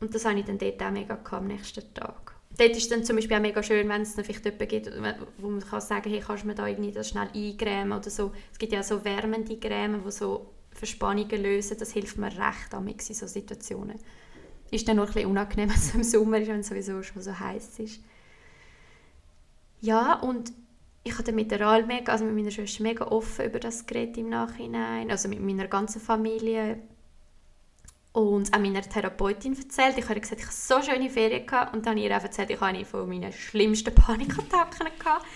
Und 0.00 0.12
das 0.12 0.24
habe 0.24 0.40
ich 0.40 0.44
dann 0.44 0.58
dort 0.58 0.82
auch 0.82 0.90
mega 0.90 1.20
am 1.30 1.46
nächsten 1.46 1.94
Tag. 1.94 2.31
Dort 2.58 2.76
ist 2.76 2.90
dann 2.90 3.04
zum 3.04 3.16
Beispiel 3.16 3.36
auch 3.36 3.40
mega 3.40 3.62
schön, 3.62 3.88
wenn 3.88 4.02
es 4.02 4.14
dann 4.14 4.24
vielleicht 4.24 4.44
jemanden 4.44 4.68
gibt, 4.68 4.90
wo 5.38 5.48
man 5.48 5.60
kann 5.60 5.80
sagen 5.80 6.10
hey, 6.10 6.20
kannst 6.20 6.44
du 6.44 6.48
mir 6.48 6.54
da 6.54 6.66
irgendwie 6.66 6.92
das 6.92 7.08
schnell 7.08 7.28
eingrämen 7.34 7.92
oder 7.92 8.10
so. 8.10 8.32
Es 8.52 8.58
gibt 8.58 8.72
ja 8.72 8.82
so 8.82 9.04
wärmende 9.04 9.56
Grämen, 9.56 10.02
die 10.04 10.10
so 10.10 10.52
Verspannungen 10.70 11.42
lösen, 11.42 11.76
das 11.78 11.92
hilft 11.92 12.18
mir 12.18 12.28
recht 12.28 12.72
in 12.72 13.14
so 13.14 13.26
Situationen. 13.26 13.98
Ist 14.70 14.88
dann 14.88 14.96
noch 14.96 15.06
ein 15.06 15.12
bisschen 15.12 15.30
unangenehm, 15.30 15.68
wenn 15.70 15.76
es 15.76 15.94
im 15.94 16.02
Sommer 16.02 16.38
ist, 16.38 16.48
wenn 16.48 16.60
es 16.60 16.68
sowieso 16.68 17.02
schon 17.02 17.22
so 17.22 17.38
heiß 17.38 17.78
ist. 17.78 18.00
Ja, 19.80 20.14
und 20.20 20.52
ich 21.04 21.18
hatte 21.18 21.32
mit 21.32 21.50
der 21.50 21.66
Al 21.66 21.86
also 22.06 22.24
mit 22.24 22.34
meiner 22.34 22.50
Schwester 22.50 22.82
mega 22.82 23.06
offen 23.06 23.46
über 23.46 23.58
das 23.58 23.86
Gerät 23.86 24.16
im 24.16 24.28
Nachhinein, 24.28 25.10
also 25.10 25.28
mit 25.28 25.40
meiner 25.40 25.66
ganzen 25.66 26.00
Familie 26.00 26.78
und 28.12 28.52
auch 28.54 28.58
meiner 28.58 28.82
Therapeutin 28.82 29.56
erzählt. 29.56 29.96
Ich 29.96 30.08
habe 30.08 30.20
gesagt, 30.20 30.40
ich 30.40 30.46
hatte 30.46 30.56
so 30.56 30.82
schöne 30.82 31.08
Ferien 31.08 31.46
gehabt 31.46 31.74
und 31.74 31.86
dann 31.86 31.96
ihr 31.96 32.16
auch 32.16 32.22
erzählt, 32.22 32.50
ich 32.50 32.56
habe 32.56 32.66
eine 32.66 32.84
von 32.84 33.08
meinen 33.08 33.32
schlimmsten 33.32 33.94
Panikattacken 33.94 34.88
gehabt. 34.98 35.26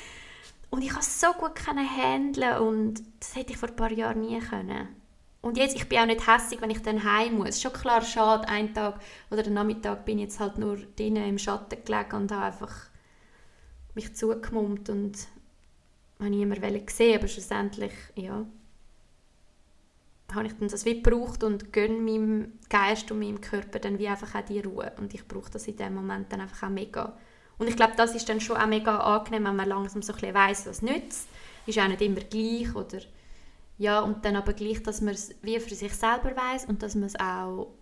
Und 0.69 0.83
ich 0.83 0.91
konnte 0.91 1.07
so 1.07 1.33
gut 1.33 1.67
handeln 1.67 2.59
und 2.59 3.03
das 3.21 3.37
hätte 3.37 3.53
ich 3.53 3.59
vor 3.59 3.71
ein 3.71 3.77
paar 3.77 3.93
Jahren 3.93 4.21
nie 4.21 4.39
können. 4.41 4.89
Und 5.41 5.57
jetzt, 5.57 5.77
ich 5.77 5.89
bin 5.89 5.99
auch 5.99 6.07
nicht 6.07 6.27
hässlich, 6.27 6.61
wenn 6.61 6.71
ich 6.71 6.83
dann 6.83 7.05
heim 7.05 7.39
muss. 7.39 7.63
Schon 7.63 7.73
klar, 7.73 8.03
schade, 8.03 8.49
einen 8.49 8.75
Tag 8.75 9.01
oder 9.31 9.45
den 9.45 9.55
Nachmittag 9.55 10.05
bin 10.05 10.19
ich 10.19 10.25
jetzt 10.25 10.41
halt 10.41 10.59
nur 10.59 10.77
drinnen 10.97 11.29
im 11.29 11.39
Schatten 11.39 11.83
gelegen 11.85 12.17
und 12.17 12.33
habe 12.33 12.47
einfach 12.47 12.75
mich 13.95 14.15
zugemummt 14.15 14.91
und 14.91 15.17
habe 16.19 16.31
niemand 16.31 16.87
gesehen, 16.87 17.19
aber 17.19 17.29
schlussendlich, 17.29 17.93
ja, 18.17 18.45
habe 20.35 20.47
ich 20.47 20.55
dann 20.55 20.69
das 20.69 20.85
wie 20.85 21.03
gebraucht 21.03 21.45
und 21.45 21.73
gönne 21.73 21.99
meinem 21.99 22.59
Geist 22.69 23.11
und 23.11 23.21
meinem 23.21 23.41
Körper 23.41 23.79
dann 23.79 23.99
wie 23.99 24.09
einfach 24.09 24.35
auch 24.35 24.45
die 24.45 24.61
Ruhe 24.61 24.93
und 24.99 25.15
ich 25.15 25.27
brauche 25.27 25.51
das 25.51 25.69
in 25.69 25.77
dem 25.77 25.95
Moment 25.95 26.33
dann 26.33 26.41
einfach 26.41 26.67
auch 26.67 26.73
mega. 26.73 27.17
Und 27.59 27.69
ich 27.69 27.77
glaube, 27.77 27.95
das 27.97 28.15
ist 28.15 28.29
dann 28.29 28.41
schon 28.41 28.57
auch 28.57 28.67
mega 28.67 28.99
angenehm, 28.99 29.45
wenn 29.45 29.57
man 29.57 29.69
langsam 29.69 30.03
so 30.03 30.13
ein 30.13 30.35
weiss, 30.35 30.67
was 30.67 30.83
nützt. 30.83 31.29
Ist 31.65 31.79
auch 31.79 31.89
nicht 31.89 32.03
immer 32.03 32.21
gleich 32.21 32.75
oder 32.75 32.99
ja, 33.79 34.01
und 34.01 34.25
dann 34.25 34.37
aber 34.37 34.53
gleich, 34.53 34.83
dass 34.83 35.01
man 35.01 35.15
es 35.15 35.35
wie 35.43 35.59
für 35.61 35.75
sich 35.75 35.93
selber 35.93 36.35
weiß 36.35 36.67
und 36.67 36.83
dass 36.83 36.95
man 36.95 37.05
es 37.05 37.19
auch 37.19 37.75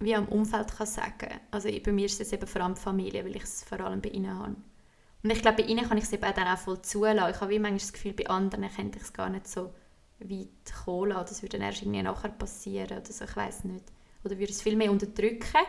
wie 0.00 0.14
am 0.14 0.26
Umfeld 0.28 0.76
kann 0.76 0.86
sagen 0.86 1.28
Also 1.50 1.68
bei 1.84 1.92
mir 1.92 2.06
ist 2.06 2.20
es 2.20 2.32
eben 2.32 2.46
vor 2.46 2.62
allem 2.62 2.76
Familie, 2.76 3.24
weil 3.24 3.36
ich 3.36 3.44
es 3.44 3.62
vor 3.62 3.80
allem 3.80 4.00
bei 4.00 4.10
ihnen 4.10 4.36
habe. 4.36 4.56
Und 5.22 5.30
ich 5.30 5.40
glaube, 5.40 5.62
bei 5.62 5.68
ihnen 5.68 5.86
kann 5.88 5.98
ich 5.98 6.04
es 6.04 6.12
eben 6.12 6.22
dann 6.34 6.48
auch 6.48 6.58
voll 6.58 6.82
zulassen. 6.82 7.30
Ich 7.30 7.40
habe 7.40 7.50
wie 7.50 7.58
manchmal 7.58 7.78
das 7.78 7.92
Gefühl, 7.92 8.12
bei 8.12 8.26
anderen 8.26 8.68
könnte 8.68 8.98
ich 8.98 9.04
es 9.04 9.12
gar 9.12 9.28
nicht 9.28 9.46
so 9.46 9.72
weit 10.28 10.84
kommen 10.84 11.10
lassen. 11.10 11.26
Das 11.28 11.42
würde 11.42 11.58
dann 11.58 11.66
erst 11.66 11.82
irgendwie 11.82 12.02
nachher 12.02 12.30
passieren 12.30 12.98
oder 12.98 13.12
so, 13.12 13.24
ich 13.24 13.36
weiß 13.36 13.64
nicht. 13.64 13.84
Oder 14.24 14.38
würde 14.38 14.52
es 14.52 14.62
viel 14.62 14.76
mehr 14.76 14.90
unterdrücken. 14.90 15.66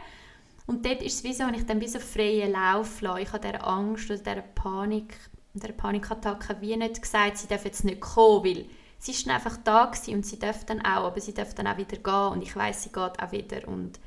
Und 0.66 0.86
dort 0.86 1.02
ist 1.02 1.16
es 1.16 1.24
wie 1.24 1.34
so, 1.34 1.46
wenn 1.46 1.56
ich 1.56 1.66
dann 1.66 1.82
wie 1.82 1.88
so 1.88 2.00
freien 2.00 2.52
Lauf 2.52 3.02
lasse. 3.02 3.22
Ich 3.22 3.34
habe 3.34 3.48
diese 3.48 3.64
Angst 3.64 4.10
oder 4.10 4.20
diese 4.20 4.44
Panik, 4.56 5.16
dieser 5.54 5.74
Panikattacke 5.74 6.58
wie 6.62 6.78
nicht 6.78 7.02
gesagt, 7.02 7.38
sie 7.38 7.48
darf 7.48 7.66
jetzt 7.66 7.84
nicht 7.84 8.00
kommen, 8.00 8.46
weil 8.46 8.66
sie 8.98 9.12
ist 9.12 9.28
einfach 9.28 9.58
da 9.64 9.92
und 10.08 10.26
sie 10.26 10.40
darf 10.40 10.66
dann 10.66 10.82
auch, 10.82 11.06
aber 11.06 11.20
sie 11.20 11.34
darf 11.34 11.54
dann 11.54 11.68
auch 11.68 11.78
wieder 11.78 11.98
gehen 11.98 12.34
und 12.34 12.42
ich 12.42 12.56
weiß, 12.56 12.84
sie 12.84 12.92
geht 12.92 13.22
auch 13.22 13.32
wieder 13.32 13.68
und 13.68 14.00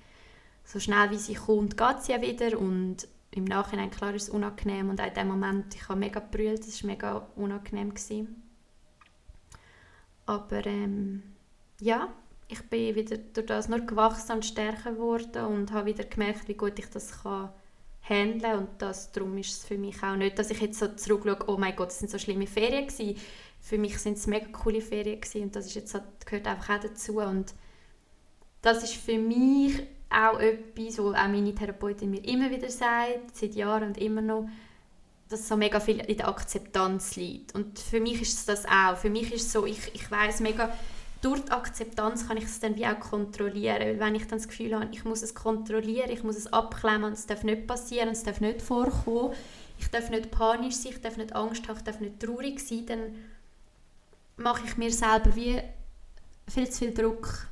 so 0.64 0.80
schnell 0.80 1.11
wie 1.11 1.18
sie 1.18 1.34
kommt, 1.34 1.76
geht 1.76 2.03
sie 2.03 2.14
auch 2.14 2.22
wieder 2.22 2.59
und 2.59 3.07
im 3.30 3.44
Nachhinein, 3.44 3.90
klar, 3.90 4.14
ist 4.14 4.24
es 4.24 4.28
unangenehm 4.30 4.88
und 4.88 5.01
auch 5.01 5.07
in 5.07 5.14
dem 5.14 5.28
Moment, 5.28 5.74
ich 5.74 5.88
habe 5.88 6.01
mega 6.01 6.20
gebrüllt, 6.20 6.66
es 6.66 6.82
war 6.82 6.90
mega 6.90 7.28
unangenehm. 7.36 7.90
Gewesen. 7.90 8.45
Aber 10.27 10.66
ähm, 10.66 11.22
ja, 11.81 12.12
ich 12.49 12.62
bin 12.68 12.95
wieder 12.95 13.16
durch 13.16 13.47
das 13.47 13.68
nur 13.68 13.81
gewachsen 13.81 14.33
und 14.33 14.45
stärker 14.45 14.93
geworden 14.93 15.45
und 15.47 15.72
habe 15.72 15.87
wieder 15.87 16.05
gemerkt, 16.05 16.49
wie 16.49 16.55
gut 16.55 16.79
ich 16.79 16.91
das 16.91 17.22
kann 17.22 17.51
handeln 18.09 18.59
und 18.59 18.68
das, 18.79 19.11
darum 19.12 19.37
ist 19.39 19.51
es 19.51 19.64
für 19.64 19.79
mich 19.79 20.03
auch 20.03 20.16
nicht, 20.16 20.39
dass 20.39 20.51
ich 20.51 20.61
jetzt 20.61 20.79
so 20.79 20.89
zurückschaue, 20.89 21.39
oh 21.49 21.57
mein 21.57 21.74
Gott, 21.74 21.89
das 21.89 21.99
sind 21.99 22.11
so 22.11 22.18
schlimme 22.18 22.47
Ferien 22.47 22.87
gewesen. 22.87 23.16
Für 23.61 23.79
mich 23.79 23.99
sind 23.99 24.16
es 24.16 24.27
mega 24.27 24.47
coole 24.47 24.81
Ferien 24.81 25.20
gewesen 25.20 25.43
und 25.43 25.57
das 25.57 25.66
ist 25.66 25.74
jetzt, 25.74 25.97
gehört 26.24 26.47
einfach 26.47 26.77
auch 26.77 26.81
dazu 26.81 27.18
und 27.18 27.53
das 28.62 28.85
ist 28.85 28.95
für 28.95 29.18
mich 29.18 29.83
auch 30.09 30.39
etwas, 30.39 30.99
wo 30.99 31.11
auch 31.11 31.29
meine 31.29 31.55
Therapeutin 31.55 32.11
mir 32.11 32.24
immer 32.24 32.51
wieder 32.51 32.70
sagt, 32.70 33.37
seit 33.37 33.55
Jahren 33.55 33.89
und 33.89 33.99
immer 33.99 34.22
noch, 34.22 34.49
dass 35.29 35.49
so 35.49 35.57
mega 35.57 35.81
viel 35.81 35.99
in 36.01 36.16
der 36.16 36.29
Akzeptanz 36.29 37.16
liegt. 37.16 37.55
Und 37.55 37.79
für 37.79 38.01
mich 38.01 38.22
ist 38.22 38.39
es 38.39 38.45
das 38.45 38.64
auch. 38.66 38.97
Für 38.97 39.11
mich 39.11 39.33
ist 39.33 39.51
so, 39.51 39.66
ich, 39.66 39.95
ich 39.95 40.11
weiß 40.11 40.41
mega, 40.41 40.72
durch 41.22 41.41
die 41.41 41.51
Akzeptanz 41.51 42.29
kann 42.29 42.37
ich 42.37 42.45
es 42.45 42.61
dann 42.61 42.77
wie 42.77 42.87
auch 42.87 43.01
kontrollieren. 43.01 43.81
Weil 43.81 43.99
wenn 43.99 44.14
ich 44.14 44.27
dann 44.29 44.39
das 44.39 44.49
Gefühl 44.49 44.74
habe, 44.74 44.89
ich 44.93 45.05
muss 45.05 45.22
es 45.22 45.35
kontrollieren, 45.35 46.11
ich 46.11 46.22
muss 46.22 46.37
es 46.37 46.53
abklemmen, 46.53 47.12
es 47.12 47.27
darf 47.27 47.43
nicht 47.43 47.66
passieren, 47.66 48.11
es 48.11 48.22
darf 48.22 48.41
nicht 48.41 48.62
vorkommen, 48.62 49.35
ich 49.79 49.89
darf 49.91 50.11
nicht 50.11 50.31
panisch 50.31 50.77
sein, 50.77 50.93
ich 50.93 51.01
darf 51.01 51.16
nicht 51.16 51.35
Angst 51.35 51.66
haben, 51.68 51.77
ich 51.79 51.85
darf 51.85 52.01
nicht 52.01 52.20
traurig 52.20 52.61
sein, 52.61 52.87
dann 52.87 53.01
mache 54.37 54.66
ich 54.66 54.77
mir 54.77 54.93
selber 54.93 55.35
wie 55.35 55.61
viel 56.49 56.70
zu 56.70 56.79
viel 56.79 56.95
Druck 56.95 57.49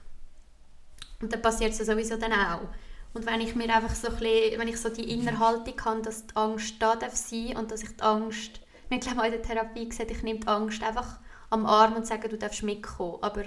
und 1.20 1.33
dann 1.33 1.43
passiert 1.43 1.72
es 1.72 1.79
sowieso 1.79 2.16
dann 2.16 2.33
auch. 2.33 2.68
Und 3.14 3.26
wenn 3.26 3.40
ich 3.40 3.54
mir 3.54 3.72
einfach 3.72 3.94
so 3.94 4.08
ein 4.08 4.16
bisschen, 4.16 4.58
wenn 4.58 4.68
ich 4.68 4.80
so 4.80 4.88
die 4.88 5.10
Innerhaltung 5.12 5.74
habe, 5.84 6.02
dass 6.02 6.26
die 6.26 6.36
Angst 6.36 6.74
da 6.80 6.96
darf 6.96 7.14
sein 7.14 7.56
und 7.56 7.70
dass 7.70 7.84
ich 7.84 7.96
die 7.96 8.02
Angst, 8.02 8.60
wir 8.88 9.00
haben 9.00 9.20
auch 9.20 9.24
in 9.24 9.32
der 9.32 9.42
Therapie 9.42 9.88
gesagt, 9.88 10.10
ich 10.10 10.22
nehme 10.22 10.40
die 10.40 10.48
Angst 10.48 10.82
einfach 10.82 11.20
am 11.50 11.64
Arm 11.64 11.94
und 11.94 12.06
sage, 12.06 12.28
du 12.28 12.36
darfst 12.36 12.64
mitkommen. 12.64 13.18
Aber 13.22 13.44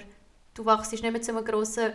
du 0.54 0.64
wachst 0.64 0.92
nicht 0.92 1.02
mehr 1.02 1.20
zu 1.20 1.32
einem 1.32 1.44
grossen 1.44 1.92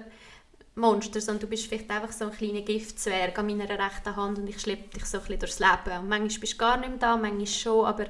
Monster, 0.76 1.19
sondern 1.19 1.41
du 1.41 1.47
bist 1.47 1.67
vielleicht 1.67 1.89
einfach 1.89 2.11
so 2.11 2.26
ein 2.26 2.32
kleiner 2.32 2.61
Giftzwerg 2.61 3.38
an 3.38 3.47
meiner 3.47 3.69
rechten 3.69 4.15
Hand 4.15 4.38
und 4.38 4.47
ich 4.47 4.59
schleppe 4.61 4.89
dich 4.89 5.05
so 5.05 5.17
ein 5.17 5.24
bisschen 5.24 5.39
durchs 5.39 5.59
Leben. 5.59 5.99
Und 5.99 6.09
manchmal 6.09 6.39
bist 6.39 6.53
du 6.53 6.57
gar 6.57 6.78
nicht 6.78 6.89
mehr 6.89 6.99
da, 6.99 7.17
manchmal 7.17 7.47
schon, 7.47 7.86
aber 7.86 8.05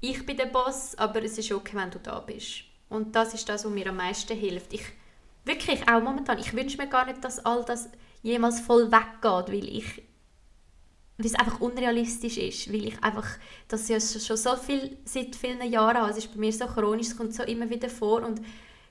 ich 0.00 0.26
bin 0.26 0.36
der 0.36 0.46
Boss, 0.46 0.96
aber 0.98 1.22
es 1.22 1.38
ist 1.38 1.52
okay, 1.52 1.76
wenn 1.76 1.90
du 1.90 2.00
da 2.00 2.18
bist. 2.18 2.64
Und 2.88 3.14
das 3.14 3.34
ist 3.34 3.48
das, 3.48 3.64
was 3.64 3.72
mir 3.72 3.88
am 3.88 3.96
meisten 3.96 4.36
hilft. 4.36 4.72
Ich 4.72 4.84
Wirklich, 5.44 5.88
auch 5.88 6.02
momentan. 6.02 6.38
Ich 6.38 6.54
wünsche 6.54 6.76
mir 6.76 6.88
gar 6.88 7.06
nicht, 7.06 7.22
dass 7.24 7.44
all 7.44 7.64
das 7.64 7.88
jemals 8.22 8.60
voll 8.60 8.92
weggeht, 8.92 9.52
weil 9.52 9.68
ich 9.68 10.02
weil 11.18 11.26
es 11.26 11.34
einfach 11.34 11.60
unrealistisch 11.60 12.36
ist, 12.38 12.72
weil 12.72 12.86
ich 12.86 13.02
einfach 13.02 13.26
das 13.68 13.88
ja 13.88 14.00
schon 14.00 14.36
so 14.36 14.56
viel 14.56 14.96
seit 15.04 15.36
vielen 15.36 15.62
Jahren 15.70 15.98
habe. 15.98 16.10
Es 16.10 16.16
ist 16.16 16.32
bei 16.32 16.40
mir 16.40 16.52
so 16.52 16.66
chronisch, 16.66 17.08
es 17.08 17.16
kommt 17.16 17.34
so 17.34 17.42
immer 17.44 17.68
wieder 17.68 17.88
vor 17.88 18.22
und 18.22 18.40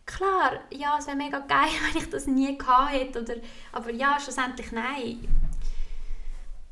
klar, 0.06 0.62
ja, 0.72 0.98
es 1.00 1.08
wäre 1.08 1.18
mega 1.18 1.40
geil, 1.40 1.70
wenn 1.94 2.02
ich 2.02 2.10
das 2.10 2.28
nie 2.28 2.58
gehabt 2.58 2.94
hätte, 2.94 3.22
oder, 3.22 3.36
aber 3.72 3.92
ja, 3.92 4.18
schlussendlich 4.20 4.72
nein. 4.72 5.28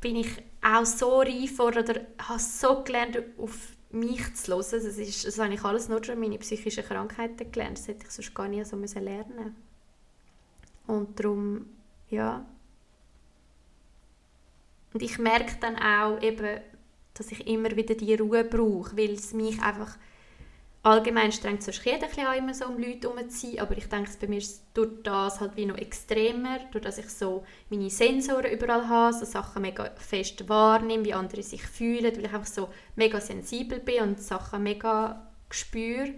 Bin 0.00 0.16
ich 0.16 0.30
auch 0.62 0.86
so 0.86 1.20
reif 1.20 1.58
oder 1.60 1.84
habe 2.18 2.38
so 2.38 2.82
gelernt, 2.82 3.18
auf 3.36 3.76
mich 3.90 4.34
zu 4.34 4.52
hören. 4.52 4.64
Das, 4.70 4.84
ist, 4.84 5.26
das 5.26 5.38
habe 5.38 5.52
ich 5.52 5.62
alles 5.62 5.88
nur 5.90 6.00
durch 6.00 6.18
meine 6.18 6.38
psychischen 6.38 6.84
Krankheiten 6.84 7.52
gelernt. 7.52 7.78
Das 7.78 7.88
hätte 7.88 8.06
ich 8.06 8.10
sonst 8.10 8.34
gar 8.34 8.48
nicht 8.48 8.66
so 8.66 8.76
lernen 8.76 9.34
müssen. 9.36 9.69
Und 10.90 11.20
darum, 11.20 11.66
ja. 12.08 12.44
Und 14.92 15.02
ich 15.02 15.18
merke 15.18 15.56
dann 15.60 15.76
auch 15.76 16.20
eben, 16.20 16.60
dass 17.14 17.30
ich 17.30 17.46
immer 17.46 17.70
wieder 17.76 17.94
die 17.94 18.14
Ruhe 18.14 18.44
brauche, 18.44 18.96
weil 18.96 19.12
es 19.12 19.32
mich 19.32 19.60
einfach 19.62 19.96
allgemein 20.82 21.30
strengt 21.30 21.62
sonst 21.62 21.84
jeder 21.84 22.08
ein 22.16 22.38
immer 22.38 22.54
so 22.54 22.64
um 22.66 22.78
Leute 22.78 23.08
herumzuziehen, 23.08 23.60
aber 23.60 23.76
ich 23.76 23.86
denke, 23.88 24.10
bei 24.20 24.26
mir 24.26 24.38
ist 24.38 24.64
durch 24.74 25.02
das 25.02 25.40
halt 25.40 25.56
wie 25.56 25.66
noch 25.66 25.76
extremer, 25.76 26.58
durch 26.72 26.82
dass 26.82 26.98
ich 26.98 27.08
so 27.08 27.44
meine 27.68 27.90
Sensoren 27.90 28.50
überall 28.50 28.88
habe, 28.88 29.12
so 29.14 29.26
Sachen 29.26 29.62
mega 29.62 29.90
fest 29.96 30.48
wahrnehme, 30.48 31.04
wie 31.04 31.14
andere 31.14 31.42
sich 31.42 31.62
fühlen, 31.62 32.16
weil 32.16 32.24
ich 32.24 32.32
einfach 32.32 32.46
so 32.46 32.70
mega 32.96 33.20
sensibel 33.20 33.78
bin 33.78 34.02
und 34.02 34.20
Sachen 34.20 34.62
mega 34.62 35.30
spüre. 35.50 36.14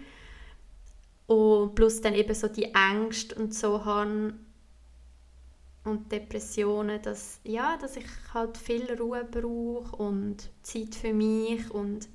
Und 1.27 1.75
plus 1.75 2.01
dann 2.01 2.15
eben 2.15 2.35
so 2.35 2.49
die 2.49 2.73
Ängste 2.75 3.35
und 3.35 3.55
so 3.55 3.85
habe, 3.85 4.35
und 5.85 6.13
Depressionen, 6.13 7.03
dass, 7.03 7.41
ja, 7.45 7.77
dass 7.77 7.97
ich 7.97 8.07
halt 8.33 8.57
viel 8.57 8.93
Ruhe 8.95 9.25
brauche 9.25 9.97
und 9.97 10.51
Zeit 10.63 10.95
für 10.95 11.13
mich 11.13 11.71
und, 11.71 12.09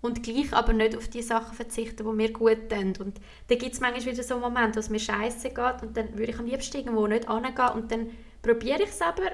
und 0.00 0.22
gleich 0.22 0.52
aber 0.54 0.72
nicht 0.72 0.96
auf 0.96 1.08
die 1.08 1.22
Sachen 1.22 1.54
verzichten, 1.54 2.04
die 2.04 2.12
mir 2.14 2.32
gut 2.32 2.70
tun. 2.70 2.94
Und 2.98 3.20
dann 3.48 3.58
gibt 3.58 3.74
es 3.74 3.80
manchmal 3.80 4.12
wieder 4.12 4.22
so 4.22 4.38
Momente, 4.38 4.76
wo 4.76 4.80
es 4.80 4.88
mir 4.88 4.98
scheiße 4.98 5.50
geht 5.50 5.82
und 5.82 5.96
dann 5.96 6.16
würde 6.16 6.32
ich 6.32 6.38
am 6.38 6.46
liebsten 6.46 6.78
irgendwo 6.78 7.06
nicht 7.06 7.30
hingehen 7.30 7.68
und 7.74 7.92
dann 7.92 8.10
probiere 8.40 8.82
ich 8.82 8.88
es 8.88 9.02
aber, 9.02 9.30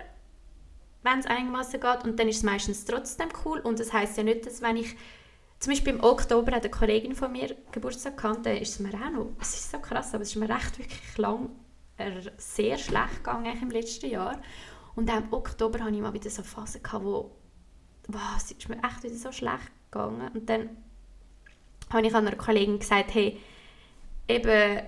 wenn 1.05 1.21
es 1.21 1.27
einigermaßen 1.27 1.81
geht 1.81 2.05
und 2.05 2.19
dann 2.19 2.29
ist 2.29 2.39
es 2.39 2.43
meistens 2.43 2.85
trotzdem 2.85 3.29
cool 3.45 3.61
und 3.61 3.79
das 3.79 3.93
heißt 3.93 4.17
ja 4.17 4.25
nicht, 4.25 4.47
dass 4.47 4.63
wenn 4.63 4.79
ich 4.79 4.97
zum 5.61 5.73
Beispiel 5.73 5.95
im 5.95 6.03
Oktober 6.03 6.53
hat 6.57 6.65
eine 6.65 6.71
Kollegin 6.71 7.15
von 7.15 7.31
mir 7.31 7.55
Geburtstag 7.71 8.17
gehabt, 8.17 8.45
dann 8.45 8.57
ist 8.57 8.73
es 8.73 8.81
mir 8.81 8.93
auch 8.95 9.11
noch, 9.11 9.29
es 9.41 9.55
ist 9.55 9.71
so 9.71 9.79
krass, 9.79 10.13
aber 10.13 10.23
es 10.23 10.31
ist 10.31 10.37
mir 10.37 10.49
recht 10.49 10.77
wirklich 10.79 11.19
lang 11.19 11.51
sehr 12.37 12.79
schlecht 12.79 13.17
gegangen 13.17 13.61
im 13.61 13.71
letzten 13.71 14.11
Jahr. 14.11 14.41
Und 14.95 15.11
auch 15.11 15.19
im 15.19 15.33
Oktober 15.33 15.81
hatte 15.81 15.95
ich 15.95 16.01
mal 16.01 16.13
wieder 16.13 16.31
so 16.31 16.43
Phasen, 16.43 16.83
gehabt, 16.83 17.05
wo 17.05 17.33
wow, 18.09 18.37
es 18.37 18.51
ist 18.51 18.69
mir 18.69 18.77
echt 18.77 19.03
wieder 19.03 19.15
so 19.15 19.33
schlecht 19.33 19.71
gegangen. 19.91 20.31
Und 20.33 20.49
dann 20.49 20.71
habe 21.91 22.07
ich 22.07 22.15
einer 22.15 22.37
Kollegin 22.37 22.79
gesagt, 22.79 23.15
hey, 23.15 23.39
eben, 24.29 24.81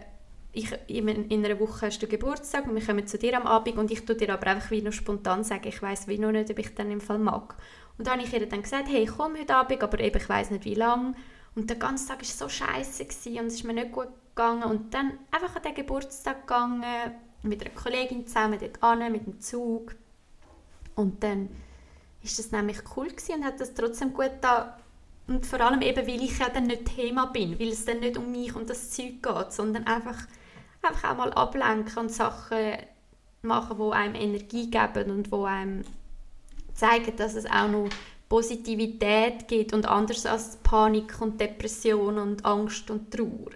ich, 0.52 0.72
in 0.88 1.44
einer 1.44 1.60
Woche 1.60 1.86
hast 1.86 2.02
du 2.02 2.06
Geburtstag 2.06 2.66
und 2.66 2.74
wir 2.74 2.84
kommen 2.84 3.06
zu 3.06 3.18
dir 3.18 3.36
am 3.36 3.46
Abend 3.46 3.76
und 3.76 3.90
ich 3.90 4.04
tue 4.04 4.16
dir 4.16 4.32
aber 4.32 4.46
einfach 4.48 4.70
wie 4.70 4.82
noch 4.82 4.92
spontan 4.92 5.44
sagen, 5.44 5.68
ich 5.68 5.80
weiß 5.80 6.08
wie 6.08 6.18
noch 6.18 6.32
nicht, 6.32 6.50
ob 6.50 6.58
ich 6.58 6.74
dann 6.74 6.90
im 6.90 7.00
Fall 7.00 7.18
mag. 7.18 7.54
Und 7.96 8.06
dann 8.06 8.18
habe 8.18 8.26
ich 8.26 8.32
ihr 8.32 8.48
dann 8.48 8.62
gesagt, 8.62 8.88
hey, 8.88 9.02
ich 9.02 9.10
komme 9.10 9.40
heute 9.40 9.54
Abend, 9.54 9.82
aber 9.82 10.00
eben, 10.00 10.16
ich 10.16 10.28
weiß 10.28 10.50
nicht 10.50 10.64
wie 10.64 10.74
lange. 10.74 11.14
Und 11.54 11.68
der 11.68 11.76
ganze 11.76 12.08
Tag 12.08 12.18
war 12.18 12.24
so 12.24 12.48
scheiße 12.48 13.04
und 13.40 13.46
es 13.46 13.54
ist 13.54 13.64
mir 13.64 13.74
nicht 13.74 13.92
gut 13.92 14.08
gegangen. 14.38 14.62
Und 14.62 14.94
dann 14.94 15.18
einfach 15.30 15.56
an 15.56 15.62
den 15.62 15.74
Geburtstag 15.74 16.42
gegangen, 16.46 16.84
mit 17.42 17.60
einer 17.60 17.74
Kollegin 17.74 18.26
zusammen 18.26 18.58
dort 18.60 18.82
an, 18.82 19.12
mit 19.12 19.26
dem 19.26 19.40
Zug. 19.40 19.96
Und 20.94 21.22
dann 21.22 21.48
ist 22.22 22.38
das 22.38 22.52
nämlich 22.52 22.78
cool 22.96 23.08
gewesen 23.08 23.36
und 23.36 23.44
hat 23.44 23.60
das 23.60 23.74
trotzdem 23.74 24.12
gut 24.12 24.32
da 24.40 24.78
und 25.28 25.44
vor 25.44 25.60
allem 25.60 25.82
eben, 25.82 26.06
weil 26.06 26.22
ich 26.22 26.38
ja 26.38 26.48
dann 26.48 26.66
nicht 26.66 26.96
Thema 26.96 27.26
bin, 27.26 27.60
weil 27.60 27.68
es 27.68 27.84
dann 27.84 28.00
nicht 28.00 28.16
um 28.16 28.32
mich 28.32 28.54
und 28.56 28.70
das 28.70 28.90
Zeug 28.90 29.22
geht, 29.22 29.52
sondern 29.52 29.86
einfach, 29.86 30.16
einfach 30.80 31.10
auch 31.10 31.16
mal 31.18 31.32
ablenken 31.34 31.98
und 31.98 32.10
Sachen 32.10 32.78
machen, 33.42 33.76
die 33.76 33.92
einem 33.92 34.14
Energie 34.14 34.70
geben 34.70 35.10
und 35.10 35.30
wo 35.30 35.44
einem 35.44 35.84
zeigen, 36.72 37.14
dass 37.16 37.34
es 37.34 37.44
auch 37.44 37.68
noch 37.68 37.90
Positivität 38.28 39.46
gibt 39.48 39.74
und 39.74 39.86
anders 39.86 40.24
als 40.24 40.56
Panik 40.62 41.20
und 41.20 41.38
Depression 41.38 42.16
und 42.18 42.46
Angst 42.46 42.90
und 42.90 43.10
Trauer. 43.10 43.50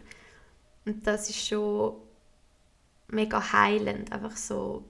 Und 0.84 1.06
das 1.06 1.30
ist 1.30 1.46
schon 1.46 1.94
mega 3.08 3.52
heilend, 3.52 4.12
einfach 4.12 4.36
so, 4.36 4.84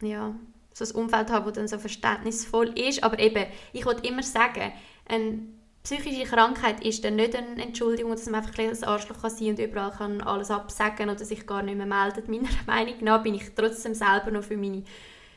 ja, 0.00 0.34
so 0.72 0.84
ein 0.84 1.02
Umfeld 1.02 1.30
haben, 1.30 1.44
das 1.44 1.54
dann 1.54 1.68
so 1.68 1.78
verständnisvoll 1.78 2.78
ist. 2.78 3.02
Aber 3.04 3.18
eben, 3.18 3.46
ich 3.72 3.84
wollte 3.84 4.06
immer 4.06 4.22
sagen, 4.22 4.72
eine 5.06 5.40
psychische 5.82 6.24
Krankheit 6.24 6.84
ist 6.84 7.04
dann 7.04 7.16
nicht 7.16 7.34
eine 7.34 7.62
Entschuldigung, 7.62 8.12
dass 8.12 8.26
man 8.26 8.36
einfach 8.36 8.56
ein 8.58 8.84
Arschloch 8.84 9.20
kann 9.20 9.30
sein 9.30 9.48
und 9.48 9.58
überall 9.58 9.90
kann 9.90 10.20
alles 10.20 10.50
absagen 10.50 11.10
oder 11.10 11.24
sich 11.24 11.46
gar 11.46 11.62
nicht 11.62 11.76
mehr 11.76 11.86
meldet. 11.86 12.28
Meiner 12.28 12.48
Meinung 12.66 12.94
nach 13.02 13.22
bin 13.22 13.34
ich 13.34 13.54
trotzdem 13.54 13.94
selber 13.94 14.30
noch 14.30 14.44
für, 14.44 14.56
meine, 14.56 14.84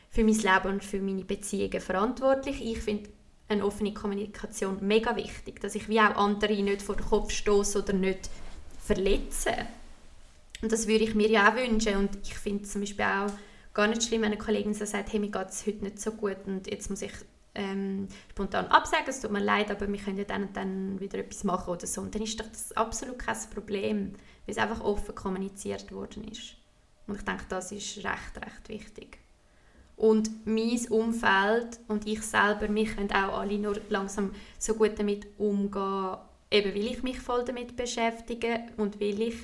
für 0.10 0.24
mein 0.24 0.36
Leben 0.36 0.74
und 0.74 0.84
für 0.84 1.00
meine 1.00 1.24
Beziehungen 1.24 1.82
verantwortlich. 1.82 2.64
Ich 2.64 2.80
finde 2.80 3.10
eine 3.50 3.66
offene 3.66 3.94
Kommunikation 3.94 4.78
mega 4.82 5.16
wichtig, 5.16 5.60
dass 5.60 5.76
ich 5.76 5.90
wie 5.90 6.00
auch 6.00 6.16
andere 6.16 6.54
nicht 6.62 6.82
vor 6.82 6.96
den 6.96 7.06
Kopf 7.06 7.32
stoße 7.32 7.82
oder 7.82 7.94
nicht 7.94 8.30
verletze. 8.84 9.54
Und 10.62 10.72
das 10.72 10.88
würde 10.88 11.04
ich 11.04 11.16
mir 11.16 11.30
ja 11.30 11.52
auch 11.52 11.56
wünschen 11.56 11.98
und 11.98 12.18
ich 12.24 12.36
finde 12.36 12.64
zum 12.64 12.82
Beispiel 12.82 13.06
auch 13.06 13.32
gar 13.74 13.88
nicht 13.88 14.04
schlimm, 14.04 14.22
wenn 14.22 14.32
eine 14.32 14.38
Kollegin 14.38 14.74
so 14.74 14.86
sagt, 14.86 15.12
hey, 15.12 15.20
mir 15.20 15.32
geht 15.32 15.50
es 15.50 15.66
heute 15.66 15.84
nicht 15.84 16.00
so 16.00 16.12
gut 16.12 16.38
und 16.46 16.68
jetzt 16.68 16.90
muss 16.90 17.02
ich 17.02 17.12
ähm, 17.56 18.08
spontan 18.32 18.68
absagen, 18.68 19.10
es 19.10 19.22
tut 19.22 19.32
mir 19.32 19.40
leid, 19.40 19.70
aber 19.70 19.92
wir 19.92 20.00
können 20.00 20.18
ja 20.18 20.24
dann 20.24 20.44
und 20.44 20.58
dann 20.58 21.00
wieder 21.00 21.20
etwas 21.20 21.44
machen 21.44 21.72
oder 21.72 21.86
so. 21.86 22.02
Und 22.02 22.16
dann 22.16 22.22
ist 22.22 22.40
doch 22.40 22.48
das 22.48 22.72
absolut 22.74 23.20
kein 23.20 23.38
Problem, 23.54 24.14
weil 24.14 24.56
es 24.56 24.58
einfach 24.58 24.82
offen 24.82 25.14
kommuniziert 25.14 25.92
worden 25.92 26.28
ist. 26.28 26.56
Und 27.08 27.18
ich 27.18 27.24
denke, 27.24 27.46
das 27.50 27.72
ist 27.72 27.98
recht, 27.98 28.38
recht 28.38 28.70
wichtig. 28.70 29.20
Und 29.96 30.48
mein 30.48 30.80
Umfeld 30.90 31.80
und 31.88 32.08
ich 32.08 32.22
selber, 32.24 32.74
wir 32.74 32.86
können 32.86 33.12
auch 33.12 33.40
alle 33.40 33.60
nur 33.60 33.80
langsam 33.90 34.34
so 34.58 34.74
gut 34.74 34.98
damit 34.98 35.28
umgehen, 35.38 36.18
eben 36.54 36.74
weil 36.74 36.88
ich 36.88 37.04
mich 37.04 37.20
voll 37.20 37.44
damit 37.44 37.76
beschäftige 37.76 38.62
und 38.78 39.02
weil 39.02 39.22
ich 39.22 39.36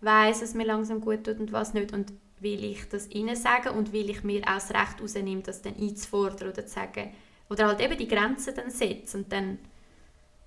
weiß, 0.00 0.42
es 0.42 0.54
mir 0.54 0.66
langsam 0.66 1.00
gut 1.00 1.24
tut 1.24 1.40
und 1.40 1.52
was 1.52 1.74
nicht 1.74 1.92
und 1.92 2.12
will 2.40 2.62
ich 2.62 2.88
das 2.88 3.10
ihnen 3.10 3.34
sagen 3.34 3.70
und 3.70 3.92
will 3.92 4.10
ich 4.10 4.22
mir 4.22 4.42
auch 4.42 4.54
das 4.54 4.70
Recht 4.70 5.00
rausnehmen, 5.00 5.42
das 5.42 5.62
dann 5.62 5.74
einzufordern 5.76 6.50
oder 6.50 6.66
zu 6.66 6.74
sagen, 6.74 7.10
oder 7.48 7.66
halt 7.66 7.80
eben 7.80 7.96
die 7.96 8.06
Grenzen 8.06 8.54
dann 8.54 8.70
setzen 8.70 9.22
und 9.22 9.32
dann 9.32 9.58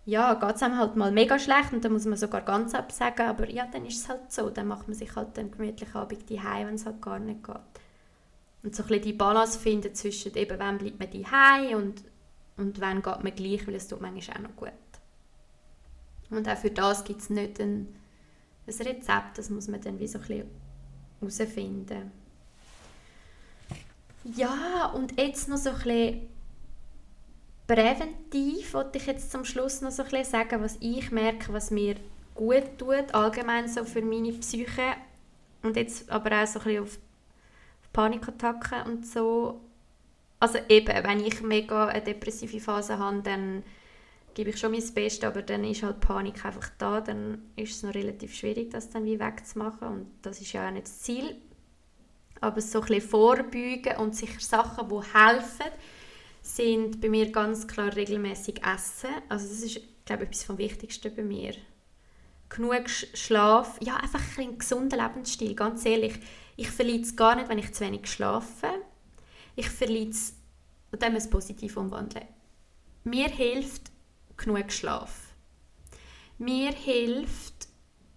ja, 0.05 0.34
geht 0.34 0.55
es 0.55 0.63
einem 0.63 0.78
halt 0.78 0.95
mal 0.95 1.11
mega 1.11 1.38
schlecht 1.38 1.74
und 1.74 1.84
dann 1.84 1.93
muss 1.93 2.05
man 2.05 2.17
sogar 2.17 2.41
ganz 2.41 2.74
absagen, 2.74 3.28
aber 3.28 3.49
ja, 3.49 3.67
dann 3.72 3.86
ist 3.86 4.03
es 4.03 4.09
halt 4.09 4.32
so, 4.32 4.49
dann 4.49 4.67
macht 4.67 4.88
man 4.88 4.95
sich 4.95 5.15
halt 5.15 5.38
dann 5.38 5.51
gemütlich 5.51 5.93
Abend 5.93 6.30
die 6.30 6.39
wenn 6.39 6.76
es 6.76 6.86
halt 6.86 7.01
gar 7.01 7.19
nicht 7.19 7.43
geht. 7.43 7.55
Und 8.63 8.76
so 8.76 8.84
ein 8.84 8.89
bisschen 8.89 9.03
die 9.03 9.13
Balance 9.13 9.59
finden 9.59 9.93
zwischen 9.93 10.36
eben, 10.36 10.59
wann 10.59 10.78
bleibt 10.78 10.99
man 10.99 11.09
die 11.09 11.76
und, 11.76 12.03
und 12.57 12.82
wann 12.82 13.01
geht 13.01 13.24
man 13.24 13.36
gleich, 13.36 13.67
weil 13.67 13.76
es 13.76 13.88
tut 13.88 14.01
manchmal 14.01 14.38
auch 14.38 14.41
noch 14.41 14.55
gut. 14.55 14.72
Und 16.32 16.48
auch 16.48 16.58
für 16.58 16.72
das 16.72 17.04
gibt 17.04 17.22
es 17.22 17.30
nicht 17.30 17.60
ein, 17.60 17.88
ein 18.68 18.74
Rezept, 18.74 19.38
das 19.38 19.50
muss 19.50 19.68
man 19.68 19.82
dann 19.82 20.00
wie 20.00 20.08
so 20.08 20.20
ein 20.20 20.46
herausfinden. 21.20 22.12
Ja, 24.24 24.92
und 24.94 25.20
jetzt 25.20 25.50
noch 25.50 25.58
so 25.58 25.72
ein 25.72 25.76
bisschen 25.76 26.30
präventiv 27.68 28.74
wollte 28.74 28.98
ich 28.98 29.06
jetzt 29.06 29.32
zum 29.32 29.46
Schluss 29.46 29.82
noch 29.82 29.92
so 29.92 30.04
ein 30.04 30.10
bisschen 30.10 30.32
sagen, 30.32 30.62
was 30.62 30.78
ich 30.80 31.12
merke, 31.12 31.54
was 31.54 31.72
mir 31.72 31.96
gut 32.36 32.78
tut, 32.78 33.14
allgemein 33.14 33.68
so 33.68 33.84
für 33.84 34.02
meine 34.02 34.34
Psyche 34.34 34.96
und 35.64 35.76
jetzt 35.76 36.10
aber 36.10 36.44
auch 36.44 36.48
so 36.48 36.60
ein 36.60 36.66
bisschen 36.66 36.84
auf 36.84 37.00
Panikattacken 37.94 38.84
und 38.86 39.06
so. 39.06 39.62
Also 40.40 40.60
eben, 40.70 41.04
wenn 41.04 41.20
ich 41.20 41.42
mega 41.42 41.88
eine 41.88 42.02
depressive 42.02 42.60
Phase 42.60 42.98
habe, 42.98 43.22
dann 43.22 43.64
gebe 44.34 44.52
ich 44.52 44.60
schon 44.60 44.72
mein 44.72 44.94
Bestes, 44.94 45.24
aber 45.24 45.42
dann 45.42 45.64
ist 45.64 45.84
halt 45.84 46.00
Panik 46.00 46.46
einfach 46.46 46.70
da, 46.78 47.02
dann 47.02 47.42
ist 47.56 47.76
es 47.76 47.84
noch 47.84 47.94
relativ 47.94 48.36
schwierig, 48.36 48.72
das 48.72 48.90
dann 48.90 49.06
wie 49.06 49.20
wegzumachen 49.20 49.88
und 49.88 50.08
das 50.22 50.42
ist 50.42 50.54
ja 50.54 50.68
auch 50.68 50.72
nicht 50.72 50.88
das 50.88 51.00
Ziel. 51.02 51.36
Aber 52.40 52.60
so 52.62 52.80
ein 52.82 52.88
bisschen 52.88 53.10
vorbeugen 53.10 53.98
und 53.98 54.16
sich 54.16 54.40
Sachen, 54.40 54.90
die 54.90 55.18
helfen, 55.18 55.72
sind 56.42 57.00
bei 57.00 57.10
mir 57.10 57.32
ganz 57.32 57.68
klar 57.68 57.96
regelmäßig 57.96 58.62
Essen. 58.66 59.10
Also 59.30 59.48
das 59.48 59.62
ist, 59.62 59.80
glaube 60.06 60.24
ich, 60.24 60.30
etwas 60.30 60.44
vom 60.44 60.58
Wichtigsten 60.58 61.16
bei 61.16 61.24
mir. 61.24 61.54
Genug 62.50 62.90
Schlaf, 62.90 63.78
ja, 63.82 63.96
einfach 63.98 64.22
ein 64.40 64.58
gesunder 64.58 64.98
Lebensstil, 64.98 65.54
ganz 65.56 65.86
ehrlich. 65.86 66.16
Ich 66.58 66.70
verliere 66.70 67.02
es 67.02 67.16
gar 67.16 67.36
nicht, 67.36 67.48
wenn 67.48 67.60
ich 67.60 67.74
zu 67.74 67.86
wenig 67.86 68.08
schlafe. 68.08 68.68
Ich 69.56 69.70
verliere 69.70 70.10
es, 70.10 70.34
und 70.92 71.02
dann 71.02 71.14
muss 71.14 71.26
es 71.26 71.30
positiv 71.30 71.78
umwandeln. 71.78 72.26
Mir 73.04 73.30
hilft 73.30 73.91
genug 74.44 74.72
Schlaf. 74.72 75.34
Mir 76.38 76.72
hilft 76.72 77.68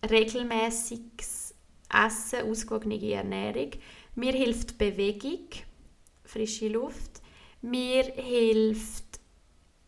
regelmäßiges 0.09 1.55
Essen, 1.93 2.51
ausgewogene 2.51 3.13
Ernährung. 3.13 3.71
Mir 4.15 4.33
hilft 4.33 4.79
Bewegung, 4.79 5.49
frische 6.25 6.69
Luft. 6.69 7.23
Mir 7.63 8.05
hilft 8.05 9.21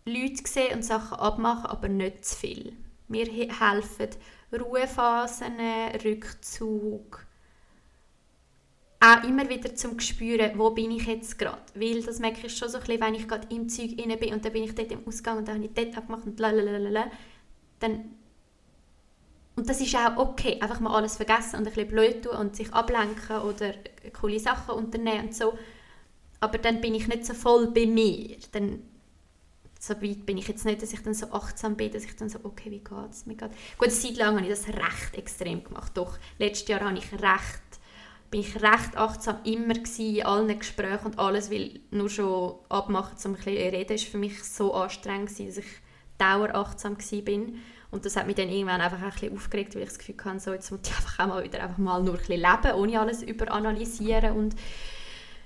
Leute 0.04 0.46
sehen 0.46 0.76
und 0.76 0.84
Sachen 0.84 1.18
abmachen, 1.18 1.66
aber 1.66 1.88
nicht 1.88 2.24
zu 2.24 2.36
viel. 2.36 2.72
Mir 3.08 3.26
helfen 3.26 4.10
Ruhephasen, 4.52 5.58
Rückzug. 6.04 7.25
Auch 9.06 9.22
immer 9.22 9.48
wieder 9.48 9.72
zum 9.76 10.00
spüren, 10.00 10.58
wo 10.58 10.70
bin 10.70 10.90
ich 10.90 11.06
jetzt 11.06 11.38
gerade. 11.38 11.62
Weil 11.74 12.02
das 12.02 12.18
merke 12.18 12.46
ich 12.46 12.56
schon 12.56 12.68
so 12.68 12.78
ein 12.78 12.84
bisschen, 12.84 13.00
wenn 13.00 13.14
ich 13.14 13.28
gerade 13.28 13.46
im 13.54 13.68
Zeug 13.68 13.92
inne 13.98 14.16
bin 14.16 14.34
und 14.34 14.44
dann 14.44 14.52
bin 14.52 14.64
ich 14.64 14.74
dort 14.74 14.90
im 14.90 15.06
Ausgang 15.06 15.38
und 15.38 15.46
dann 15.46 15.56
habe 15.56 15.66
ich 15.66 15.74
dort 15.74 15.96
abgemacht 15.96 16.26
und 16.26 16.40
lalalala, 16.40 17.10
dann 17.78 18.16
und 19.54 19.68
das 19.70 19.80
ist 19.80 19.94
auch 19.96 20.16
okay, 20.18 20.58
einfach 20.60 20.80
mal 20.80 20.94
alles 20.94 21.16
vergessen 21.16 21.56
und 21.56 21.66
ein 21.66 21.72
bisschen 21.72 21.88
blöd 21.88 22.22
tun 22.22 22.36
und 22.36 22.56
sich 22.56 22.72
ablenken 22.74 23.38
oder 23.38 23.72
coole 24.20 24.38
Sachen 24.38 24.74
unternehmen 24.74 25.28
und 25.28 25.34
so. 25.34 25.56
Aber 26.40 26.58
dann 26.58 26.82
bin 26.82 26.94
ich 26.94 27.08
nicht 27.08 27.24
so 27.24 27.32
voll 27.32 27.68
bei 27.68 27.86
mir. 27.86 28.36
Dann, 28.52 28.82
so 29.80 29.94
weit 30.02 30.26
bin 30.26 30.36
ich 30.36 30.48
jetzt 30.48 30.66
nicht, 30.66 30.82
dass 30.82 30.92
ich 30.92 31.02
dann 31.02 31.14
so 31.14 31.32
achtsam 31.32 31.74
bin, 31.74 31.90
dass 31.90 32.04
ich 32.04 32.14
dann 32.16 32.28
so, 32.28 32.38
okay, 32.42 32.70
wie 32.70 32.80
geht 32.80 33.10
es 33.10 33.24
mir? 33.24 33.36
Gut, 33.36 33.48
eine 33.88 34.16
lang 34.16 34.36
habe 34.36 34.46
ich 34.46 34.50
das 34.50 34.68
recht 34.68 35.14
extrem 35.14 35.64
gemacht. 35.64 35.92
Doch, 35.94 36.18
letztes 36.38 36.68
Jahr 36.68 36.80
habe 36.80 36.98
ich 36.98 37.10
recht, 37.12 37.62
bin 38.30 38.40
ich 38.40 38.56
recht 38.56 38.96
achtsam 38.96 39.38
immer 39.44 39.74
in 39.98 40.22
allen 40.22 40.58
Gesprächen 40.58 41.06
und 41.06 41.18
alles, 41.18 41.50
weil 41.50 41.80
nur 41.90 42.10
schon 42.10 42.54
abmachen, 42.68 43.16
um 43.24 43.32
ein 43.32 43.36
bisschen 43.36 43.74
reden, 43.74 43.92
ist 43.94 44.04
für 44.04 44.18
mich 44.18 44.42
so 44.42 44.74
anstrengend 44.74 45.30
dass 45.30 45.38
ich 45.58 45.66
dauerachtsam 46.18 46.96
bin. 47.24 47.58
Und 47.90 48.04
das 48.04 48.16
hat 48.16 48.26
mich 48.26 48.36
dann 48.36 48.48
irgendwann 48.48 48.80
einfach 48.80 49.00
ein 49.00 49.10
bisschen 49.10 49.32
aufgeregt, 49.34 49.74
weil 49.74 49.82
ich 49.82 49.88
das 49.88 49.98
Gefühl 49.98 50.16
hatte, 50.24 50.40
so, 50.40 50.52
jetzt 50.52 50.70
muss 50.70 50.80
ich 50.84 50.94
einfach 50.94 51.20
auch 51.20 51.28
mal 51.28 51.44
wieder 51.44 51.62
einfach 51.62 51.78
mal 51.78 52.02
nur 52.02 52.14
ein 52.14 52.18
bisschen 52.18 52.40
leben, 52.40 52.74
ohne 52.76 53.00
alles 53.00 53.22
überanalysieren 53.22 54.36
und 54.36 54.56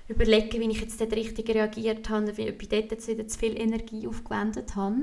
überlegen, 0.07 0.59
wie 0.59 0.71
ich 0.71 0.81
jetzt 0.81 0.99
dort 0.99 1.13
richtig 1.13 1.49
reagiert 1.49 2.09
habe, 2.09 2.35
wie, 2.37 2.49
ich 2.49 2.69
dort 2.69 2.91
jetzt 2.91 3.07
wieder 3.07 3.27
zu 3.27 3.37
viel 3.37 3.59
Energie 3.59 4.07
aufgewendet 4.07 4.75
habe. 4.75 4.95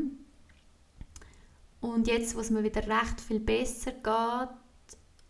Und 1.81 2.09
jetzt, 2.09 2.35
wo 2.35 2.41
es 2.41 2.51
mir 2.51 2.65
wieder 2.65 2.83
recht 2.83 3.21
viel 3.21 3.41
besser 3.41 3.93
geht 3.93 4.49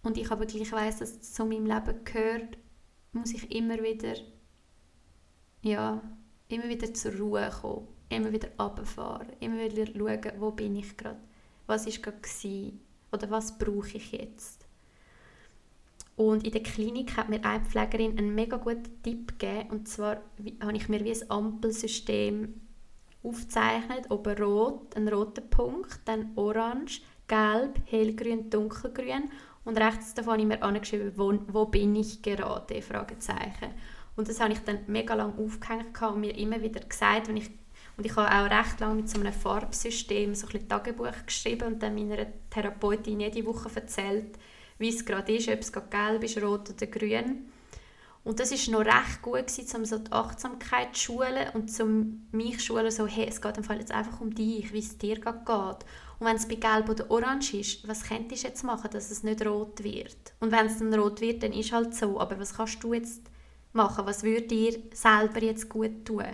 und 0.03 0.17
ich 0.17 0.31
aber 0.31 0.47
gleich 0.47 0.73
weiss, 0.73 0.99
dass 0.99 1.11
es 1.11 1.33
zu 1.33 1.45
meinem 1.45 1.67
Leben 1.67 2.05
gehört, 2.05 2.59
muss 3.13 3.33
ich 3.33 3.55
immer 3.55 3.83
wieder, 3.83 4.15
ja, 5.63 6.03
immer 6.49 6.69
wieder 6.69 6.93
zur 6.95 7.15
Ruhe 7.17 7.51
kommen, 7.61 7.89
immer 8.09 8.33
wieder 8.33 8.49
runterfahren, 8.59 9.29
immer 9.41 9.59
wieder 9.59 9.87
schauen, 9.87 10.41
wo 10.41 10.51
bin 10.51 10.77
ich 10.77 10.97
gerade, 10.97 11.21
was 11.67 11.87
war 11.87 12.13
gerade 12.13 12.73
oder 13.13 13.31
was 13.31 13.59
brauche 13.59 13.97
ich 13.97 14.13
jetzt. 14.13 14.69
Und 16.19 16.45
in 16.45 16.51
der 16.51 16.65
Klinik 16.65 17.17
hat 17.17 17.29
mir 17.29 17.45
eine 17.45 17.65
Pflegerin 17.65 18.19
einen 18.19 18.35
mega 18.35 18.57
guten 18.57 19.03
Tipp 19.05 19.39
gegeben. 19.39 19.71
Und 19.71 19.89
zwar 19.89 20.21
habe 20.61 20.77
ich 20.77 20.89
mir 20.89 21.05
wie 21.05 21.13
ein 21.13 21.31
Ampelsystem 21.31 22.61
aufgezeichnet. 23.23 24.11
Oben 24.11 24.37
rot, 24.43 24.97
ein 24.97 25.07
roter 25.07 25.43
Punkt, 25.43 26.01
dann 26.07 26.33
orange, 26.35 27.03
gelb, 27.29 27.79
hellgrün, 27.85 28.51
dunkelgrün. 28.51 29.31
Und 29.65 29.79
rechts 29.79 30.15
davon 30.15 30.35
habe 30.35 30.43
ich 30.43 30.49
mir 30.49 30.63
angeschrieben, 30.63 31.13
wo, 31.17 31.35
wo 31.49 31.67
bin 31.67 31.95
ich 31.97 32.23
gerade? 32.23 32.81
Fragezeichen. 32.81 33.75
Und 34.17 34.29
das 34.29 34.41
habe 34.41 34.53
ich 34.53 34.61
dann 34.61 34.81
mega 34.87 35.15
lange 35.15 35.39
aufgehängt 35.39 36.01
und 36.03 36.21
mir 36.21 36.37
immer 36.37 36.61
wieder 36.61 36.81
gesagt, 36.81 37.29
wenn 37.29 37.37
ich 37.37 37.51
und 37.99 38.07
ich 38.07 38.15
habe 38.15 38.31
auch 38.31 38.59
recht 38.59 38.79
lange 38.79 38.95
mit 38.95 39.09
so 39.09 39.19
einem 39.19 39.33
Farbsystem 39.33 40.33
so 40.37 40.47
ein 40.47 40.69
Tagebuch 40.69 41.27
geschrieben 41.27 41.67
und 41.67 41.83
dann 41.83 41.97
meiner 41.97 42.27
Therapeutin 42.49 43.19
jede 43.19 43.45
Woche 43.45 43.69
erzählt, 43.75 44.39
wie 44.79 44.91
es 44.91 45.05
gerade 45.05 45.35
ist, 45.35 45.49
ob 45.49 45.59
es 45.59 45.73
gerade 45.73 45.89
gelb 45.89 46.23
ist, 46.23 46.41
rot 46.41 46.71
oder 46.71 46.87
grün. 46.87 47.51
Und 48.23 48.39
das 48.39 48.53
ist 48.53 48.69
noch 48.69 48.85
recht 48.85 49.21
gut 49.23 49.49
gewesen, 49.49 49.77
um 49.79 49.85
so 49.85 49.99
die 49.99 50.13
Achtsamkeit 50.13 50.95
zu 50.95 51.03
schulen 51.03 51.49
und 51.55 51.73
zum 51.73 52.29
mich 52.31 52.63
schulen, 52.65 52.91
so, 52.93 53.09
hey, 53.09 53.27
es 53.29 53.41
geht 53.41 53.57
im 53.57 53.65
Fall 53.65 53.81
jetzt 53.81 53.91
einfach 53.91 54.21
um 54.21 54.33
dich, 54.33 54.73
wie 54.73 54.79
es 54.79 54.97
dir 54.97 55.19
gerade 55.19 55.39
geht. 55.39 55.87
Und 56.19 56.27
wenn 56.27 56.37
es 56.37 56.49
bei 56.49 56.57
Gelb 56.57 56.89
oder 56.89 57.11
Orange 57.11 57.55
ist, 57.59 57.87
was 57.87 58.03
könntest 58.03 58.43
du 58.43 58.49
jetzt 58.49 58.65
machen, 58.65 58.91
dass 58.91 59.11
es 59.11 59.23
nicht 59.23 59.45
rot 59.47 59.83
wird? 59.85 60.17
Und 60.41 60.51
wenn 60.51 60.67
es 60.67 60.79
dann 60.79 60.93
rot 60.95 61.21
wird, 61.21 61.43
dann 61.43 61.53
ist 61.53 61.73
halt 61.73 61.95
so. 61.95 62.19
Aber 62.19 62.39
was 62.41 62.55
kannst 62.55 62.83
du 62.83 62.95
jetzt 62.95 63.23
machen? 63.73 64.05
Was 64.05 64.23
würde 64.23 64.43
dir 64.43 64.79
selber 64.93 65.43
jetzt 65.43 65.69
gut 65.69 66.05
tun? 66.05 66.25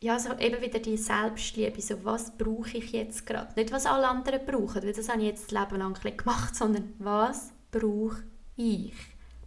ja, 0.00 0.18
so 0.18 0.32
eben 0.38 0.60
wieder 0.60 0.78
die 0.78 0.96
Selbstliebe, 0.96 1.80
so 1.80 2.04
was 2.04 2.36
brauche 2.36 2.78
ich 2.78 2.92
jetzt 2.92 3.26
gerade? 3.26 3.52
Nicht, 3.56 3.72
was 3.72 3.86
alle 3.86 4.06
anderen 4.08 4.44
brauchen, 4.44 4.82
weil 4.82 4.92
das 4.92 5.08
habe 5.08 5.20
ich 5.20 5.28
jetzt 5.28 5.50
das 5.50 5.58
Leben 5.58 5.80
lang 5.80 5.94
gemacht, 5.94 6.54
sondern 6.56 6.94
was 6.98 7.52
brauche 7.70 8.22
ich? 8.56 8.94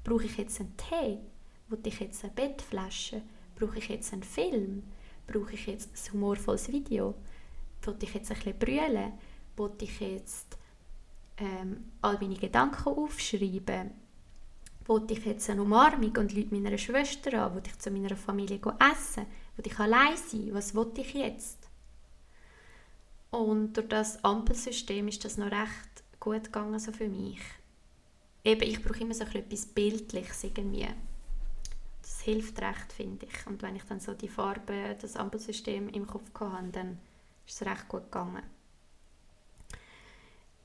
Brauche 0.04 0.26
ich 0.26 0.38
jetzt 0.38 0.60
einen 0.60 0.76
Tee? 0.76 1.20
Brauche 1.70 1.88
ich 1.88 2.00
jetzt 2.00 2.24
eine 2.24 2.34
Bettflasche? 2.34 3.22
Brauche 3.56 3.78
ich 3.78 3.90
jetzt 3.90 4.12
einen 4.12 4.24
Film? 4.24 4.84
Brauche 5.28 5.54
ich 5.54 5.68
jetzt 5.68 5.90
ein 5.94 6.14
humorvolles 6.14 6.72
Video? 6.72 7.14
Wollte 7.84 8.06
ich 8.06 8.14
jetzt 8.14 8.32
ein 8.32 8.38
bisschen 8.38 8.60
brüllen? 8.60 9.14
Wollte 9.56 9.86
ich 9.86 10.00
jetzt 10.00 10.58
ähm, 11.38 11.92
all 12.02 12.18
meine 12.20 12.36
Gedanken 12.36 12.90
aufschreiben? 12.90 13.92
Wollte 14.86 15.14
ich 15.14 15.26
jetzt 15.26 15.50
eine 15.50 15.62
Umarmung 15.62 16.16
und 16.18 16.34
Leute 16.34 16.54
meiner 16.54 16.78
Schwester 16.78 17.46
an? 17.46 17.54
Wollte 17.54 17.70
ich 17.70 17.80
zu 17.80 17.92
meiner 17.92 18.16
Familie 18.16 18.60
essen? 18.80 19.26
Und 19.56 19.68
ich 19.68 19.80
allein 19.80 20.18
sein, 20.18 20.50
was 20.54 20.74
wollte 20.74 21.02
ich 21.02 21.14
jetzt? 21.14 21.70
Und 23.32 23.74
durch 23.74 23.88
das 23.88 24.24
Ampelsystem 24.24 25.08
ist 25.08 25.24
das 25.24 25.38
noch 25.38 25.52
recht 25.52 26.04
gut 26.20 26.46
gegangen 26.46 26.80
so 26.80 26.92
für 26.92 27.08
mich. 27.08 27.40
Eben, 28.44 28.64
ich 28.64 28.82
brauche 28.82 29.02
immer 29.02 29.14
so 29.14 29.26
etwas 29.26 29.66
Bildliches 29.66 30.44
irgendwie. 30.44 30.88
das 32.02 32.22
hilft 32.22 32.60
recht, 32.62 32.92
finde 32.94 33.26
ich. 33.26 33.48
Und 33.48 33.62
wenn 33.62 33.76
ich 33.76 33.84
dann 33.84 34.00
so 34.00 34.14
die 34.14 34.28
Farbe, 34.28 34.98
das 35.00 35.16
Ampelsystem 35.16 35.90
im 35.90 36.08
Kopf 36.08 36.32
hatte, 36.40 36.70
dann 36.72 36.98
ist 37.50 37.62
es 37.62 37.68
recht 37.68 37.88
gut 37.88 38.04
gegangen. 38.04 38.44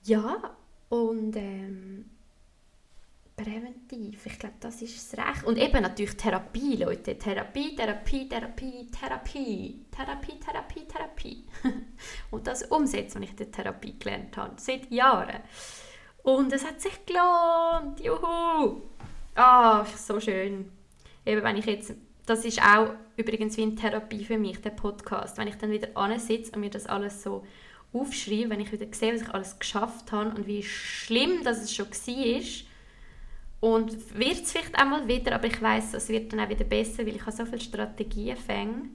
Ja, 0.04 0.54
und 0.90 1.34
ähm, 1.34 2.10
präventiv, 3.34 4.26
ich 4.26 4.38
glaube, 4.38 4.56
das 4.60 4.82
ist 4.82 4.96
es 4.96 5.18
recht. 5.18 5.44
Und 5.44 5.56
eben 5.56 5.82
natürlich 5.82 6.16
Therapie, 6.16 6.76
Leute. 6.76 7.18
Therapie, 7.18 7.74
Therapie, 7.74 8.28
Therapie, 8.28 8.90
Therapie, 8.90 9.86
Therapie, 9.90 10.38
Therapie, 10.38 10.86
Therapie. 10.86 11.44
und 12.30 12.46
das 12.46 12.64
umsetzen, 12.64 13.22
was 13.22 13.24
ich 13.24 13.30
in 13.30 13.36
der 13.36 13.50
Therapie 13.50 13.98
gelernt 13.98 14.36
habe, 14.36 14.60
seit 14.60 14.90
Jahren. 14.90 15.40
Und 16.22 16.52
es 16.52 16.66
hat 16.66 16.80
sich 16.80 17.04
gelohnt, 17.06 18.00
juhu! 18.00 18.82
Ah, 19.34 19.84
so 19.84 20.20
schön. 20.20 20.70
Eben, 21.24 21.42
wenn 21.42 21.56
ich 21.56 21.64
jetzt, 21.64 21.94
das 22.26 22.44
ist 22.44 22.62
auch 22.62 22.94
übrigens 23.16 23.56
wie 23.56 23.62
eine 23.62 23.74
Therapie 23.74 24.24
für 24.24 24.38
mich, 24.38 24.60
der 24.60 24.70
Podcast. 24.70 25.38
Wenn 25.38 25.48
ich 25.48 25.56
dann 25.56 25.70
wieder 25.70 25.88
sitze 26.18 26.52
und 26.52 26.60
mir 26.60 26.70
das 26.70 26.86
alles 26.86 27.22
so 27.22 27.44
aufschreibe, 27.92 28.50
wenn 28.50 28.60
ich 28.60 28.72
wieder 28.72 28.86
sehe, 28.92 29.14
was 29.14 29.22
ich 29.22 29.28
alles 29.28 29.58
geschafft 29.58 30.10
habe 30.12 30.30
und 30.30 30.46
wie 30.46 30.62
schlimm 30.62 31.44
das 31.44 31.62
es 31.62 31.74
schon 31.74 31.86
war, 31.86 32.42
und 33.60 34.18
wird 34.18 34.42
es 34.42 34.52
vielleicht 34.52 34.74
einmal 34.78 35.08
wieder, 35.08 35.34
aber 35.34 35.46
ich 35.46 35.62
weiß, 35.62 35.94
es 35.94 36.10
wird 36.10 36.30
dann 36.30 36.40
auch 36.40 36.50
wieder 36.50 36.64
besser, 36.66 37.06
weil 37.06 37.16
ich 37.16 37.22
habe 37.22 37.32
so 37.32 37.46
viele 37.46 37.60
Strategien 37.60 38.36
fange. 38.36 38.90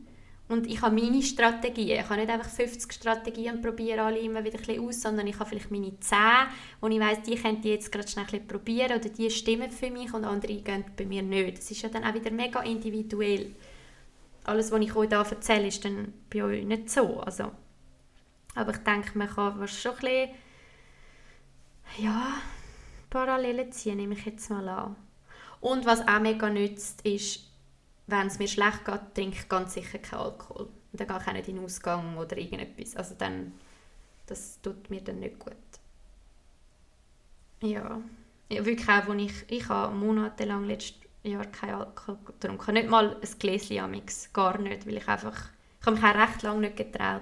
Und 0.50 0.66
ich 0.66 0.82
habe 0.82 1.00
meine 1.00 1.22
Strategien. 1.22 2.00
Ich 2.00 2.10
habe 2.10 2.20
nicht 2.20 2.32
einfach 2.32 2.50
50 2.50 2.91
Strategien 2.91 3.56
und 3.56 3.62
probiere 3.62 4.02
alle 4.02 4.18
immer 4.18 4.43
wieder 4.43 4.58
ein 4.68 4.80
aus, 4.80 5.00
sondern 5.00 5.28
ich 5.28 5.38
habe 5.38 5.47
vielleicht 5.47 5.70
meine 5.70 5.97
10, 6.00 6.18
wo 6.82 6.88
ich 6.88 7.00
weiss, 7.00 7.22
die 7.22 7.36
könnt 7.36 7.64
ihr 7.66 7.74
jetzt 7.74 7.91
gerade 7.91 8.08
schnell 8.08 8.26
ein 8.34 8.47
probieren 8.47 8.97
oder 8.97 9.10
die 9.10 9.30
stimmen 9.30 9.70
für 9.70 9.91
mich 9.91 10.12
und 10.12 10.26
andere 10.26 10.56
gehen 10.56 10.86
bei 10.97 11.06
mir 11.06 11.22
nicht. 11.22 11.60
Das 11.60 11.70
ist 11.70 11.84
ja 11.84 11.89
dann 11.89 12.04
auch 12.04 12.16
wieder 12.16 12.32
mega 12.32 12.62
individuell. 12.62 13.56
Alles, 14.43 14.72
was 14.72 14.82
ich 14.82 14.95
euch 14.95 15.10
hier 15.10 15.20
erzähle, 15.20 15.68
ist 15.68 15.86
dann 15.86 16.14
bei 16.34 16.43
euch 16.43 16.66
nicht 16.66 16.89
so. 16.89 17.20
Also, 17.20 17.52
aber 18.56 18.72
ich 18.72 18.80
denke, 18.80 19.16
man 19.20 19.30
kann 19.30 19.68
schon 19.68 19.91
ein 19.91 19.97
bisschen, 20.00 20.30
ja, 22.00 22.34
Parallelen 23.12 23.72
ziehen, 23.72 23.97
nehme 23.97 24.16
ich 24.16 24.26
jetzt 24.26 24.50
mal 24.50 24.68
an. 24.68 24.95
Und 25.62 25.86
was 25.86 26.08
auch 26.08 26.20
mega 26.20 26.50
nützt, 26.50 27.06
ist, 27.06 27.49
wenn 28.10 28.28
es 28.28 28.39
mir 28.39 28.47
schlecht 28.47 28.86
geht, 28.86 29.16
trinke 29.16 29.38
ich 29.38 29.49
ganz 29.49 29.74
sicher 29.74 29.99
keinen 29.99 30.22
Alkohol. 30.22 30.70
Und 30.91 30.99
dann 30.99 31.07
gehe 31.07 31.18
ich 31.18 31.28
auch 31.28 31.34
nicht 31.34 31.47
in 31.47 31.55
den 31.55 31.66
Ausgang 31.66 32.18
oder 32.18 32.38
irgendetwas. 32.38 32.95
Also 32.95 33.16
dann, 33.18 33.53
das 34.26 34.60
tut 34.62 34.89
mir 34.89 35.01
dann 35.01 35.20
nicht 35.20 35.39
gut. 35.39 35.53
Ja, 37.62 38.01
ja 38.49 38.66
wirklich 38.66 38.89
auch, 38.89 39.07
wo 39.07 39.14
ich, 39.14 39.34
ich 39.47 39.68
habe 39.70 39.93
monatelang 39.93 40.66
letztes 40.66 40.95
Jahr 41.24 41.45
keinen 41.45 41.76
Alkohol 41.76 42.18
getrunken. 42.26 42.74
Nicht 42.74 42.89
mal 42.89 43.16
ein 43.16 43.39
Gläschen 43.39 43.80
amix, 43.80 44.32
gar 44.34 44.57
nicht, 44.57 44.88
weil 44.88 44.97
ich 44.97 45.07
einfach, 45.07 45.49
ich 45.80 45.86
habe 45.86 45.95
mich 45.95 46.05
auch 46.05 46.16
recht 46.16 46.41
lange 46.41 46.62
nicht 46.62 46.78
getraut. 46.78 47.22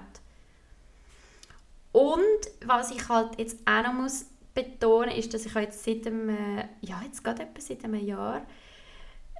Und 1.92 2.22
was 2.64 2.90
ich 2.90 3.08
halt 3.08 3.38
jetzt 3.38 3.58
auch 3.66 3.82
noch 3.82 3.94
muss 3.94 4.26
betonen, 4.54 5.10
ist, 5.10 5.34
dass 5.34 5.46
ich 5.46 5.54
jetzt 5.54 5.84
seit 5.84 6.06
einem, 6.06 6.64
ja, 6.80 7.02
jetzt 7.02 7.24
gerade 7.24 7.42
etwa 7.42 7.60
seit 7.60 7.84
einem 7.84 8.06
Jahr 8.06 8.46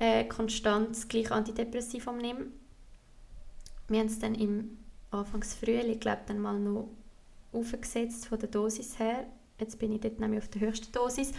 äh, 0.01 0.25
konstant 0.25 0.91
das 0.91 1.09
gleiche 1.09 1.33
Antidepressivum 1.33 2.19
nehme. 2.19 2.47
Wir 3.89 4.01
haben 4.01 4.07
es 4.07 4.19
dann 4.19 4.35
im 4.35 4.79
Anfangs 5.11 5.55
Frühling, 5.55 5.99
glaube 5.99 6.23
dann 6.27 6.41
mal 6.41 6.59
noch 6.59 6.89
aufgesetzt 7.53 8.27
von 8.27 8.39
der 8.39 8.49
Dosis 8.49 8.99
her. 8.99 9.27
Jetzt 9.59 9.79
bin 9.79 9.93
ich 9.93 10.01
dort 10.01 10.21
nämlich 10.21 10.43
auf 10.43 10.49
der 10.49 10.61
höchsten 10.61 10.93
Dosis. 10.93 11.33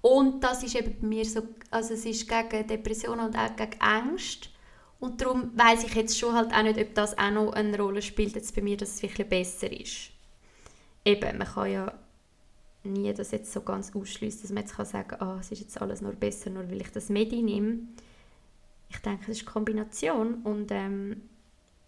Und 0.00 0.42
das 0.42 0.62
ist 0.64 0.74
eben 0.74 0.96
bei 1.00 1.06
mir 1.06 1.24
so, 1.24 1.42
also 1.70 1.94
es 1.94 2.04
ist 2.04 2.28
gegen 2.28 2.66
Depressionen 2.66 3.26
und 3.26 3.36
auch 3.36 3.54
gegen 3.54 3.78
Ängste. 3.80 4.48
Und 4.98 5.20
darum 5.20 5.56
weiß 5.56 5.84
ich 5.84 5.94
jetzt 5.94 6.18
schon 6.18 6.34
halt 6.34 6.52
auch 6.52 6.62
nicht, 6.62 6.78
ob 6.78 6.94
das 6.94 7.16
auch 7.16 7.30
noch 7.30 7.52
eine 7.52 7.76
Rolle 7.76 8.02
spielt 8.02 8.34
jetzt 8.34 8.54
bei 8.54 8.62
mir, 8.62 8.76
dass 8.76 8.96
es 8.96 9.02
wirklich 9.02 9.28
besser 9.28 9.70
ist. 9.72 10.10
Eben, 11.04 11.38
man 11.38 11.46
kann 11.46 11.72
ja 11.72 11.92
nie 12.84 13.12
das 13.12 13.30
jetzt 13.30 13.52
so 13.52 13.60
ganz 13.60 13.94
ausschließt, 13.94 14.42
dass 14.42 14.50
man 14.50 14.62
jetzt 14.62 14.76
kann 14.76 14.86
sagen 14.86 15.08
kann, 15.08 15.36
oh, 15.36 15.40
es 15.40 15.52
ist 15.52 15.60
jetzt 15.60 15.80
alles 15.80 16.00
nur 16.00 16.12
besser, 16.12 16.50
nur 16.50 16.68
weil 16.70 16.80
ich 16.80 16.90
das 16.90 17.08
Medi 17.08 17.42
nehme. 17.42 17.78
Ich 18.88 18.98
denke, 18.98 19.30
es 19.30 19.38
ist 19.38 19.46
eine 19.46 19.52
Kombination 19.52 20.42
und 20.42 20.70
ähm, 20.70 21.22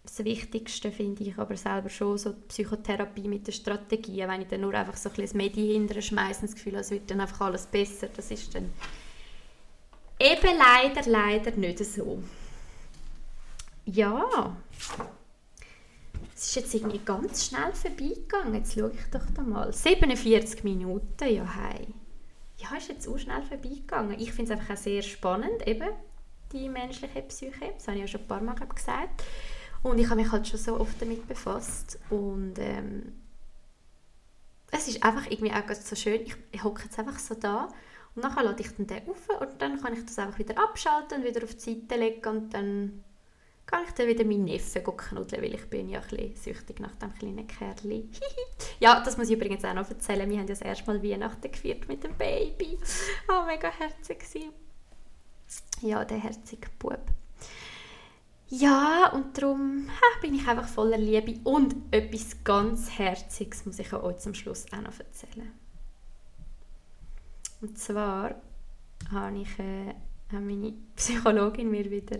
das 0.03 0.23
Wichtigste 0.23 0.91
finde 0.91 1.23
ich 1.23 1.37
aber 1.37 1.57
selber 1.57 1.89
schon 1.89 2.17
so 2.17 2.31
die 2.31 2.47
Psychotherapie 2.47 3.27
mit 3.27 3.47
der 3.47 3.51
Strategie. 3.51 4.19
Wenn 4.27 4.41
ich 4.41 4.47
dann 4.47 4.61
nur 4.61 4.73
einfach 4.73 4.95
so 4.95 5.09
ein 5.09 5.15
bisschen 5.15 5.25
das 5.25 5.33
Medi 5.33 5.73
hinterher 5.73 6.01
schmeiße 6.01 6.41
und 6.41 6.49
das 6.49 6.55
Gefühl 6.55 6.75
es 6.75 6.91
wird 6.91 7.09
dann 7.09 7.21
einfach 7.21 7.41
alles 7.41 7.65
besser, 7.65 8.07
das 8.15 8.31
ist 8.31 8.53
dann 8.53 8.71
eben 10.19 10.57
leider, 10.57 11.09
leider 11.09 11.51
nicht 11.51 11.83
so. 11.83 12.21
Ja, 13.85 14.55
es 16.45 16.49
ist 16.49 16.55
jetzt 16.55 16.75
irgendwie 16.75 16.99
ganz 16.99 17.47
schnell 17.47 17.73
vorbeigegangen. 17.73 18.53
Jetzt 18.53 18.73
schaue 18.73 18.91
ich 18.93 19.03
doch 19.11 19.25
da 19.33 19.41
mal. 19.41 19.73
47 19.73 20.63
Minuten, 20.63 21.27
ja 21.27 21.43
hey. 21.43 21.87
Ja, 22.57 22.77
ist 22.77 22.87
jetzt 22.87 23.07
auch 23.07 23.17
schnell 23.17 23.41
vorbeigegangen. 23.41 24.19
Ich 24.19 24.31
finde 24.31 24.53
es 24.53 24.59
einfach 24.59 24.75
auch 24.75 24.79
sehr 24.79 25.01
spannend, 25.01 25.67
eben, 25.67 25.89
die 26.51 26.69
menschliche 26.69 27.23
Psyche. 27.23 27.73
Das 27.75 27.87
habe 27.87 27.97
ich 27.97 28.01
ja 28.03 28.07
schon 28.07 28.21
ein 28.21 28.27
paar 28.27 28.41
Mal 28.41 28.53
gesagt. 28.53 29.23
Und 29.81 29.97
ich 29.97 30.07
habe 30.07 30.21
mich 30.21 30.31
halt 30.31 30.47
schon 30.47 30.59
so 30.59 30.79
oft 30.79 31.01
damit 31.01 31.27
befasst. 31.27 31.97
Und 32.11 32.53
ähm, 32.59 33.13
es 34.69 34.87
ist 34.87 35.03
einfach 35.03 35.25
irgendwie 35.25 35.51
auch 35.51 35.73
so 35.73 35.95
schön. 35.95 36.21
Ich, 36.21 36.35
ich 36.51 36.63
hocke 36.63 36.83
jetzt 36.83 36.99
einfach 36.99 37.17
so 37.17 37.33
da 37.33 37.69
und 38.13 38.23
dann 38.23 38.35
lade 38.35 38.61
ich 38.61 38.69
den 38.69 39.09
auf 39.09 39.41
und 39.41 39.61
dann 39.61 39.81
kann 39.81 39.93
ich 39.93 40.05
das 40.05 40.19
einfach 40.19 40.37
wieder 40.37 40.61
abschalten 40.63 41.19
und 41.19 41.27
wieder 41.27 41.43
auf 41.43 41.55
die 41.55 41.59
Seite 41.59 41.95
legen 41.99 42.29
und 42.29 42.53
dann 42.53 43.03
kann 43.75 43.85
ich 43.87 43.93
dann 43.93 44.07
wieder 44.07 44.23
meinen 44.23 44.45
Neffen 44.45 44.83
knuddeln, 44.83 45.43
weil 45.43 45.53
ich 45.53 45.69
bin 45.69 45.89
ja 45.89 45.99
ein 45.99 46.07
bisschen 46.07 46.35
süchtig 46.35 46.79
nach 46.79 46.95
dem 46.95 47.13
kleinen 47.13 47.45
Kerli. 47.45 48.09
ja, 48.79 49.01
das 49.01 49.17
muss 49.17 49.29
ich 49.29 49.35
übrigens 49.35 49.65
auch 49.65 49.73
noch 49.73 49.89
erzählen. 49.89 50.29
Wir 50.29 50.37
haben 50.37 50.47
ja 50.47 50.53
das 50.53 50.61
erste 50.61 50.85
Mal 50.87 51.03
Weihnachten 51.03 51.51
gefeiert 51.51 51.87
mit 51.87 52.03
dem 52.03 52.15
Baby. 52.15 52.77
Oh, 53.27 53.45
mega 53.45 53.69
herzig 53.69 54.23
Ja, 55.81 56.05
der 56.05 56.17
herzige 56.19 56.69
Bub. 56.79 57.01
Ja, 58.47 59.11
und 59.13 59.37
darum 59.37 59.89
ha, 59.89 60.21
bin 60.21 60.35
ich 60.35 60.47
einfach 60.47 60.67
voller 60.67 60.97
Liebe. 60.97 61.39
Und 61.43 61.75
etwas 61.91 62.43
ganz 62.43 62.97
Herziges 62.97 63.65
muss 63.65 63.79
ich 63.79 63.91
euch 63.91 64.17
zum 64.17 64.33
Schluss 64.33 64.65
auch 64.71 64.81
noch 64.81 64.97
erzählen. 64.99 65.51
Und 67.61 67.77
zwar 67.77 68.35
habe 69.11 69.37
ich 69.39 69.59
äh, 69.59 69.93
meine 70.31 70.73
Psychologin 70.95 71.71
mir 71.71 71.89
wieder 71.89 72.19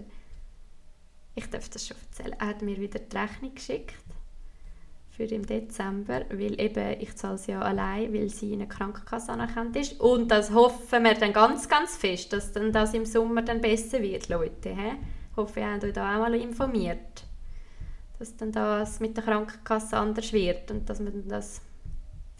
ich 1.35 1.49
darf 1.49 1.69
das 1.69 1.87
schon 1.87 1.97
erzählen, 1.97 2.35
er 2.39 2.47
hat 2.47 2.61
mir 2.61 2.77
wieder 2.77 2.99
die 2.99 3.17
Rechnung 3.17 3.53
geschickt 3.53 3.95
für 5.15 5.23
im 5.23 5.45
Dezember, 5.45 6.25
weil 6.29 6.59
eben 6.59 6.99
ich 6.99 7.15
zahle 7.15 7.37
sie 7.37 7.51
ja 7.51 7.61
allein, 7.61 8.13
weil 8.13 8.29
sie 8.29 8.53
in 8.53 8.61
einer 8.61 8.69
Krankenkasse 8.69 9.31
anerkannt 9.31 9.75
ist 9.75 9.99
und 9.99 10.29
das 10.29 10.51
hoffen 10.51 11.03
wir 11.03 11.13
dann 11.13 11.31
ganz, 11.31 11.69
ganz 11.69 11.95
fest, 11.95 12.33
dass 12.33 12.51
dann 12.51 12.71
das 12.73 12.93
im 12.93 13.05
Sommer 13.05 13.41
dann 13.41 13.61
besser 13.61 14.01
wird, 14.01 14.27
Leute. 14.27 14.69
He? 14.69 14.91
Ich 15.31 15.37
hoffe, 15.37 15.59
ihr 15.61 15.71
habt 15.71 15.83
euch 15.83 15.93
da 15.93 16.15
auch 16.15 16.19
mal 16.19 16.35
informiert, 16.35 17.23
dass 18.19 18.35
dann 18.35 18.51
das 18.51 18.99
mit 18.99 19.15
der 19.15 19.23
Krankenkasse 19.23 19.97
anders 19.97 20.33
wird 20.33 20.71
und 20.71 20.89
dass 20.89 20.99
man 20.99 21.27
das 21.27 21.61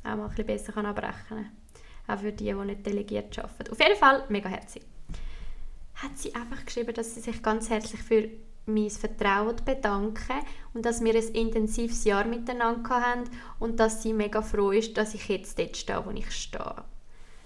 auch 0.04 0.16
mal 0.16 0.24
ein 0.24 0.30
bisschen 0.30 0.46
besser 0.46 0.74
kann 0.74 0.86
abrechnen 0.86 1.16
kann. 1.28 1.52
Auch 2.08 2.20
für 2.20 2.32
die, 2.32 2.46
die 2.46 2.54
nicht 2.54 2.86
delegiert 2.86 3.40
arbeiten. 3.40 3.72
Auf 3.72 3.80
jeden 3.80 3.98
Fall 3.98 4.24
mega 4.30 4.50
herzlich. 4.50 4.84
Hat 5.96 6.18
sie 6.18 6.36
einfach 6.36 6.64
geschrieben, 6.66 6.94
dass 6.94 7.16
sie 7.16 7.22
sich 7.22 7.42
ganz 7.42 7.70
herzlich 7.70 8.02
für 8.02 8.30
mein 8.66 8.90
Vertrauen 8.90 9.56
bedanken 9.64 10.42
und 10.74 10.86
dass 10.86 11.04
wir 11.04 11.16
ein 11.16 11.28
intensives 11.30 12.04
Jahr 12.04 12.26
miteinander 12.26 12.90
haben 12.90 13.24
und 13.60 13.80
dass 13.80 14.02
sie 14.02 14.14
mega 14.14 14.42
froh 14.42 14.72
ist, 14.72 14.98
dass 14.98 15.14
ich 15.14 15.28
jetzt 15.28 15.60
dort 15.60 15.78
stehe, 15.78 16.06
wo 16.06 16.12
ich 16.12 16.32
stehe. 16.32 16.84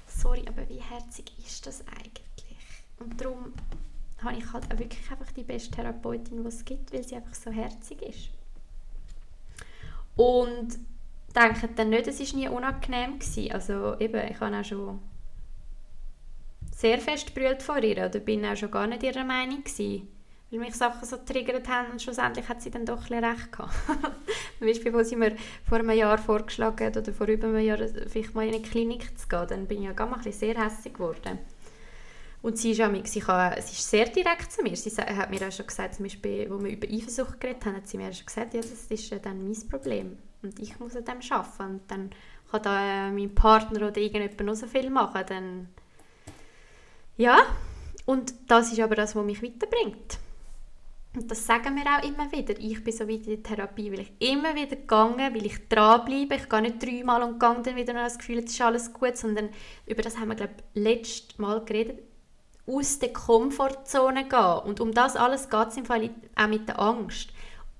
Sorry, 0.07 0.43
aber 0.47 0.67
wie 0.69 0.81
herzig 0.81 1.31
ist 1.45 1.65
das 1.67 1.83
eigentlich? 1.87 2.57
Und 2.99 3.19
darum 3.19 3.53
habe 4.23 4.37
ich 4.37 4.51
halt 4.51 4.65
auch 4.65 4.79
wirklich 4.79 5.11
einfach 5.11 5.31
die 5.31 5.43
beste 5.43 5.71
Therapeutin, 5.71 6.43
die 6.43 6.47
es 6.47 6.65
gibt, 6.65 6.91
weil 6.93 7.03
sie 7.03 7.15
einfach 7.15 7.35
so 7.35 7.51
herzig 7.51 8.01
ist. 8.01 8.29
Und 10.15 10.77
denke 11.35 11.69
dann 11.75 11.89
nicht, 11.89 12.07
es 12.07 12.19
war 12.19 12.39
nie 12.39 12.49
unangenehm. 12.49 13.19
Gewesen. 13.19 13.51
Also 13.51 13.97
eben, 13.99 14.27
ich 14.29 14.39
habe 14.39 14.57
auch 14.57 14.65
schon 14.65 14.99
sehr 16.75 16.99
fest 16.99 17.33
brüllt 17.33 17.63
vor 17.63 17.77
ihr 17.77 18.05
oder 18.05 18.19
bin 18.19 18.45
auch 18.45 18.55
schon 18.55 18.71
gar 18.71 18.87
nicht 18.87 19.03
ihrer 19.03 19.23
Meinung 19.23 19.63
gewesen 19.63 20.07
weil 20.51 20.59
mich 20.59 20.75
Sachen 20.75 21.07
so 21.07 21.17
triggert 21.17 21.67
haben 21.67 21.91
und 21.91 22.01
schlussendlich 22.01 22.47
hat 22.49 22.61
sie 22.61 22.71
dann 22.71 22.85
doch 22.85 23.09
ein 23.09 23.23
recht 23.23 23.51
gehabt. 23.51 23.73
Zum 24.57 24.67
Beispiel, 24.67 24.93
wo 24.93 25.03
sie 25.03 25.15
mir 25.15 25.35
vor 25.67 25.79
einem 25.79 25.91
Jahr 25.91 26.17
vorgeschlagen 26.17 26.87
hat 26.87 26.97
oder 26.97 27.13
vor 27.13 27.27
über 27.27 27.47
einem 27.47 27.59
Jahr 27.59 27.79
vielleicht 28.07 28.33
mal 28.33 28.47
in 28.47 28.55
eine 28.55 28.63
Klinik 28.63 29.17
zu 29.17 29.27
gehen, 29.27 29.45
dann 29.47 29.67
bin 29.67 29.79
ich 29.79 29.85
ja 29.85 29.93
gar 29.93 30.07
mal 30.07 30.21
sehr 30.23 30.55
hässlich 30.55 30.93
geworden. 30.93 31.39
Und 32.41 32.57
sie 32.57 32.71
ist, 32.71 32.81
auch, 32.81 32.89
sie, 33.03 33.19
kann, 33.19 33.53
sie 33.61 33.73
ist 33.73 33.89
sehr 33.89 34.05
direkt 34.05 34.51
zu 34.51 34.63
mir. 34.63 34.75
Sie 34.75 34.89
hat 34.89 35.29
mir 35.29 35.45
auch 35.45 35.51
schon 35.51 35.67
gesagt, 35.67 35.95
zum 35.95 36.05
Beispiel, 36.05 36.49
wo 36.49 36.63
wir 36.63 36.71
über 36.71 36.87
Eifersucht 36.87 37.39
geredet 37.39 37.65
haben, 37.65 37.75
hat 37.75 37.87
sie 37.87 37.97
mir 37.97 38.13
schon 38.13 38.25
gesagt, 38.25 38.53
ja, 38.53 38.61
das 38.61 38.71
ist 38.71 39.25
dann 39.25 39.43
mein 39.43 39.69
Problem. 39.69 40.17
Und 40.41 40.57
ich 40.59 40.79
muss 40.79 40.95
an 40.95 41.03
dem 41.03 41.19
arbeiten. 41.29 41.63
Und 41.63 41.81
dann 41.91 42.09
kann 42.49 42.63
da 42.63 43.11
mein 43.11 43.35
Partner 43.35 43.87
oder 43.87 43.97
irgendjemand 43.97 44.39
noch 44.39 44.55
so 44.55 44.67
viel 44.67 44.89
machen. 44.89 45.21
Dann 45.27 45.67
ja, 47.17 47.39
Und 48.05 48.33
das 48.47 48.71
ist 48.71 48.79
aber 48.79 48.95
das, 48.95 49.15
was 49.15 49.25
mich 49.25 49.43
weiterbringt. 49.43 50.17
Und 51.15 51.29
das 51.29 51.45
sagen 51.45 51.75
wir 51.75 51.83
auch 51.85 52.03
immer 52.03 52.31
wieder. 52.31 52.57
Ich 52.59 52.83
bin 52.83 52.93
so 52.93 53.07
weit 53.07 53.25
in 53.25 53.41
der 53.41 53.43
Therapie, 53.43 53.91
weil 53.91 54.01
ich 54.01 54.11
immer 54.19 54.53
wieder 54.53 54.75
gegangen, 54.75 55.33
weil 55.33 55.45
ich 55.45 55.67
dranbleibe. 55.67 56.35
Ich 56.35 56.47
gehe 56.47 56.61
nicht 56.61 56.83
dreimal 56.83 57.23
und 57.23 57.39
gehe 57.39 57.61
dann 57.63 57.75
wieder 57.75 57.93
noch 57.93 58.03
das 58.03 58.19
Gefühl, 58.19 58.39
es 58.39 58.51
ist 58.51 58.61
alles 58.61 58.93
gut, 58.93 59.17
sondern 59.17 59.49
über 59.87 60.03
das 60.03 60.19
haben 60.19 60.29
wir, 60.29 60.35
glaube 60.35 60.53
ich, 60.57 60.81
letztes 60.81 61.37
Mal 61.39 61.65
geredet, 61.65 62.03
aus 62.67 62.99
der 62.99 63.11
Komfortzone 63.11 64.27
gehen. 64.27 64.59
Und 64.65 64.79
um 64.79 64.93
das 64.93 65.15
alles 65.15 65.49
geht 65.49 65.69
es 65.69 65.77
im 65.77 65.85
Fall 65.85 66.11
auch 66.35 66.47
mit 66.47 66.67
der 66.67 66.79
Angst. 66.79 67.29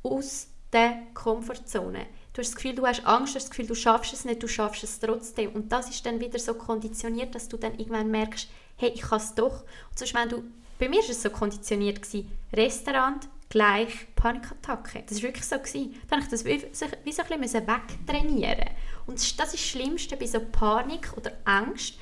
Aus 0.02 0.48
der 0.74 1.04
Komfortzone. 1.14 2.08
Du 2.34 2.42
hast 2.42 2.50
das 2.50 2.56
Gefühl, 2.56 2.76
du 2.76 2.88
hast 2.88 3.06
Angst, 3.06 3.34
du 3.34 3.36
hast 3.36 3.46
das 3.46 3.50
Gefühl, 3.52 3.68
du 3.68 3.76
schaffst 3.76 4.14
es 4.14 4.26
nicht, 4.26 4.42
du 4.42 4.48
schaffst 4.48 4.84
es 4.84 5.00
trotzdem. 5.00 5.52
Und 5.52 5.72
das 5.72 5.90
ist 5.90 6.06
dann 6.06 6.20
wieder 6.20 6.40
so 6.40 6.56
konditioniert, 6.56 7.36
dass 7.36 7.48
du 7.48 7.58
dann 7.58 7.74
irgendwann 7.74 8.10
merkst, 8.10 8.50
hey, 8.78 8.90
ich 8.90 9.02
kann 9.02 9.20
es 9.20 9.36
doch. 9.36 9.64
Und 9.90 10.00
sonst, 10.00 10.16
wenn 10.16 10.30
du, 10.30 10.44
bei 10.80 10.90
mir 10.90 11.02
war 11.02 11.10
es 11.10 11.22
so 11.22 11.30
konditioniert, 11.30 12.02
gewesen, 12.02 12.32
Restaurant 12.54 13.28
gleich 13.50 14.08
Panikattacke. 14.16 15.04
Das 15.08 15.18
war 15.18 15.30
wirklich 15.30 15.46
so. 15.46 15.58
Gewesen. 15.58 15.96
Dann 16.08 16.20
habe 16.20 16.24
ich 16.24 16.32
das 16.32 16.46
wie, 16.46 16.66
so 16.72 16.86
ein 16.86 17.68
wegtrainieren 17.68 18.70
Und 19.06 19.18
das 19.18 19.26
ist 19.26 19.40
das 19.40 19.60
Schlimmste 19.60 20.16
bei 20.16 20.28
so 20.28 20.40
Panik 20.40 21.12
oder 21.18 21.34
Angst. 21.44 21.96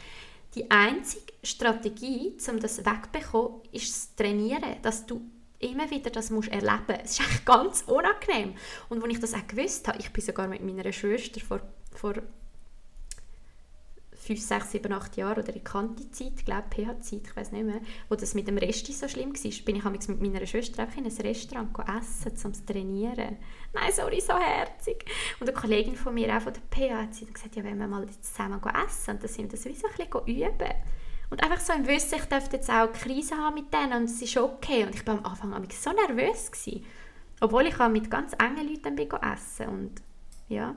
Die 0.55 0.69
einzige 0.69 1.33
Strategie, 1.43 2.37
um 2.49 2.59
das 2.59 2.85
wegzubekommen, 2.85 3.61
ist 3.71 3.89
das 3.89 4.15
Trainieren, 4.15 4.81
dass 4.81 5.05
du 5.05 5.21
immer 5.59 5.89
wieder 5.89 6.09
das 6.09 6.29
musst 6.29 6.49
erleben. 6.49 6.99
Es 7.03 7.11
ist 7.11 7.21
eigentlich 7.21 7.45
ganz 7.45 7.83
unangenehm. 7.87 8.53
Und 8.89 9.03
als 9.03 9.13
ich 9.13 9.19
das 9.19 9.33
auch 9.33 9.47
gewusst 9.47 9.87
habe, 9.87 9.97
ich 9.99 10.11
bin 10.11 10.23
sogar 10.23 10.47
mit 10.47 10.63
meiner 10.63 10.91
Schwester 10.91 11.39
vor, 11.39 11.61
vor 11.93 12.15
5, 14.27 14.41
6, 14.41 14.71
7, 14.71 14.91
8 14.91 15.17
Jahren 15.17 15.41
oder 15.41 15.55
in 15.55 15.63
Kanti-Zeit, 15.63 16.45
glaube 16.45 16.65
PH-Zeit, 16.69 17.21
ich 17.23 17.35
weiß 17.35 17.53
nicht 17.53 17.65
mehr, 17.65 17.79
wo 18.09 18.15
das 18.15 18.33
mit 18.33 18.47
dem 18.47 18.57
Resti 18.57 18.91
so 18.91 19.07
schlimm 19.07 19.33
war, 19.33 19.65
bin 19.65 19.75
ich 19.77 20.07
mit 20.09 20.21
meiner 20.21 20.45
Schwester 20.45 20.83
einfach 20.83 20.97
in 20.97 21.05
ein 21.05 21.11
Restaurant 21.11 21.69
essen, 21.97 22.33
um 22.43 22.53
zu 22.53 22.65
trainieren. 22.65 23.37
Nein, 23.73 23.91
sorry, 23.93 24.19
so 24.19 24.37
herzig. 24.37 25.05
Und 25.39 25.47
eine 25.47 25.57
Kollegin 25.57 25.95
von 25.95 26.13
mir, 26.13 26.35
auch 26.35 26.41
von 26.41 26.53
der 26.53 26.61
PH, 26.69 27.01
hat 27.03 27.33
gesagt, 27.33 27.55
ja, 27.55 27.63
wenn 27.63 27.79
wir 27.79 27.87
mal 27.87 28.05
zusammen 28.21 28.61
essen, 28.85 29.11
und 29.11 29.23
dann 29.23 29.29
sind 29.29 29.45
wir 29.45 29.57
das 29.57 29.65
wie 29.65 29.73
so 29.73 29.87
ein 29.87 29.93
bisschen 29.95 30.27
üben. 30.27 30.73
Und 31.29 31.43
einfach 31.43 31.59
so 31.59 31.71
im 31.73 31.87
Wissen, 31.87 32.15
ich 32.15 32.25
dürfte 32.25 32.57
jetzt 32.57 32.69
auch 32.69 32.91
Krise 32.91 33.35
haben 33.35 33.55
mit 33.55 33.73
denen 33.73 33.93
und 33.93 34.03
es 34.05 34.21
ist 34.21 34.37
okay. 34.37 34.85
Und 34.85 34.95
ich 34.95 35.07
war 35.07 35.17
am 35.17 35.25
Anfang 35.25 35.67
so 35.69 35.91
nervös. 35.91 36.51
Gewesen. 36.51 36.85
Obwohl 37.39 37.67
ich 37.67 37.79
auch 37.79 37.89
mit 37.89 38.09
ganz 38.09 38.33
engen 38.33 38.67
Leuten 38.67 38.95
bin 38.95 39.09
essen 39.11 39.67
und 39.67 40.01
ja. 40.47 40.75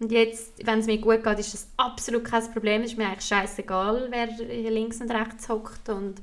Und 0.00 0.10
jetzt, 0.10 0.66
wenn 0.66 0.80
es 0.80 0.86
mir 0.86 0.98
gut 0.98 1.22
geht, 1.22 1.38
ist 1.38 1.54
das 1.54 1.68
absolut 1.76 2.24
kein 2.24 2.52
Problem. 2.52 2.82
Es 2.82 2.92
ist 2.92 2.98
mir 2.98 3.06
eigentlich 3.06 3.24
scheißegal, 3.24 4.08
wer 4.10 4.26
links 4.70 5.00
und 5.00 5.10
rechts 5.10 5.48
hockt 5.48 5.88
und 5.88 6.20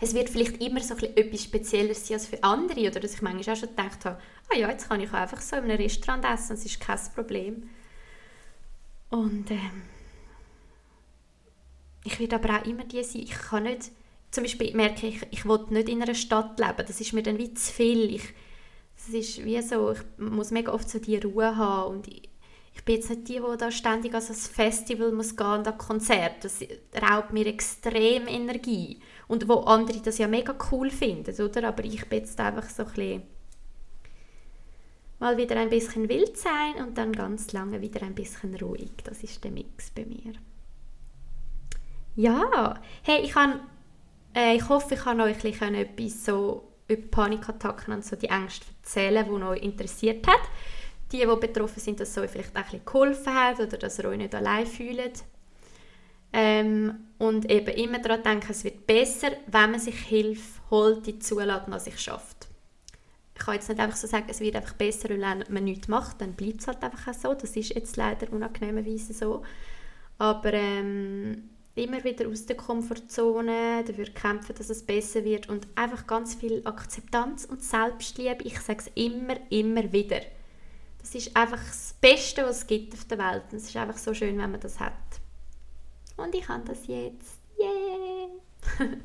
es 0.00 0.14
wird 0.14 0.28
vielleicht 0.28 0.60
immer 0.60 0.80
so 0.80 0.94
etwas 0.94 1.44
Spezielles 1.44 2.06
sein 2.06 2.16
als 2.16 2.26
für 2.26 2.42
andere 2.42 2.80
oder 2.88 3.00
dass 3.00 3.14
ich 3.14 3.22
manchmal 3.22 3.54
auch 3.54 3.58
schon 3.58 3.70
gedacht 3.70 4.04
habe, 4.04 4.20
ah 4.50 4.56
ja, 4.56 4.70
jetzt 4.70 4.88
kann 4.88 5.00
ich 5.00 5.12
einfach 5.12 5.40
so 5.40 5.56
in 5.56 5.64
einem 5.64 5.76
Restaurant 5.76 6.24
essen, 6.24 6.56
das 6.56 6.64
ist 6.64 6.80
kein 6.80 6.98
Problem. 7.14 7.70
Und 9.10 9.50
ähm, 9.50 9.82
ich 12.04 12.18
werde 12.20 12.36
aber 12.36 12.58
auch 12.60 12.66
immer 12.66 12.84
die 12.84 13.02
sein, 13.02 13.22
ich 13.22 13.30
kann 13.30 13.64
nicht, 13.64 13.90
zum 14.30 14.44
Beispiel 14.44 14.74
merke 14.74 15.06
ich, 15.06 15.20
ich 15.30 15.44
will 15.46 15.64
nicht 15.70 15.88
in 15.88 16.02
einer 16.02 16.14
Stadt 16.14 16.58
leben, 16.58 16.84
das 16.86 17.00
ist 17.00 17.12
mir 17.12 17.22
dann 17.22 17.38
wie 17.38 17.54
zu 17.54 17.72
viel. 17.72 18.14
Ich, 18.14 18.34
es 18.96 19.08
ist 19.08 19.44
wie 19.44 19.60
so, 19.62 19.92
ich 19.92 20.00
muss 20.18 20.50
mega 20.50 20.72
oft 20.72 20.88
so 20.88 20.98
die 20.98 21.16
Ruhe 21.16 21.56
haben 21.56 21.96
und 21.96 22.08
ich, 22.08 22.28
ich 22.78 22.84
bin 22.84 22.94
jetzt 22.94 23.10
nicht 23.10 23.28
die, 23.28 23.40
die 23.40 23.58
da 23.58 23.70
ständig 23.70 24.14
an 24.14 24.22
ein 24.22 24.34
Festival 24.34 25.12
muss 25.12 25.36
gehen 25.36 25.46
und 25.46 25.68
an 25.68 25.76
Konzert. 25.76 26.44
Das 26.44 26.60
raubt 27.02 27.32
mir 27.32 27.46
extrem 27.46 28.28
Energie. 28.28 29.00
Und 29.26 29.48
wo 29.48 29.60
andere 29.60 29.98
das 29.98 30.18
ja 30.18 30.28
mega 30.28 30.54
cool 30.70 30.90
finden, 30.90 31.34
oder? 31.42 31.68
Aber 31.68 31.84
ich 31.84 32.08
bin 32.08 32.20
jetzt 32.20 32.38
einfach 32.40 32.70
so 32.70 32.84
ein 32.84 32.88
bisschen 32.88 33.22
mal 35.18 35.36
wieder 35.36 35.56
ein 35.56 35.70
bisschen 35.70 36.08
wild 36.08 36.36
sein 36.36 36.76
und 36.78 36.96
dann 36.96 37.12
ganz 37.12 37.52
lange 37.52 37.80
wieder 37.80 38.02
ein 38.02 38.14
bisschen 38.14 38.54
ruhig. 38.54 38.92
Das 39.04 39.22
ist 39.22 39.42
der 39.42 39.50
Mix 39.50 39.90
bei 39.90 40.04
mir. 40.04 40.34
Ja, 42.14 42.80
hey, 43.02 43.22
ich, 43.22 43.32
kann, 43.32 43.60
äh, 44.34 44.56
ich 44.56 44.68
hoffe, 44.68 44.94
ich 44.94 45.00
kann 45.00 45.20
euch 45.20 45.44
etwas 45.44 46.24
so 46.24 46.72
über 46.86 47.06
Panikattacken 47.08 47.94
und 47.94 48.04
so 48.04 48.16
die 48.16 48.28
Ängste 48.28 48.66
erzählen, 48.82 49.26
die 49.26 49.42
euch 49.42 49.62
interessiert 49.62 50.26
hat. 50.26 50.40
Die, 51.12 51.18
die 51.18 51.26
betroffen 51.26 51.80
sind, 51.80 52.00
dass 52.00 52.10
es 52.10 52.18
euch 52.18 52.30
vielleicht 52.30 52.54
auch 52.54 52.60
ein 52.60 52.64
bisschen 52.64 52.84
geholfen 52.84 53.34
hat 53.34 53.60
oder 53.60 53.78
dass 53.78 53.98
ihr 53.98 54.04
euch 54.06 54.18
nicht 54.18 54.34
allein 54.34 54.66
fühlt. 54.66 55.24
Ähm, 56.32 56.94
und 57.18 57.50
eben 57.50 57.74
immer 57.74 57.98
daran 57.98 58.22
denken, 58.22 58.52
es 58.52 58.64
wird 58.64 58.86
besser, 58.86 59.30
wenn 59.46 59.70
man 59.70 59.80
sich 59.80 59.98
Hilfe 59.98 60.60
holt, 60.70 61.06
die 61.06 61.18
zulässt 61.18 61.66
und 61.66 61.80
sich 61.80 61.98
schafft. 61.98 62.48
Ich 63.34 63.44
kann 63.44 63.54
jetzt 63.54 63.68
nicht 63.68 63.80
einfach 63.80 63.96
so 63.96 64.06
sagen, 64.06 64.26
es 64.28 64.40
wird 64.40 64.56
einfach 64.56 64.74
besser, 64.74 65.08
wenn 65.08 65.20
man 65.20 65.64
nichts 65.64 65.88
macht, 65.88 66.20
dann 66.20 66.34
bleibt 66.34 66.60
es 66.60 66.66
halt 66.66 66.82
einfach 66.82 67.08
auch 67.08 67.14
so. 67.14 67.34
Das 67.34 67.56
ist 67.56 67.74
jetzt 67.74 67.96
leider 67.96 68.32
unangenehmerweise 68.32 69.14
so. 69.14 69.42
Aber 70.18 70.52
ähm, 70.52 71.48
immer 71.76 72.02
wieder 72.02 72.28
aus 72.28 72.46
der 72.46 72.56
Komfortzone, 72.56 73.84
dafür 73.86 74.06
kämpfen, 74.06 74.54
dass 74.56 74.70
es 74.70 74.82
besser 74.82 75.24
wird 75.24 75.48
und 75.48 75.66
einfach 75.76 76.06
ganz 76.06 76.34
viel 76.34 76.62
Akzeptanz 76.64 77.44
und 77.44 77.62
Selbstliebe. 77.62 78.42
Ich 78.44 78.60
sage 78.60 78.80
es 78.80 78.90
immer, 78.94 79.36
immer 79.50 79.92
wieder. 79.92 80.20
Das 81.00 81.14
ist 81.14 81.36
einfach 81.36 81.64
das 81.64 81.94
Beste, 82.00 82.44
was 82.44 82.58
es 82.58 82.66
gibt 82.66 82.94
auf 82.94 83.04
der 83.04 83.18
Welt. 83.18 83.44
Und 83.50 83.58
es 83.58 83.68
ist 83.68 83.76
einfach 83.76 83.98
so 83.98 84.12
schön, 84.14 84.38
wenn 84.38 84.50
man 84.50 84.60
das 84.60 84.78
hat. 84.80 84.92
Und 86.16 86.34
ich 86.34 86.48
habe 86.48 86.64
das 86.66 86.86
jetzt. 86.86 87.38
Yeah! 87.58 88.88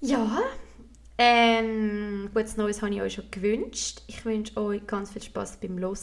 ja, 0.00 0.42
ähm, 1.18 2.30
gutes 2.34 2.56
Neues 2.56 2.82
habe 2.82 2.94
ich 2.94 3.00
euch 3.00 3.14
schon 3.14 3.30
gewünscht. 3.30 4.02
Ich 4.06 4.24
wünsche 4.24 4.56
euch 4.56 4.86
ganz 4.86 5.12
viel 5.12 5.22
Spaß 5.22 5.58
beim 5.58 5.78
Hören. 5.78 5.96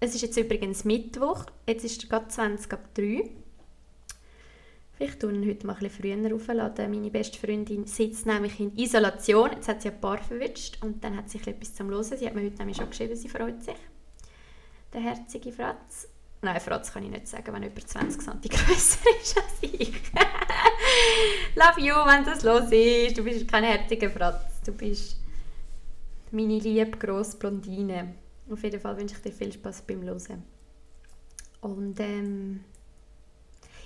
Es 0.00 0.14
ist 0.14 0.22
jetzt 0.22 0.36
übrigens 0.36 0.84
Mittwoch. 0.84 1.46
Jetzt 1.66 1.84
ist 1.84 2.02
es 2.02 2.08
gerade 2.08 2.28
20 2.28 2.72
ab 2.72 2.94
3. 2.94 3.30
Vielleicht 5.02 5.18
tun 5.18 5.44
heute 5.44 5.66
mal 5.66 5.72
ein 5.72 5.80
bisschen 5.80 6.16
früher 6.16 6.36
aufladen. 6.36 6.88
Meine 6.92 7.10
beste 7.10 7.36
Freundin 7.36 7.88
sitzt 7.88 8.24
nämlich 8.24 8.60
in 8.60 8.76
Isolation. 8.76 9.50
Jetzt 9.50 9.66
hat 9.66 9.82
sie 9.82 9.88
ein 9.88 10.00
Paar 10.00 10.18
verwünscht 10.18 10.78
und 10.80 11.02
dann 11.02 11.16
hat 11.16 11.28
sie 11.28 11.40
etwas 11.44 11.74
zum 11.74 11.90
Hören. 11.90 12.04
Sie 12.04 12.24
hat 12.24 12.36
mir 12.36 12.44
heute 12.44 12.58
nämlich 12.58 12.76
schon 12.76 12.88
geschrieben, 12.88 13.16
sie 13.16 13.28
freut 13.28 13.60
sich. 13.64 13.74
Der 14.92 15.00
herzige 15.00 15.50
Fratz. 15.50 16.06
Nein, 16.40 16.60
Fratz 16.60 16.92
kann 16.92 17.02
ich 17.02 17.10
nicht 17.10 17.26
sagen, 17.26 17.52
wenn 17.52 17.64
jemand 17.64 17.88
20 17.88 18.22
cm 18.22 18.40
grösser 18.48 19.00
ist 19.20 19.36
als 19.38 19.62
ich. 19.62 19.92
Love 21.56 21.80
you, 21.80 21.94
wenn 21.94 22.24
das 22.24 22.44
los 22.44 22.70
ist. 22.70 23.18
Du 23.18 23.24
bist 23.24 23.48
kein 23.48 23.64
herziger 23.64 24.08
Fratz. 24.08 24.60
Du 24.64 24.70
bist 24.70 25.16
meine 26.30 26.60
liebe 26.60 26.96
grosse 26.96 27.38
Blondine. 27.38 28.14
Auf 28.48 28.62
jeden 28.62 28.80
Fall 28.80 28.96
wünsche 28.96 29.16
ich 29.16 29.22
dir 29.22 29.32
viel 29.32 29.52
Spaß 29.52 29.82
beim 29.82 30.04
Hören. 30.04 30.44
Und 31.60 31.98
ähm, 31.98 32.60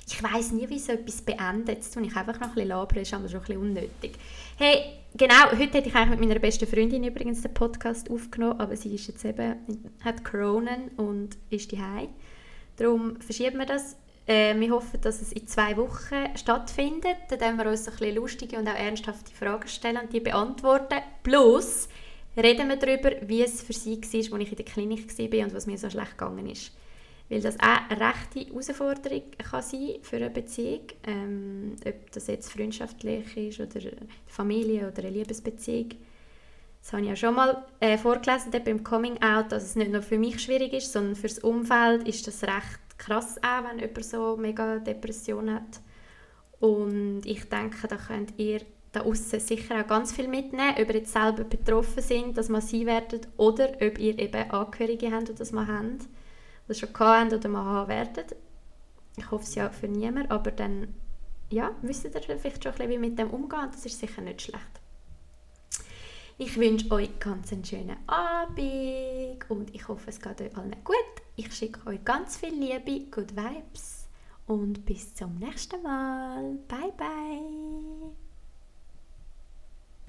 ich 0.09 0.23
weiß 0.23 0.53
nie, 0.53 0.69
wie 0.69 0.79
so 0.79 0.93
etwas 0.93 1.21
beendet. 1.21 1.77
Jetzt 1.77 1.93
tue 1.93 2.05
ich 2.05 2.15
einfach 2.17 2.39
noch 2.39 2.57
ein 2.57 2.87
bisschen 2.87 3.03
ist 3.03 3.15
aber 3.15 3.29
schon 3.29 3.41
ein 3.41 3.47
bisschen 3.47 3.61
unnötig. 3.61 4.13
Hey, 4.57 5.01
genau, 5.17 5.51
heute 5.51 5.79
hätte 5.79 5.89
ich 5.89 5.95
eigentlich 5.95 6.21
mit 6.21 6.29
meiner 6.29 6.39
besten 6.41 6.67
Freundin 6.67 7.03
übrigens 7.03 7.43
den 7.43 7.53
Podcast 7.53 8.09
aufgenommen, 8.09 8.61
aber 8.61 8.77
sie 8.77 8.95
ist 8.95 9.09
jetzt 9.09 9.25
eben, 9.25 9.57
hat 10.05 10.25
Corona 10.25 10.79
und 10.97 11.37
ist 11.51 11.73
daheim. 11.73 12.09
Darum 12.77 13.21
verschieben 13.21 13.59
wir 13.59 13.67
das. 13.67 13.97
Äh, 14.27 14.59
wir 14.59 14.71
hoffen, 14.71 15.01
dass 15.01 15.21
es 15.23 15.33
in 15.33 15.47
zwei 15.49 15.77
Wochen 15.77 16.37
stattfindet. 16.37 17.17
Dann 17.29 17.41
werden 17.41 17.59
wir 17.59 17.67
uns 17.69 17.89
ein 17.89 17.97
bisschen 17.97 18.15
lustige 18.15 18.59
und 18.59 18.69
auch 18.69 18.75
ernsthafte 18.75 19.33
Fragen 19.33 19.69
stellen 19.69 19.99
und 20.03 20.13
die 20.13 20.21
beantworten. 20.21 21.01
Plus 21.25 21.89
reden 22.37 22.69
wir 22.69 22.77
darüber, 22.77 23.11
wie 23.29 23.43
es 23.43 23.63
für 23.63 23.73
sie 23.73 24.01
war, 24.01 24.39
als 24.39 24.45
ich 24.45 24.51
in 24.51 24.57
der 24.57 24.65
Klinik 24.65 25.19
war 25.19 25.47
und 25.47 25.55
was 25.55 25.67
mir 25.67 25.79
so 25.79 25.91
schlecht 25.91 26.17
gegangen 26.17 26.49
ist 26.49 26.71
weil 27.29 27.41
das 27.41 27.59
auch 27.59 27.91
eine 27.91 28.01
rechte 28.01 28.41
Herausforderung 28.41 29.23
kann 29.39 29.63
sein 29.63 29.97
für 30.03 30.17
eine 30.17 30.31
Beziehung, 30.31 30.83
ähm, 31.07 31.77
ob 31.85 32.11
das 32.13 32.29
jetzt 32.29 32.53
freundschaftlich 32.53 33.37
ist 33.37 33.61
oder 33.61 33.81
Familie 34.27 34.89
oder 34.89 35.03
eine 35.03 35.11
Liebesbeziehung. 35.11 35.91
Das 36.81 36.93
habe 36.93 37.03
ich 37.03 37.09
ja 37.09 37.17
schon 37.17 37.35
mal 37.35 37.65
äh, 37.81 37.99
vorgelesen 37.99 38.53
beim 38.65 38.85
Coming 38.85 39.21
Out, 39.21 39.51
dass 39.51 39.65
es 39.65 39.75
nicht 39.75 39.91
nur 39.91 40.03
für 40.03 40.19
mich 40.19 40.41
schwierig 40.41 40.73
ist, 40.73 40.93
sondern 40.93 41.17
für 41.17 41.27
das 41.27 41.41
Umfeld 41.41 42.07
ist 42.07 42.27
das 42.29 42.45
recht 42.45 42.81
krass 42.97 43.39
auch, 43.43 43.69
wenn 43.69 43.81
jemand 43.81 44.05
so 44.05 44.37
mega 44.37 44.79
Depression 44.79 45.53
hat. 45.53 45.81
Und 46.61 47.23
ich 47.25 47.49
denke, 47.49 47.89
da 47.89 47.97
könnt 47.97 48.39
ihr 48.39 48.61
da 48.93 49.01
außen 49.01 49.41
sicher 49.41 49.81
auch 49.81 49.87
ganz 49.87 50.13
viel 50.13 50.29
mitnehmen, 50.29 50.75
ob 50.81 50.89
ihr 50.89 50.99
jetzt 50.99 51.13
selber 51.13 51.45
betroffen 51.45 52.03
sind, 52.03 52.39
dass 52.39 52.49
man 52.49 52.63
sie 52.63 52.87
werdet 52.87 53.29
oder 53.37 53.69
ob 53.83 53.99
ihr 53.99 54.19
eben 54.19 54.51
Angehörige 54.51 55.11
habt 55.11 55.29
oder 55.29 55.39
das 55.41 55.53
mal 55.53 55.67
habt 55.67 56.07
das 56.69 56.79
schon 56.79 56.89
hatten 56.99 57.35
oder 57.35 57.49
mal 57.49 57.65
haben 57.65 57.89
werden. 57.89 58.25
Ich 59.17 59.31
hoffe 59.31 59.45
es 59.45 59.55
ja 59.55 59.71
für 59.71 59.89
niemanden, 59.89 60.31
aber 60.31 60.51
dann 60.51 60.95
ja, 61.51 61.71
wisst 61.83 62.05
ihr 62.05 62.11
vielleicht 62.11 62.63
schon 62.63 62.73
ein 62.73 62.79
bisschen, 62.79 62.91
wie 62.91 62.99
mit 62.99 63.19
dem 63.19 63.31
umgehen. 63.31 63.69
Das 63.71 63.87
ist 63.87 63.99
sicher 63.99 64.23
nicht 64.23 64.43
schlecht. 64.43 64.81
Ich 66.39 66.59
wünsche 66.59 66.91
euch 66.91 67.19
ganz 67.19 67.53
einen 67.53 67.65
schönen 67.65 67.97
Abend 68.07 69.49
und 69.49 69.75
ich 69.75 69.89
hoffe, 69.89 70.11
es 70.11 70.21
geht 70.21 70.41
euch 70.41 70.57
allen 70.57 70.77
gut. 70.85 70.97
Ich 71.37 71.55
schicke 71.55 71.87
euch 71.87 72.05
ganz 72.05 72.37
viel 72.37 72.53
Liebe, 72.53 73.11
Good 73.11 73.35
Vibes 73.35 74.07
und 74.47 74.85
bis 74.85 75.15
zum 75.15 75.37
nächsten 75.37 75.83
Mal. 75.83 76.59
Bye, 76.69 76.93
bye. 76.97 78.26